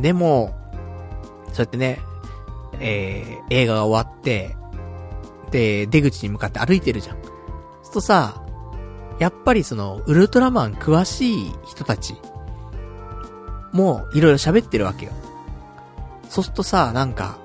[0.00, 0.54] でも、
[1.48, 2.00] そうやってね、
[2.80, 4.56] えー、映画が終わって、
[5.50, 7.16] で、出口に向かって歩いてるじゃん。
[7.82, 8.42] そうとさ、
[9.18, 12.14] やっぱりその、ウルトラマン詳しい人たち、
[13.72, 15.12] もういろいろ喋ってるわけよ。
[16.28, 17.38] そうするとさ、なんか、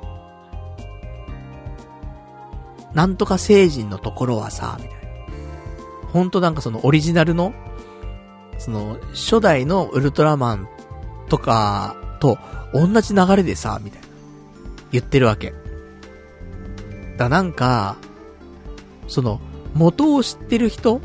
[2.93, 4.97] なんとか星人のところはさ、みたいな。
[6.13, 7.53] ほんとなんかそのオリジナルの、
[8.57, 10.67] その、初代のウルトラマン
[11.29, 12.37] とかと
[12.73, 14.07] 同じ流れでさ、みたいな。
[14.91, 15.53] 言ってるわけ。
[17.17, 17.97] だなんか、
[19.07, 19.39] その、
[19.73, 21.01] 元を知ってる人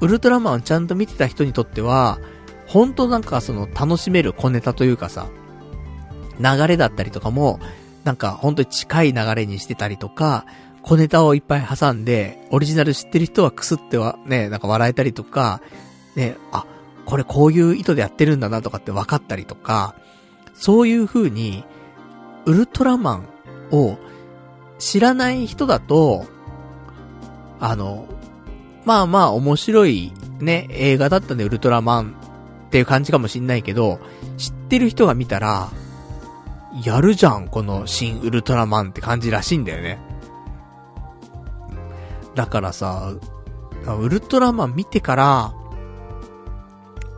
[0.00, 2.18] ウルトラマンをちゃんと見てた人にとっては、
[2.66, 5.28] 本当なんかその楽しめる小ネタというかさ、
[6.38, 7.60] 流れだったりとかも、
[8.04, 10.46] なんか本当に近い流れにしてたりとか、
[10.82, 15.60] 小ネタをいっぱい挟んで、オリジナル知ってる人はクスってはね、なんか笑えたりとか、
[16.16, 16.64] ね、あ、
[17.10, 19.96] これこういう意図でやってるんだなとかって分かったりとか、
[20.54, 21.64] そういう風に、
[22.46, 23.28] ウルトラマン
[23.72, 23.98] を
[24.78, 26.26] 知らない人だと、
[27.58, 28.06] あの、
[28.84, 32.14] まあまあ面白いね、映画だったんでウルトラマン
[32.66, 33.98] っていう感じかもしんないけど、
[34.36, 35.68] 知ってる人が見たら、
[36.84, 39.98] やるじゃん、この新ウルトラマンって感じらしいんだよね。
[42.36, 43.12] だからさ、
[43.98, 45.54] ウルトラマン見てから、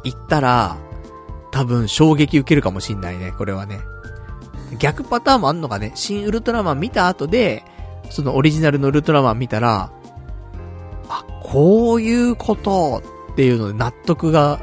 [0.05, 0.77] 行ったら、
[1.51, 3.81] 多分衝撃受けるかもしんないね、これはね。
[4.79, 7.65] 逆パターンもあんのかね、新ウルトラマン見た後で、
[8.11, 9.93] そのオリジナルのウルトラマン見たら、
[11.09, 14.61] あ、こういうことっていうので納得が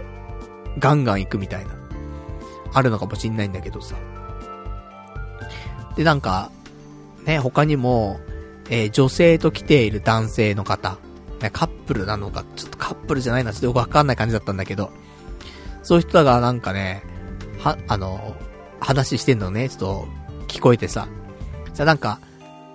[0.79, 1.71] ガンガン行くみたいな、
[2.73, 3.95] あるのかもしんないんだけどさ。
[5.95, 6.51] で、なんか、
[7.25, 8.19] ね、他にも、
[8.69, 10.97] えー、女性と来ている男性の方、
[11.41, 14.91] ね、カップルなのか、ちょっとカップルじゃないな、ちょっとよくわかんない感じだったんだけど、
[15.83, 17.03] そういう人がなんかね、
[17.59, 18.35] は、あの、
[18.79, 20.07] 話してんのね、ちょっと
[20.47, 21.07] 聞こえてさ、
[21.73, 22.19] じゃなんか、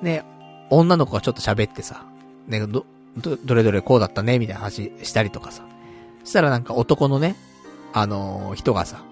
[0.03, 0.25] ね、
[0.71, 2.05] 女の子がちょっと喋ってさ、
[2.47, 5.63] ね、ど、ど、どれどれこうだったね、みたいな話したりとかさ。
[6.25, 7.37] したらなんか男のね、
[7.93, 9.03] あのー、人がさ、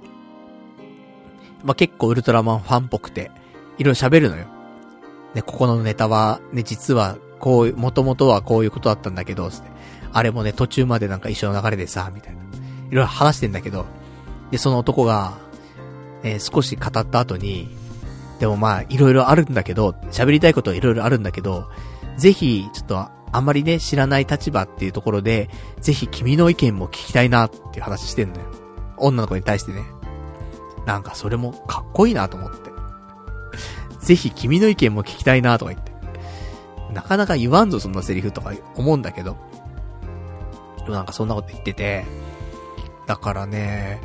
[1.62, 3.30] まあ、結構ウルトラマンファンっぽくて、
[3.78, 4.46] いろいろ喋るのよ。
[5.34, 9.50] ね、ここのネタは、ね、実は、こういう、元々はこういうことだったんだけど、
[10.12, 12.42] あれもね、途中までなんか一緒の流れでさ、みたいな。
[12.92, 13.86] いろいろ話してんだけど、
[14.50, 15.38] で、その男が、
[16.22, 17.74] えー、少し語った後に、
[18.38, 21.70] でもまあ、いろいろあるんだけど、喋りたいことはいろいろあるんだけど、
[22.18, 25.48] ぜひ、ちょっと、あんまりね、知らない立場っていうところで、
[25.80, 28.44] ぜひ君の意見も聞きたいなっていう話してんのよ。
[28.98, 29.84] 女の子に対してね。
[30.84, 32.70] なんかそれもかっこいいなと思って。
[34.00, 35.92] ぜひ君の意見も聞きたいなとか言って。
[36.92, 39.38] なかなか言わんぞそんなセリフとか思うんだけど。
[40.80, 42.04] でもなんかそんなこと言ってて。
[43.06, 44.00] だからね、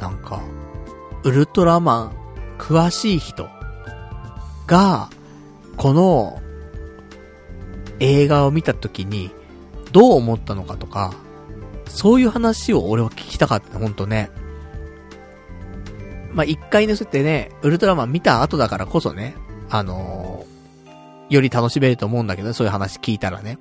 [0.00, 0.42] なんか、
[1.24, 2.16] ウルトラマン
[2.58, 3.48] 詳しい人
[4.66, 5.10] が、
[5.76, 6.40] この
[8.00, 9.30] 映画を見た時に
[9.92, 11.14] どう思ったのかとか、
[11.86, 14.30] そういう話を俺は聞きたかった、ほんとね。
[16.32, 19.34] まあ、一回ね、そうやってね、ウルトラマン見た後だからこそね、
[19.70, 23.58] あのー、より楽しめると思うんだけど、ねそういう話聞いたらね。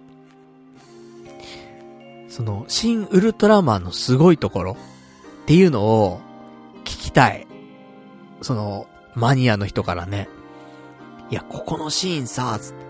[2.36, 6.20] その、新ウルトラマンのすごいところっていうのを
[6.84, 7.48] 聞きたい。
[8.42, 10.28] その、マニアの人からね。
[11.30, 12.86] いや、ここのシーンさ、つって。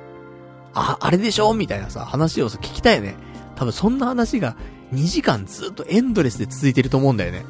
[0.73, 1.53] あ、あれでしょ？
[1.53, 3.17] みたいなさ、話をさ、聞きたいよね。
[3.55, 4.55] 多分そんな話が
[4.91, 7.45] 2時間ずっとエンドレスで続いてると思うんだよね。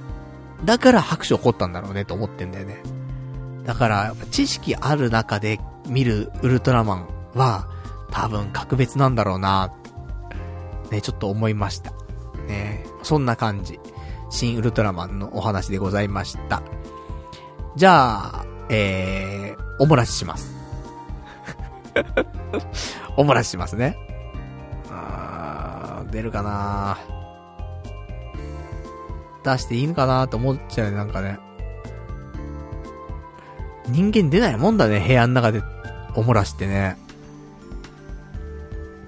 [0.66, 2.84] だから拍手起こったんだろうねと思ってんだよね。
[3.64, 7.70] だから、知識ある中で見るウルトラマンは、
[8.12, 9.72] 多分格別なんだろうな
[10.92, 11.92] ね、ちょっと思いました。
[12.48, 13.80] ね、そんな感じ。
[14.30, 16.62] 新ウルトラマンのお話でございました。
[17.76, 20.54] じゃあ、えー、おもらしします。
[23.18, 23.98] おもらししますね。
[24.92, 26.98] あー、出るかな
[29.44, 31.40] 出していいのかなと思っちゃうね、なんかね。
[33.88, 35.62] 人間出ないもんだね、部屋の中で
[36.16, 36.98] おもらしってね。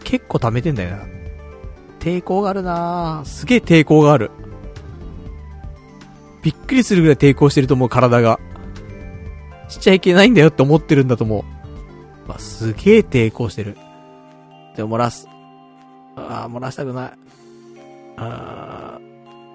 [0.03, 1.16] 結構溜めてんだよな。
[2.07, 4.31] 抵抗があるなすげえ抵抗がある。
[6.41, 8.39] びっくりするぐらい抵抗してると思う、体が。
[9.67, 11.43] しちゃいけないんだよって思ってるんだと思
[12.25, 12.31] う。
[12.31, 13.77] わ、すげえ抵抗してる。
[14.77, 15.27] でも漏らす。
[16.15, 17.11] ああ、漏らしたくない。
[18.15, 18.99] ああ、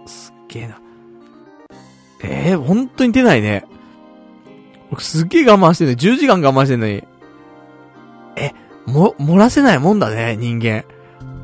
[0.06, 0.78] すっげえな。
[2.22, 3.64] ええー、本当に出ないね。
[4.90, 5.96] 僕すっげえ我慢してるね。
[5.96, 7.02] 10時間我慢してんのに。
[8.36, 8.52] え、
[8.84, 10.84] も、漏らせないもんだね、人間。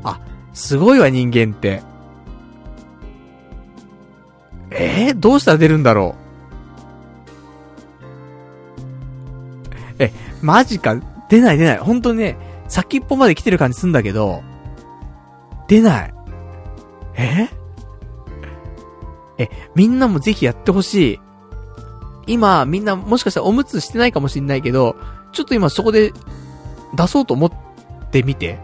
[0.03, 0.21] あ、
[0.59, 1.81] すごいわ、人間って。
[4.71, 6.15] えー、どうしたら出るんだろ
[9.97, 10.03] う？
[10.03, 10.95] え、マジか？
[11.29, 11.77] 出ない出ない。
[11.77, 14.43] 本当にね、先っぽまで来てる感じすんだけど、
[15.67, 16.13] 出ない。
[17.15, 17.49] え
[19.37, 21.19] え、みんなもぜひやってほしい。
[22.27, 24.97] 今、みんなもしかしたらおむつしてないかもしんないけど、
[25.31, 26.11] ちょっと今そこで
[26.95, 27.51] 出そうと思っ
[28.11, 28.59] てみて。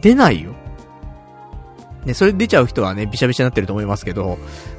[0.00, 0.52] 出ないよ。
[2.04, 4.38] ね、それ出ちゃう人はね、びしゃびしゃになってると思いますけど、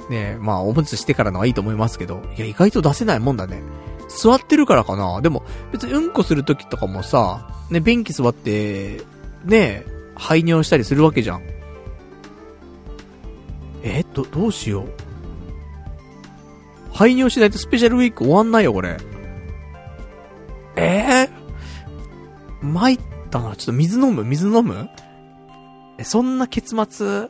[0.09, 3.61] ね、まあ、おむつしてからのはいいと思いますけど、いや、意外と出せないもんだね。
[4.09, 9.01] 座ってるからかなでも、別にうんこするときとかもさ、ね、便器座って、
[9.45, 9.85] ね、
[10.15, 11.43] 排尿したりするわけじゃん。
[13.83, 14.89] え、ど、どうしよう。
[16.91, 18.97] 排尿しないとスペシャルウィーク終わんないよ、これ。
[20.75, 23.55] えー、参ったな。
[23.55, 24.23] ちょっと水飲む？
[24.23, 24.89] 水飲む、
[26.03, 27.29] そんな結末、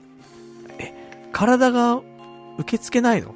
[0.80, 2.01] え、体が
[2.58, 3.33] 受け付けないの？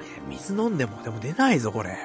[0.00, 1.96] え、水飲んでも、でも出ないぞ、これ。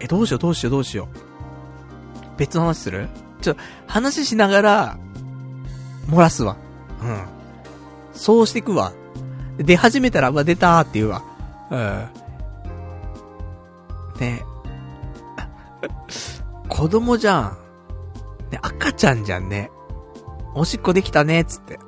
[0.00, 2.38] え、どうしよう、どうしよう、どうしよう。
[2.38, 3.08] 別の話する？
[3.40, 3.56] ちょ、
[3.86, 4.98] 話しながら、
[6.08, 6.56] 漏らすわ。
[7.02, 7.24] うん。
[8.12, 8.92] そうしていくわ。
[9.58, 11.22] 出始めたら、うわ、出たーって言うわ。
[11.70, 12.08] うん。
[14.20, 14.42] ね
[16.68, 17.58] 子供じゃん。
[18.50, 19.70] ね、赤ちゃんじゃんね。
[20.54, 21.78] おしっこできたね、つって。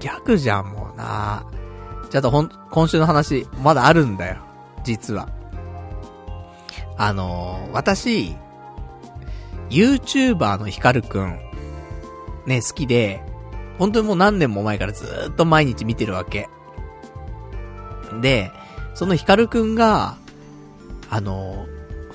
[0.00, 1.46] ギャグじゃん、もうな
[2.10, 4.38] ちょっとほん、今週の話、まだあるんだよ。
[4.84, 5.28] 実は。
[6.96, 8.34] あのー、私、
[9.70, 11.38] YouTuber のヒカルくん、
[12.46, 13.22] ね、好きで、
[13.78, 16.48] 本当にもう何年も前からずーっと毎日見てるわけ。
[18.20, 18.50] で、
[18.94, 20.16] そのヒカルくんが、
[21.10, 21.66] あの、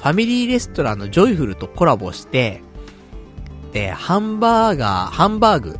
[0.02, 2.64] ファミリーレストランのジョイフルとコラボして、
[3.72, 5.80] で、ハンバーガー、ハンバーグ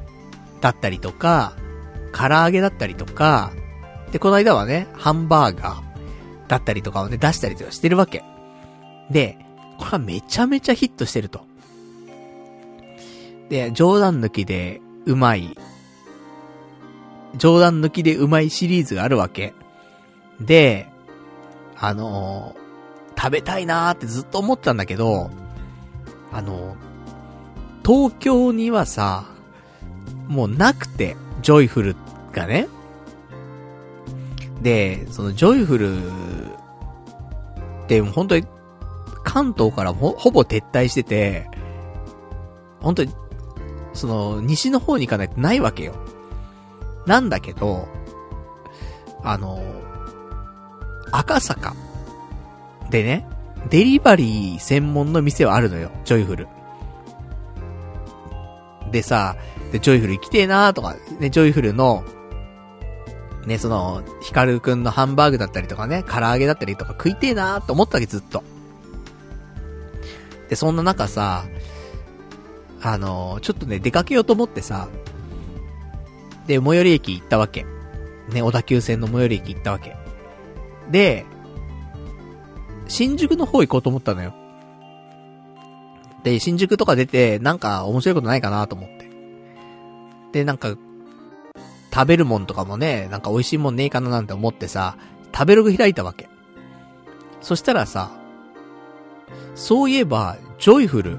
[0.62, 1.54] だったりとか、
[2.14, 3.52] 唐揚げだったりとか、
[4.12, 5.82] で、この間はね、ハンバーガー
[6.48, 8.24] だったりとかをね、出したりとかしてるわけ。
[9.10, 9.40] で、
[9.80, 11.48] これはめちゃめちゃヒットしてると。
[13.50, 15.58] で、冗談抜きでうまい、
[17.38, 19.56] 冗談抜きでうまいシリーズがあるわけ。
[20.40, 20.88] で、
[21.76, 22.61] あのー、
[23.18, 25.30] 食べたいなーってずっと思ってたんだけど、
[26.32, 26.76] あの、
[27.86, 29.26] 東京にはさ、
[30.28, 31.96] もうなくて、ジョイフル
[32.32, 32.68] がね。
[34.62, 38.46] で、そのジョイフルって、本当に
[39.24, 41.50] 関東からほほぼ撤退してて、
[42.80, 43.14] 本当に、
[43.94, 45.94] その、西の方に行かないとないわけよ。
[47.06, 47.88] なんだけど、
[49.24, 49.62] あの、
[51.12, 51.76] 赤坂
[52.92, 53.26] でね、
[53.70, 56.48] デリバリー専門の店はあるのよ、ジョイフル。
[58.92, 59.38] でさ、
[59.72, 62.04] で、ジョイフル行きてえなーとか、ね、ジョイフルの、
[63.46, 68.44] ね、その、ヒカルくんのハンバーグだったりとかね、唐揚げだったりとか食いてえなーと思ったわけ、ずっと。
[70.50, 71.46] で、そんな中さ、
[72.82, 74.90] あのー、ちょっとね、出かけようと思ってさ、
[76.46, 77.66] で、最寄り駅行ったわけ。
[78.34, 79.96] ね、小田急線の最寄り駅行ったわけ。
[80.90, 81.26] で、
[82.92, 84.34] 新宿の方行こうと思ったのよ。
[86.24, 89.10] で、新宿とか出て、なんか面白いことないかなと思って。
[90.34, 90.76] で、なんか、
[91.94, 94.98] 食べるもんとかもね、なんか美味しいもんねえかななんて思ってさ、
[95.34, 96.28] 食べログ開いたわけ。
[97.40, 98.12] そしたらさ、
[99.56, 101.18] そういえば、ジョイフル。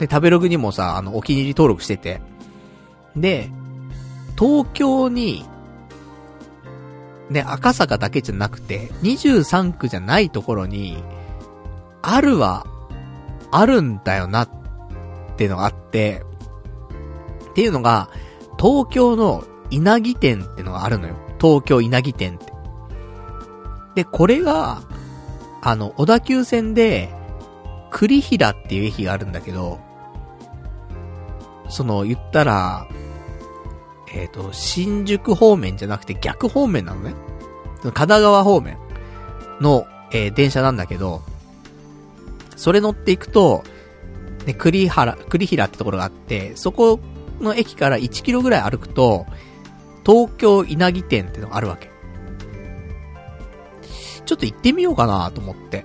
[0.00, 2.20] で、食べログにもさ、あの、お気に入り登録してて。
[3.14, 3.48] で、
[4.36, 5.44] 東京に、
[7.30, 11.02] ね、赤坂だけじゃなくて、23区じゃないところに、
[12.02, 12.66] あるは、
[13.50, 14.48] あるんだよな、っ
[15.36, 16.22] てのがあって、
[17.50, 18.10] っていうのが、
[18.58, 21.16] 東京の稲城店ってのがあるのよ。
[21.40, 22.52] 東京稲城店って。
[23.96, 24.82] で、これが、
[25.62, 27.12] あの、小田急線で、
[27.90, 29.80] 栗平っていう駅があるんだけど、
[31.68, 32.86] その、言ったら、
[34.12, 37.14] えっ、ー、と、新宿方面じゃなくて逆方面なのね。
[37.82, 38.78] 神奈川方面
[39.60, 41.22] の、えー、電車なんだけど、
[42.56, 43.64] それ乗っていくと、
[44.46, 47.00] ね、栗原、栗平ってところがあって、そこ
[47.40, 49.26] の駅から1キロぐらい歩くと、
[50.04, 51.90] 東京稲城店ってのがあるわけ。
[54.24, 55.84] ちょっと行ってみようかなと思って。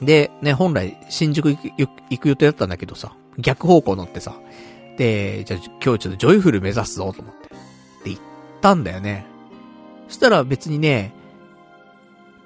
[0.00, 1.70] で、ね、本来新宿行く
[2.10, 4.36] 行く予定だったんだけどさ、逆方向乗ってさ。
[4.98, 7.48] で、じゃあ今日ちょっとジョイフル目指すぞと思って。
[8.04, 8.22] で、行っ
[8.60, 9.24] たんだよね。
[10.08, 11.12] そしたら別にね、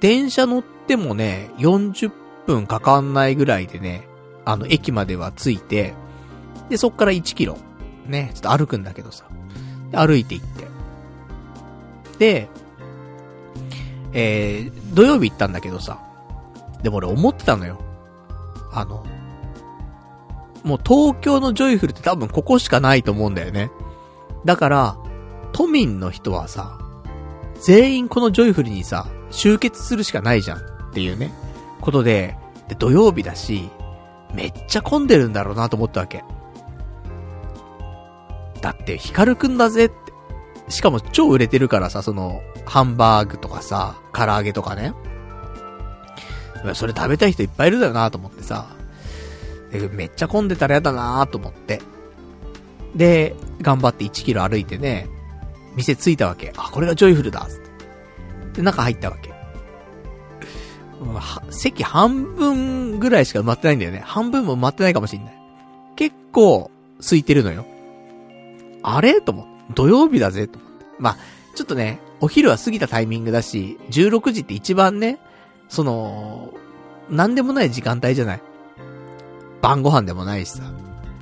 [0.01, 2.13] 電車乗ってもね、40
[2.47, 4.07] 分かかんないぐらいでね、
[4.45, 5.95] あの、駅までは着いて、
[6.69, 7.57] で、そっから1キロ、
[8.07, 9.25] ね、ちょっと歩くんだけどさ。
[9.93, 10.67] 歩いて行って。
[12.19, 12.49] で、
[14.13, 15.99] えー、土曜日行ったんだけどさ。
[16.83, 17.79] でも俺思ってたのよ。
[18.73, 19.07] あの、
[20.65, 23.71] もう東京のジョイフルって多分ここしかないと思うんだよね。
[24.45, 24.97] だから、
[25.53, 26.79] 都民の人はさ、
[27.61, 31.33] 全員このジョイフルにさ、集結するしかないじゃんっていうね、
[31.81, 32.37] ことで、
[32.69, 33.69] で、土曜日だし、
[34.35, 36.25] めっちゃ混んでるんだろうなと思ったわけ。
[38.61, 39.95] だって、ヒカルくんだぜって。
[40.69, 44.95] しかも超売れてるからさ、その、ハンバーグとかさ、唐揚げとかね。
[46.75, 48.67] それ食べたい人いっぱいいるだよなと思ってさ。
[49.81, 51.81] めっちゃ混んでたらやだなと思って。
[52.95, 55.09] で、頑張って1キロ歩いてね、
[55.77, 56.53] 店着いたわけ。
[56.57, 57.47] あ、これがジョイフルだ。
[58.53, 59.33] で、中入ったわけ。
[61.51, 64.03] 席半分ぐらいしか埋まってないんだよね。
[64.05, 65.35] 半分も埋まってないかもしんない。
[65.97, 67.67] 結構、空いてるのよ。
[68.83, 69.53] あれと思って。
[69.75, 70.85] 土曜日だぜと思って。
[70.99, 71.17] まあ、
[71.55, 75.19] ちょっとね、お昼は過ぎたタイミングだし、16時って一番ね、
[75.69, 76.53] その、
[77.11, 78.43] なんでもない時間帯じゃない。
[79.63, 80.65] 晩ご飯でもないしさ。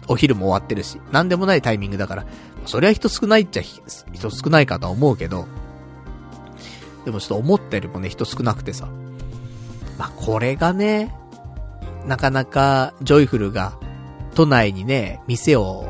[0.08, 1.00] お昼も終わってるし。
[1.12, 2.26] なんでもないタイミングだから。
[2.66, 3.62] そりゃ人少ないっちゃ
[4.12, 5.46] 人少ないかとは思うけど。
[7.04, 8.88] でもちょっと思ったよりもね、人少なくてさ。
[9.98, 11.14] まあ、これがね、
[12.06, 13.78] なかなか、ジョイフルが、
[14.34, 15.86] 都内にね、店を、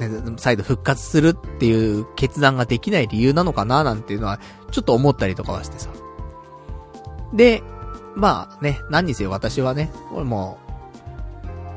[0.00, 4.40] ね、再度復活するっていう決断ができない理由なのかななんていうのは、
[4.70, 5.90] ちょっと思ったりとかはしてさ。
[7.32, 7.62] で、
[8.14, 10.61] まあね、何にせよ私はね、俺もう、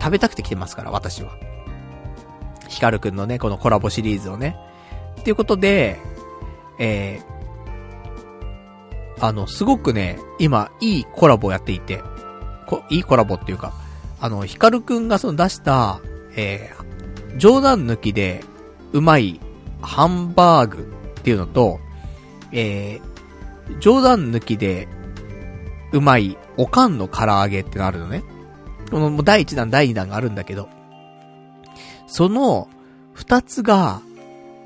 [0.06, 1.36] 食べたくて来てますから、私は。
[2.68, 4.56] ヒカルくんのね、このコラボシリーズをね。
[5.20, 5.98] っていうことで、
[6.78, 12.04] えー、あの、すごくね、今、いいコラボをやっていて、
[12.68, 13.74] こ、いいコラボっていうか、
[14.22, 16.00] あの、ヒカルくんがその出した、
[16.36, 18.44] えー、冗談抜きで、
[18.94, 19.40] うまい、
[19.82, 20.84] ハンバーグ
[21.20, 21.80] っていうのと、
[22.52, 24.88] えー、冗談抜きで、
[25.94, 28.24] うまい、おかんの唐揚げってのあるのね。
[28.92, 30.70] この、第1弾、第2弾があるんだけど、
[32.08, 32.70] その、
[33.14, 34.02] 二つが、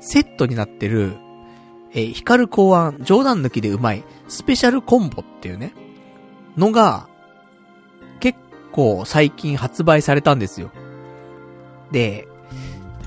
[0.00, 1.16] セットになってる、
[1.92, 5.74] えー、光る考案、冗談抜きでうまい、スペシャルコンボっていうね、
[6.56, 7.08] のが、
[8.18, 8.38] 結
[8.72, 10.70] 構最近発売されたんですよ。
[11.90, 12.28] で、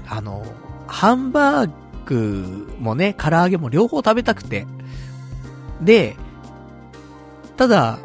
[0.08, 0.46] あの、
[0.88, 1.72] ハンバー
[2.06, 4.68] グもね、唐揚げも両方食べたくて。
[5.82, 6.16] で、
[7.58, 8.00] ただ、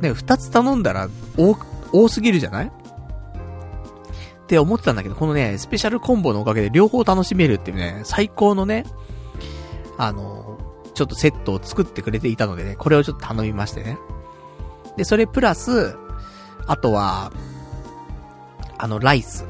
[0.00, 2.66] ね、二つ頼んだら多く、多すぎるじゃない？
[2.66, 8.84] って思ってたんだけど、このね、スペシャルコンボのおかげで両方楽しめるっていうね、最高のね、
[9.96, 10.58] あの、
[10.92, 13.98] ちょっとセットを作ってくれていたのでね、これをちょっと頼みましてね。
[14.96, 15.96] で、それプラス、
[16.66, 17.32] あとは、
[18.76, 19.46] あの、ライス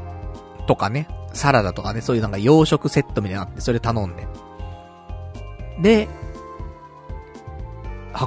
[0.67, 4.27] とかね、サラダとかね、そういうなんか洋食セットみたいなのあって、それ頼んで。
[5.83, 6.09] で、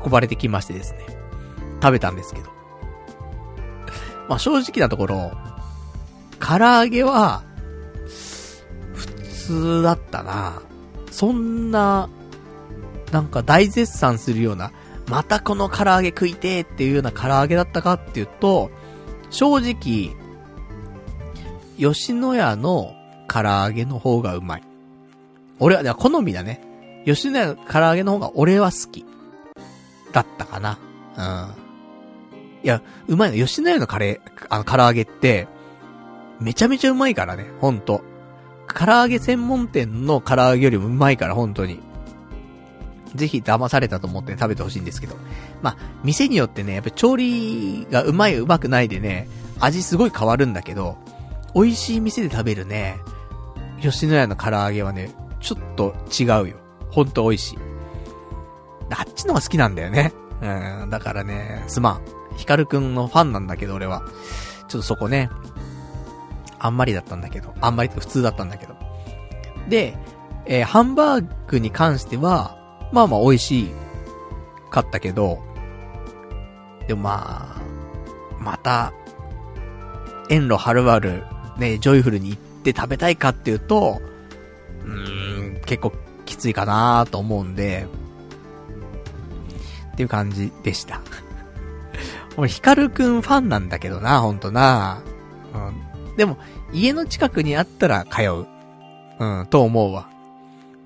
[0.04, 1.00] 運ばれてきましてですね。
[1.82, 2.57] 食べたんですけど。
[4.28, 5.32] まあ正直なところ、
[6.40, 7.44] 唐揚げは、
[8.94, 9.08] 普
[9.48, 10.62] 通だったな。
[11.12, 12.10] そんな、
[13.12, 14.72] なんか大絶賛するような、
[15.10, 18.70] またこの唐揚げ食いてーっていうような唐揚げだったかっていうと、
[19.30, 20.16] 正直、
[21.78, 22.94] 吉野家の
[23.28, 24.64] 唐揚げの方がうまい。
[25.60, 26.62] 俺は、好みだね。
[27.06, 29.06] 吉野家の唐揚げの方が俺は好き。
[30.12, 30.78] だったかな。
[31.18, 31.67] うん。
[32.64, 33.46] いや、うまいの。
[33.46, 35.48] 吉野家のカレー、あの、唐揚げって、
[36.40, 38.02] めちゃめちゃうまいからね、ほんと。
[38.68, 41.80] 唐揚げ専門店の唐揚げよりもうまいから、本当に。
[43.16, 45.16] ぜひ騙されたと思って食べてほしいんですけど。
[45.62, 49.28] まあ、店によってね、やっぱ調理がうまいうまくないでね、
[49.60, 50.98] 味すごい変わるんだけど、
[51.56, 53.00] 美味しい店で食べるね、
[53.82, 56.58] 吉野家の唐揚げはね、ちょっと違うよ。
[56.92, 57.58] ほんと美味しい。
[58.90, 60.14] あっちのが好きなんだよね。
[60.42, 62.02] うん、だからね、すまん。
[62.38, 64.04] ヒカルくんのファンなんだけど、俺は。
[64.68, 65.30] ちょっとそこね、
[66.60, 68.76] あんまりだったんだけど、あんまり普通だったんだけど。
[69.68, 69.98] で、
[70.46, 72.58] えー、ハンバーグに関しては、
[72.92, 73.72] まあまあ美味しい
[74.70, 75.40] かったけど、
[76.88, 77.62] でもまあ、
[78.40, 78.94] また、
[80.30, 81.24] 遠路はるばる、
[81.58, 84.00] ね、ジョイフルに行って食べたいかっていうと、
[84.84, 85.94] うーん、結構
[86.26, 87.88] きついかなと思うんで、
[89.94, 91.02] っていう感じでした。
[92.38, 95.02] 俺、ヒカルくんファンなんだけどな、ほんとな。
[95.54, 96.38] うん、でも、
[96.72, 98.48] 家の近くにあったら通う。
[99.20, 100.10] うん、と思うわ。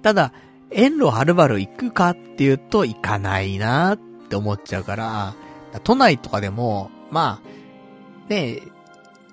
[0.01, 0.31] ただ、
[0.71, 5.35] 遠路はるばる行くかっていうと行かないなって思っちゃうから、
[5.83, 8.61] 都内とかでも、まあ、ね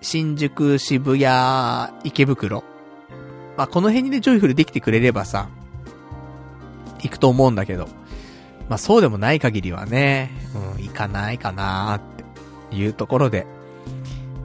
[0.00, 2.64] 新宿、渋谷、池袋。
[3.56, 5.48] まあ、この辺にね、ジョイフルできてくれればさ、
[7.00, 7.88] 行くと思うんだけど。
[8.68, 10.30] まあ、そうでもない限りはね、
[10.76, 12.00] うん、行かないかなっ
[12.70, 13.46] ていうところで。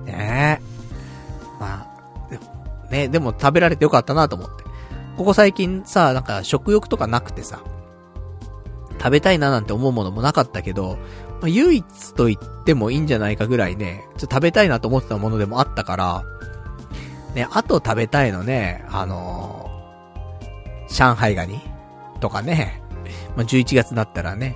[0.05, 0.63] ねえ。
[1.59, 1.87] ま
[2.27, 2.43] あ、でも
[2.89, 4.63] ね、でも食べられてよかったなと思って。
[5.17, 7.61] ここ最近さ、なんか食欲とかなくてさ、
[8.97, 10.97] 食べたいななんて思うものもなかったけど、
[11.41, 16.23] まあ、唯一と言ってもいいんじゃないかぐらいね、ちょっと食べたいなと思ってたものでもあったから、
[17.35, 19.73] ね、あと食べたいのね、あのー
[20.93, 21.59] 上海ガニ
[22.19, 22.82] とかね、
[23.35, 24.55] まあ、11月になったらね、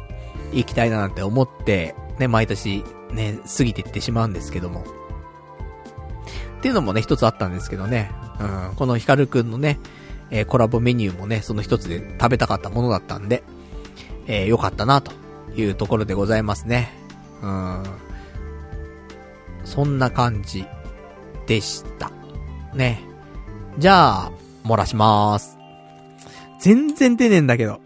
[0.53, 4.83] 行きたいななんて思って、ね、毎年ね、過ぎていってしまうんですけども。
[6.57, 9.79] っていうのもね、一つあったんですけどね、うん、このヒカルくんのね、
[10.29, 13.43] えーコラボメニューもね、その一つで食べたかったものだったんで、
[14.25, 15.11] えー、よかったな、と
[15.55, 16.91] いうところでございますね。
[17.41, 17.83] うん。
[19.63, 20.65] そんな感じ
[21.45, 22.11] でした。
[22.73, 23.01] ね。
[23.77, 24.31] じゃあ、
[24.63, 25.57] 漏らしまーす。
[26.59, 27.79] 全然出ねえんだけど。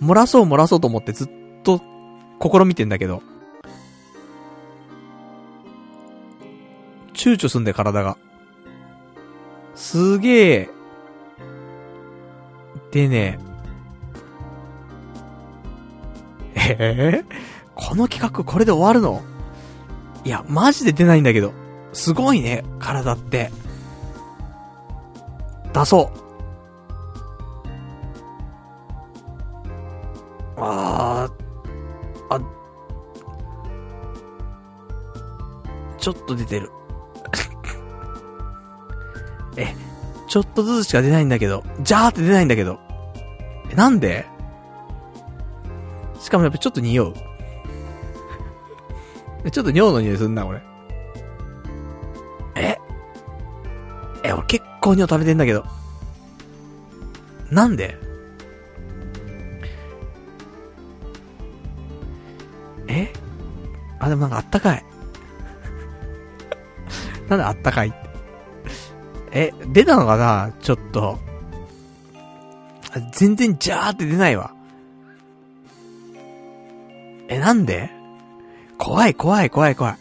[0.00, 1.28] 漏らそう漏らそうと思ってずっ
[1.62, 1.80] と
[2.40, 3.22] 試みてんだけど。
[7.14, 8.16] 躊躇すんだよ、体が。
[9.74, 10.70] すげえ。
[12.92, 13.38] でね。
[16.54, 17.24] ええ
[17.74, 19.22] この企画これで終わるの？
[20.24, 21.52] いや、マジで出ないんだけど。
[21.92, 23.50] すごいね、体って。
[25.72, 26.27] 出そう。
[30.60, 32.40] あー、あ、
[35.98, 36.70] ちょっと出てる。
[39.56, 39.74] え、
[40.26, 42.78] ちょっとずつしか出ないんだけど、ジャーって出ないんだけど。
[43.70, 44.26] え、なんで？
[46.20, 47.14] しかもやっぱちょっと匂う。
[49.44, 50.60] えちょっと尿の匂いすんな、俺。
[52.56, 52.76] え？
[54.24, 55.64] え、俺結構尿食べてんだけど。
[57.50, 58.07] なんで？
[62.88, 63.12] え？
[64.00, 64.84] あ、でもなんかあったかい。
[67.28, 67.92] なんであったかい？
[69.30, 70.52] え、出たのかな？
[70.60, 71.18] ちょっと。
[73.12, 74.52] 全然ジャーって出ないわ。
[77.28, 77.90] え、なんで？
[78.78, 79.96] 怖い怖い怖い怖い。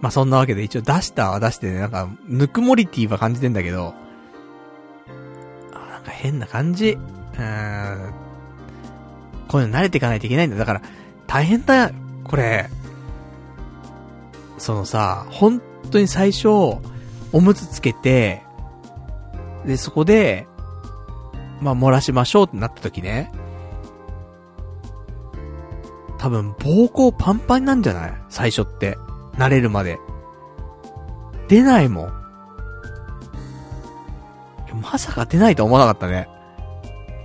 [0.00, 3.94] まあ、そんなわけで一応出したは出してね、なんか、ぬくもりティーは感じてんだけど、
[5.72, 6.92] あ、なんか変な感じ。
[6.92, 8.14] うーん。
[9.48, 10.56] こういうの慣れていかないといけないんだ。
[10.56, 10.82] だから、
[11.26, 11.90] 大変だよ、
[12.24, 12.68] これ。
[14.58, 16.80] そのさ、本当に最初、お
[17.40, 18.42] むつつけて、
[19.64, 20.46] で、そこで、
[21.60, 23.32] まあ、漏らしましょうってなった時ね。
[26.18, 28.14] 多分、膀胱パンパンなんじゃない？
[28.28, 28.98] 最初って。
[29.36, 29.98] 慣れるまで。
[31.48, 32.12] 出ないもん。
[34.82, 36.28] まさか出ないとは思わなかったね。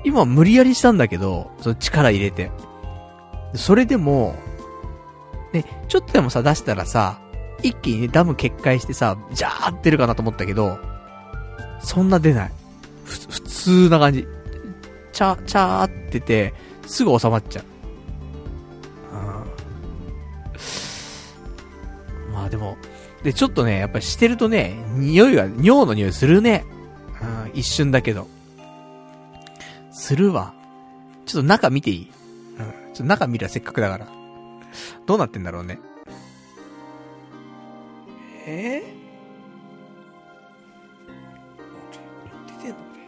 [0.03, 2.51] 今無理やりしたんだけど、その力入れて。
[3.55, 4.35] それでも、
[5.53, 7.19] ね、ちょっとでもさ、出したらさ、
[7.61, 10.77] 一気にね、ダム決壊してさ、ジャーってるかなと思ったけど、
[11.81, 12.51] そんな出ない。
[13.05, 14.27] ふ、普通な感じ。
[15.11, 16.53] チャー、チャーってて、
[16.87, 17.65] すぐ収まっちゃう。
[22.27, 22.33] うん。
[22.33, 22.77] まあでも、
[23.23, 26.65] で、ちょっとね、やっぱりしてるとね、匂いが、尿の匂いするね。
[27.21, 27.25] う
[27.55, 28.27] ん、一瞬だけど。
[29.93, 30.53] するわ。
[31.25, 32.11] ちょっと中見ていい？
[32.59, 32.65] うん。
[32.65, 34.07] ちょっと中見るわ、せっかくだから。
[35.05, 35.79] どうなってんだろうね。
[38.45, 42.99] えー、出てんのこれ。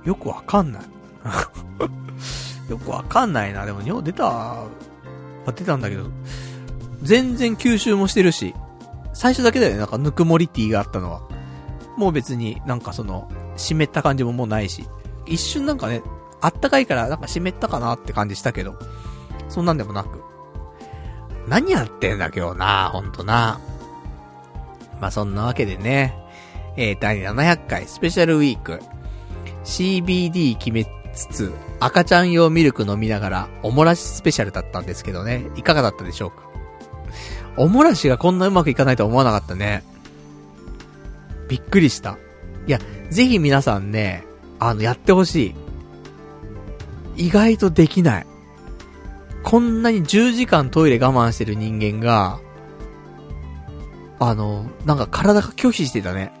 [0.00, 0.08] うん。
[0.08, 0.82] よくわかんない。
[2.70, 3.64] よくわかんないな。
[3.64, 4.68] でも尿出た、は
[5.46, 6.04] 出たんだけど、
[7.02, 8.54] 全然吸収もしてるし、
[9.16, 11.22] 最初だけだよね、なんかぬくもりティーがあったのは。
[11.96, 14.86] もう別になんかその、湿った感じももうないし、
[15.24, 16.02] 一瞬なんかね、
[16.42, 18.78] あったかいからなんか湿ったかなって感じしたけど、
[19.48, 20.22] そんなんでもなく。
[21.48, 23.58] 何やってんだ今日な、ほんとな。
[25.00, 26.14] まあそんなわけでね、
[26.76, 28.82] えー、第700回スペシャルウィーク、
[29.64, 36.55] CBD 決めつつ、赤ちゃん用ミルク飲みながら、おもらしスペシャルだったんですけどね、いかがだったでしょうか？
[37.56, 39.82] おもらしがこんなうまくいかないとは思わなかったね。
[41.48, 42.18] びっくりした。
[42.66, 44.24] いや、ぜひ皆さんね、
[44.58, 45.54] あの、やってほし
[47.16, 47.26] い。
[47.26, 48.26] 意外とできない。
[49.42, 52.40] こんなに10時間トイレ我慢してる人間が、
[54.18, 56.32] あの、なんか体が拒否してたね。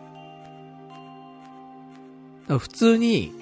[2.48, 3.32] 普通に、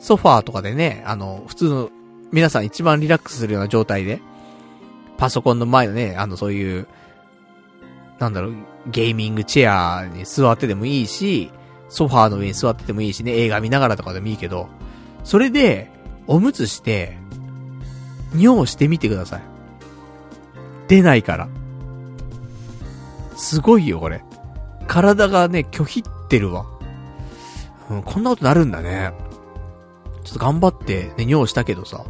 [0.00, 1.90] ソファーとかでね、あの、普通の、
[2.32, 4.20] 皆さん一番リラックスするような状態で、
[5.16, 6.86] パソコンの前のね、あの、そういう、
[8.18, 8.54] なんだろう、
[8.86, 11.50] ゲーミングチェアに座ってでもいいし、
[11.88, 14.68] ソファーの上に座っててもいいしね、映画見ながらとかでもいいけど、
[15.24, 15.90] それで、
[16.26, 17.16] おむつして、
[18.36, 19.42] 尿してみてください。
[20.88, 21.48] 出ないから。
[23.36, 24.22] すごいよ、これ。
[24.86, 26.66] 体がね、拒否ってるわ。
[27.90, 29.12] うん、こんなことなるんだね。
[30.24, 32.04] ちょっと頑張って、ね、尿したけどさ。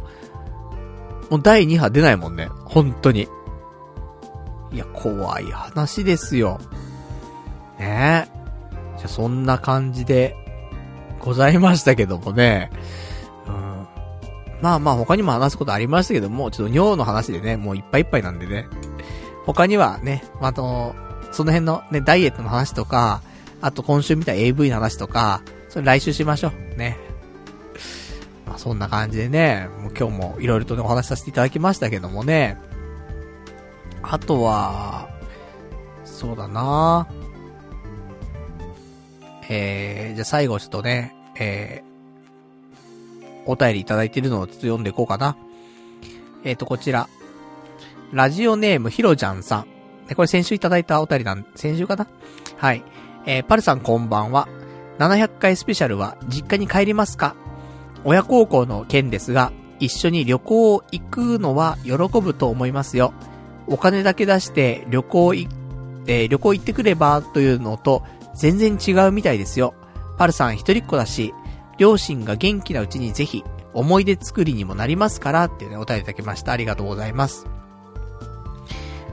[1.29, 2.49] もう第2波出ないもんね。
[2.65, 3.27] 本当に。
[4.71, 6.59] いや、怖い話ですよ。
[7.79, 8.97] ねえ。
[8.99, 10.35] じゃ、そんな感じで、
[11.19, 12.71] ございましたけどもね。
[13.47, 13.87] うん。
[14.61, 18.67] まあまあ他にも話すことありましたけども、ちょっと尿の話でね、もういっぱいいっぱいなんでね。
[19.45, 20.95] 他にはね、あと、
[21.31, 23.21] その辺のね、ダイエットの話とか、
[23.61, 26.77] あと今週見た AV の話とか、それ来週しましょう。
[26.77, 26.97] ね。
[28.47, 32.57] まあそんな感じでね、もう今日も色々とね、お話しさせていただきましたけどもね。
[34.01, 35.09] あとは、
[36.03, 37.07] そうだな
[39.49, 45.37] えー、じゃあ最後ちょっとね、えー、お便りいただいてるのをちょっと読んでいこうかな。
[46.43, 47.07] えっ、ー、と、こちら。
[48.11, 49.65] ラジオネームひろちゃんさん。
[50.15, 52.07] これ先週いただいたお便りなん、先週かな？
[52.57, 52.83] はい。
[53.25, 54.47] えー、パルさんこんばんは。
[54.97, 57.35] 700回スペシャルは実家に帰りますか？
[58.03, 63.13] 親孝行の件ですが、一緒に旅行行くのは喜ぶと思いますよ。
[63.69, 65.47] お金だけ出して旅行い、
[66.07, 68.03] えー、旅行行ってくればというのと
[68.35, 69.73] 全然違うみたいですよ。
[70.17, 71.33] パルさん一人っ子だし、
[71.77, 76.51] 両親が元気なうちにぜひ思い出作りにもなりますからっていうね、お便りいただきました。
[76.51, 77.45] ありがとうございます。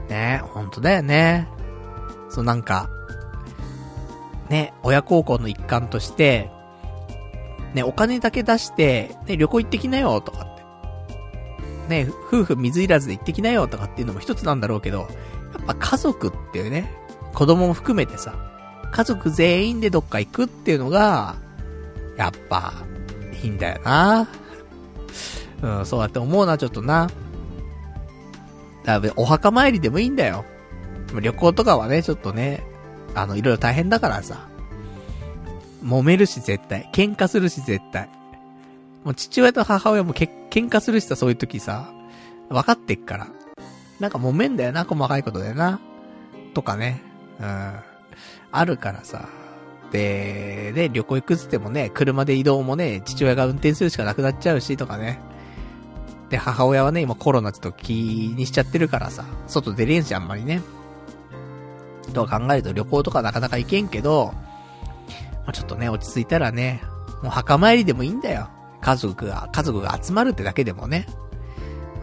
[0.09, 1.47] ねえ、ほんとだよね。
[2.29, 2.89] そうなんか、
[4.49, 6.49] ね、親孝行の一環として、
[7.73, 10.47] ね、お金だけ出して、ね、旅行行ってきなよとか。
[11.87, 15.05] ね、夫婦水いらずで行ってきなよとかっていうのも一つなんだろうけど、や
[15.61, 16.91] っぱ家族っていうね、
[17.33, 18.35] 子供も含めてさ、
[18.91, 21.35] 家族全員でどっか行くっていうのが、
[22.17, 22.73] やっぱ、
[23.43, 24.27] いいんだよな。
[25.61, 27.09] うん、そうやって思うな、ちょっとな。
[28.83, 30.45] だお墓参りでもいいんだよ。
[31.21, 32.63] 旅行とかはね、ちょっとね、
[33.15, 34.47] あの、いろいろ大変だからさ。
[35.83, 36.89] 揉めるし絶対。
[36.93, 38.09] 喧嘩するし絶対。
[39.07, 41.93] もう父親と母親もけ喧嘩するしさ、そういう時さ。
[42.49, 43.29] 分かってっから。
[44.01, 45.79] なんか揉めんだよな、細かいことでな。
[46.53, 47.01] とかね。
[47.39, 47.73] うん。
[48.51, 49.29] あるからさ。
[49.93, 55.21] で、で、旅行行くっつってもね、車で移動もね、父親が運転するしかなくなっちゃうし、とかね。
[56.29, 60.61] で、母親はね、今コロナちょっと気にしちゃってるからさ、外出れんし、あんまりね。
[62.13, 64.33] と考えると旅行とかなかなか行けんけど、
[65.45, 66.81] まあ、ちょっとね、落ち着いたらね、
[67.23, 68.49] もう墓参りでもいいんだよ。
[68.81, 71.07] 家族が、家族が集まるってだけでもね、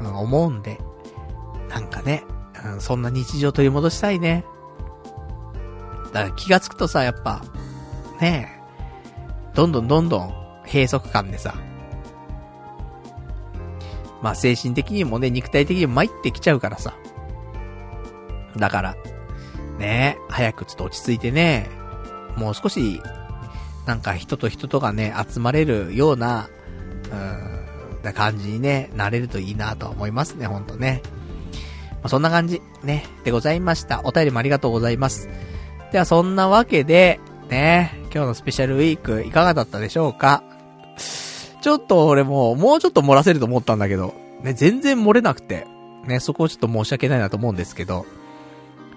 [0.00, 0.78] うん、思うんで、
[1.68, 2.24] なんかね、
[2.64, 4.44] うん、そんな日常取り戻したいね。
[6.12, 7.42] だから気がつくとさ、やっぱ、
[8.20, 11.54] ねえ、どんどんどんどん閉塞感でさ、
[14.22, 16.94] まあ精神的にもね、肉体的にも参ってきちゃうからさ。
[18.56, 18.96] だから、
[19.78, 21.68] ねえ早くちょっと落ち着いてね、
[22.36, 23.02] もう少し、
[23.86, 26.48] なんか人と人とがね、集まれるような、
[28.02, 31.02] な感じにね、なれるといいなと思いますね、ほんとね。
[31.92, 34.02] まあ、そんな感じ、ね、でございました。
[34.04, 35.28] お便りもありがとうございます。
[35.92, 40.42] ではそんなわけで、ね、今日のスペシャルウィークいかがだったでしょうか
[41.62, 45.66] ちょっと俺も、もうちょっと漏らせると思ったんだけど、ね、全然漏れなくて、
[46.06, 48.04] ね、そこをちょっと申し訳ないなと思うんですけど、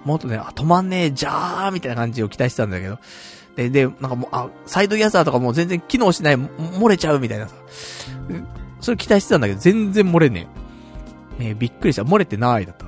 [0.03, 2.97] もっとね、あ、止まんねえ、じゃーみたいな感じを期待してたんだけど、
[3.57, 7.55] で、で、なんかもう、あ、サイドギャザーとかもう全然機能しない、漏れちゃうみたいなさ、
[8.79, 10.47] それ期待してたんだけど、全然漏れね
[11.39, 11.43] え。
[11.49, 12.03] ねびっくりした。
[12.03, 12.87] 漏れてないだった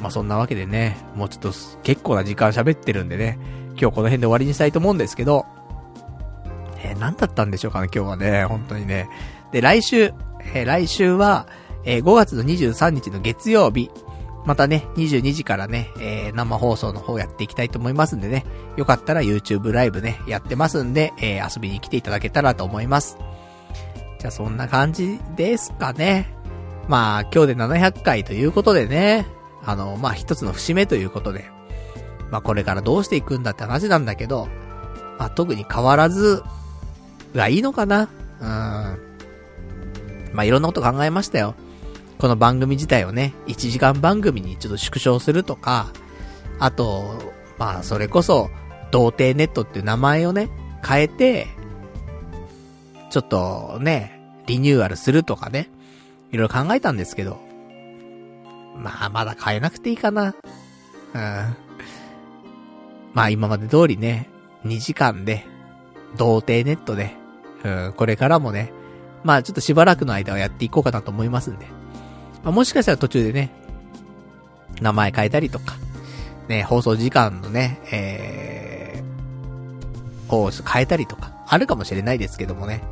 [0.00, 1.52] まあそんなわけでね、もうちょっと
[1.82, 3.38] 結構な時間喋ってるんでね、
[3.78, 5.46] 今日この辺で終わりにしたいと思うんですけど、
[6.82, 9.08] えー、何だったんでしょうかね、今日はね、本当にね。
[9.52, 10.12] で、来週、
[10.54, 11.46] えー、来週は、
[11.84, 13.90] えー、5月の23日の月曜日、
[14.46, 23.18] またね、22時からね、えー、生放送の方やっていきたいと思いますんでね、よかったら YouTube ライブね、やってますんで、えー、遊びに来ていただけたらと思います。
[24.20, 26.32] じゃあそんな感じですかね。
[26.88, 29.26] まあ、今日で700回ということでね、
[29.64, 31.50] あの、まあ、一つの節目ということで、
[32.30, 34.48] まあ、これからどうしていくんだって話なんだけど、
[35.18, 36.44] まあ、特に変わらず、
[37.34, 38.08] がいいのかな
[38.40, 38.46] うん。
[40.32, 41.56] まあ、いろんなこと考えましたよ。
[42.18, 45.92] この番組自体をね、1時間番組にちょっと縮小するとか、
[46.58, 48.50] あと、まあ、それこそ、
[48.90, 50.48] 童貞ネットっていう名前をね、
[50.86, 51.46] 変えて、
[53.10, 55.68] ちょっとね、リニューアルするとかね、
[56.32, 57.38] いろいろ考えたんですけど、
[58.78, 60.34] まあ、まだ変えなくていいかな。
[61.14, 61.56] うん。
[63.12, 64.30] まあ、今まで通りね、
[64.64, 65.44] 2時間で、
[66.16, 67.14] 童貞ネットで、
[67.62, 68.72] うん、これからもね、
[69.22, 71.66] まあ、ちょっとしばらくの間はやっていこうかなと思いますんで。
[72.46, 73.50] まあ、もしかしたら途中でね、
[74.80, 75.74] 名前変えたりとか、
[76.46, 82.84] ね、放送時間のね、えー、を変えたりとか、あるかもしれないですけどもね。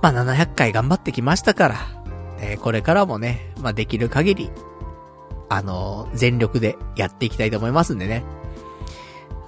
[0.00, 1.76] まあ、700回頑張ってきましたから、
[2.40, 4.50] えー、これからもね、まあ、できる限り、
[5.50, 8.24] あのー、全力でやっていきたいと思いますんでね。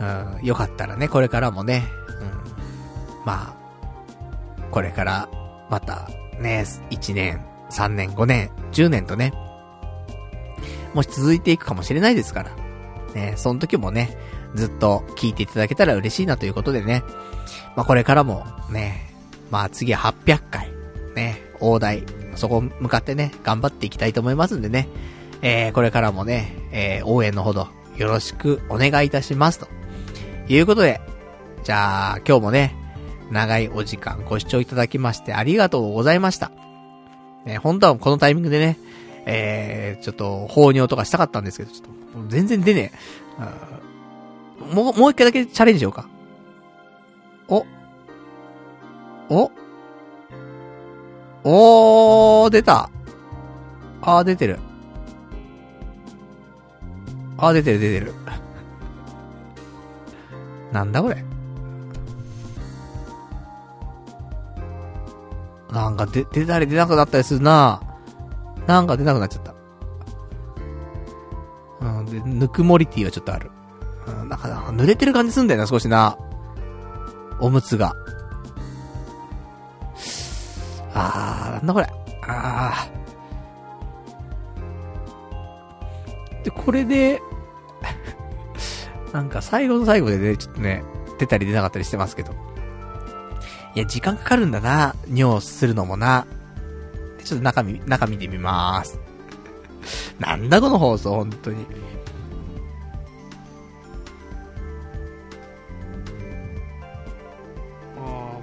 [0.01, 3.57] うん、よかったらね、これからもね、うん、まあ、
[4.71, 5.31] これから、
[5.71, 9.33] また、ね、1年、3年、5年、10年とね、
[10.95, 12.51] もし続いていくかもしれないですから。
[13.15, 14.17] ね、その時もね、
[14.55, 17.03] ずっと聞いていただけたら嬉しいなということでね。
[17.77, 19.13] まあ、これからもね、
[19.51, 20.69] まあ次800回、
[21.15, 22.05] ね、大台、
[22.37, 24.89] そこ向かってね、頑張っていきたいと思いますんでね。
[25.43, 29.69] えー、これからもね、えー、応援のほどよろしくお願いいたしますと。
[30.49, 31.01] いうことで、
[31.63, 32.75] じゃあ、今日もね、
[33.31, 36.60] 長いお時間ご視聴いただきましてありがとうございました。
[37.45, 38.79] ね、本当はこのタイミングでね、
[39.27, 41.91] えー、ちょっと、放尿とかしたかったんですけど、ちょっと、
[42.29, 42.93] 全然出ね
[43.39, 44.75] え。
[44.75, 46.09] もう、もう一回だけチャレンジしようか。
[47.49, 47.67] お
[49.29, 49.51] お
[51.45, 52.91] おー、出た。
[54.03, 54.59] あー、出てる。
[57.39, 58.15] あー、出てる、出てる。
[60.73, 61.25] なんだこれ。
[65.73, 67.81] なんか出、出たり出なくなったりするな
[68.67, 69.55] なんか出なくなっちゃった。
[71.81, 73.51] うん、で、ぬくもりティーはちょっとある。
[74.07, 76.19] うん、なんか、濡れてる感じすんだよな、少しな。
[77.41, 77.95] おむつが。
[80.95, 81.87] あー、なんだこれ。
[82.27, 86.45] あー。
[86.45, 87.21] で、これで
[89.13, 90.85] なんか最後の最後でね、ちょっとね、
[91.19, 92.33] 出たり出なかったりしてますけど。
[93.75, 94.97] いや、時間かかるんだな。
[95.09, 96.27] 尿するのもな。
[97.25, 98.99] ちょっと中身、中見てみまーす。
[100.19, 101.65] なんだこの放送、本当に。
[107.99, 108.39] あ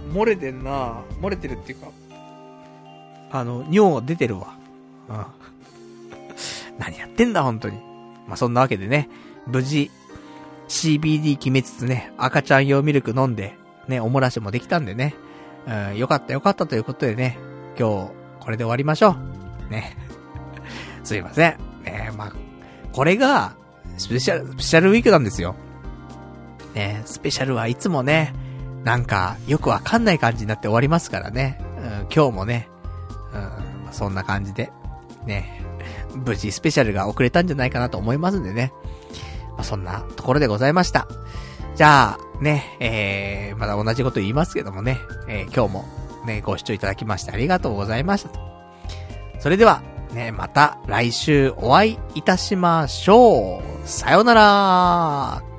[0.00, 1.88] ー、漏れてんな漏れてるっていうか。
[3.30, 4.56] あの、尿出てるわ。
[5.08, 5.26] うん。
[6.78, 7.76] 何やってんだ、本当に。
[8.26, 9.08] まあ、そんなわけでね、
[9.46, 9.90] 無事、
[10.68, 13.56] CBD 決めつつね、赤ちゃん用ミルク飲んで、
[13.88, 15.14] ね、おもらしもできたんでね、
[15.66, 17.38] うん、よかったよかったということでね、
[17.78, 19.16] 今日、これで終わりましょ
[19.68, 19.72] う。
[19.72, 19.96] ね。
[21.04, 21.58] すいません。
[21.84, 22.32] ねまあ、
[22.92, 23.54] これが、
[23.96, 25.54] スペシャル、スペシャルウィークなんですよ。
[26.74, 28.34] ねスペシャルはいつもね、
[28.84, 31.58] なんか、よくわかんない感じになって終わりますからね。
[31.78, 32.68] うん、今日もね、
[33.32, 33.38] う
[33.88, 34.72] ん、そんな感じで、
[35.26, 35.62] ね、
[36.14, 38.72] 無事スペシャルが遅れたんじゃないかなと思いますんでね。
[39.56, 41.06] まあ、そんなところでございました。
[41.74, 45.84] じゃあ、ね、えー、まだ同じこと言いますけどもね、えー、今日も
[46.24, 48.40] ね、ご視聴いただきましてありがとうございましたと。
[49.40, 53.88] それでは、ね、また来週お会いいたしましょう。
[53.88, 55.53] さよなら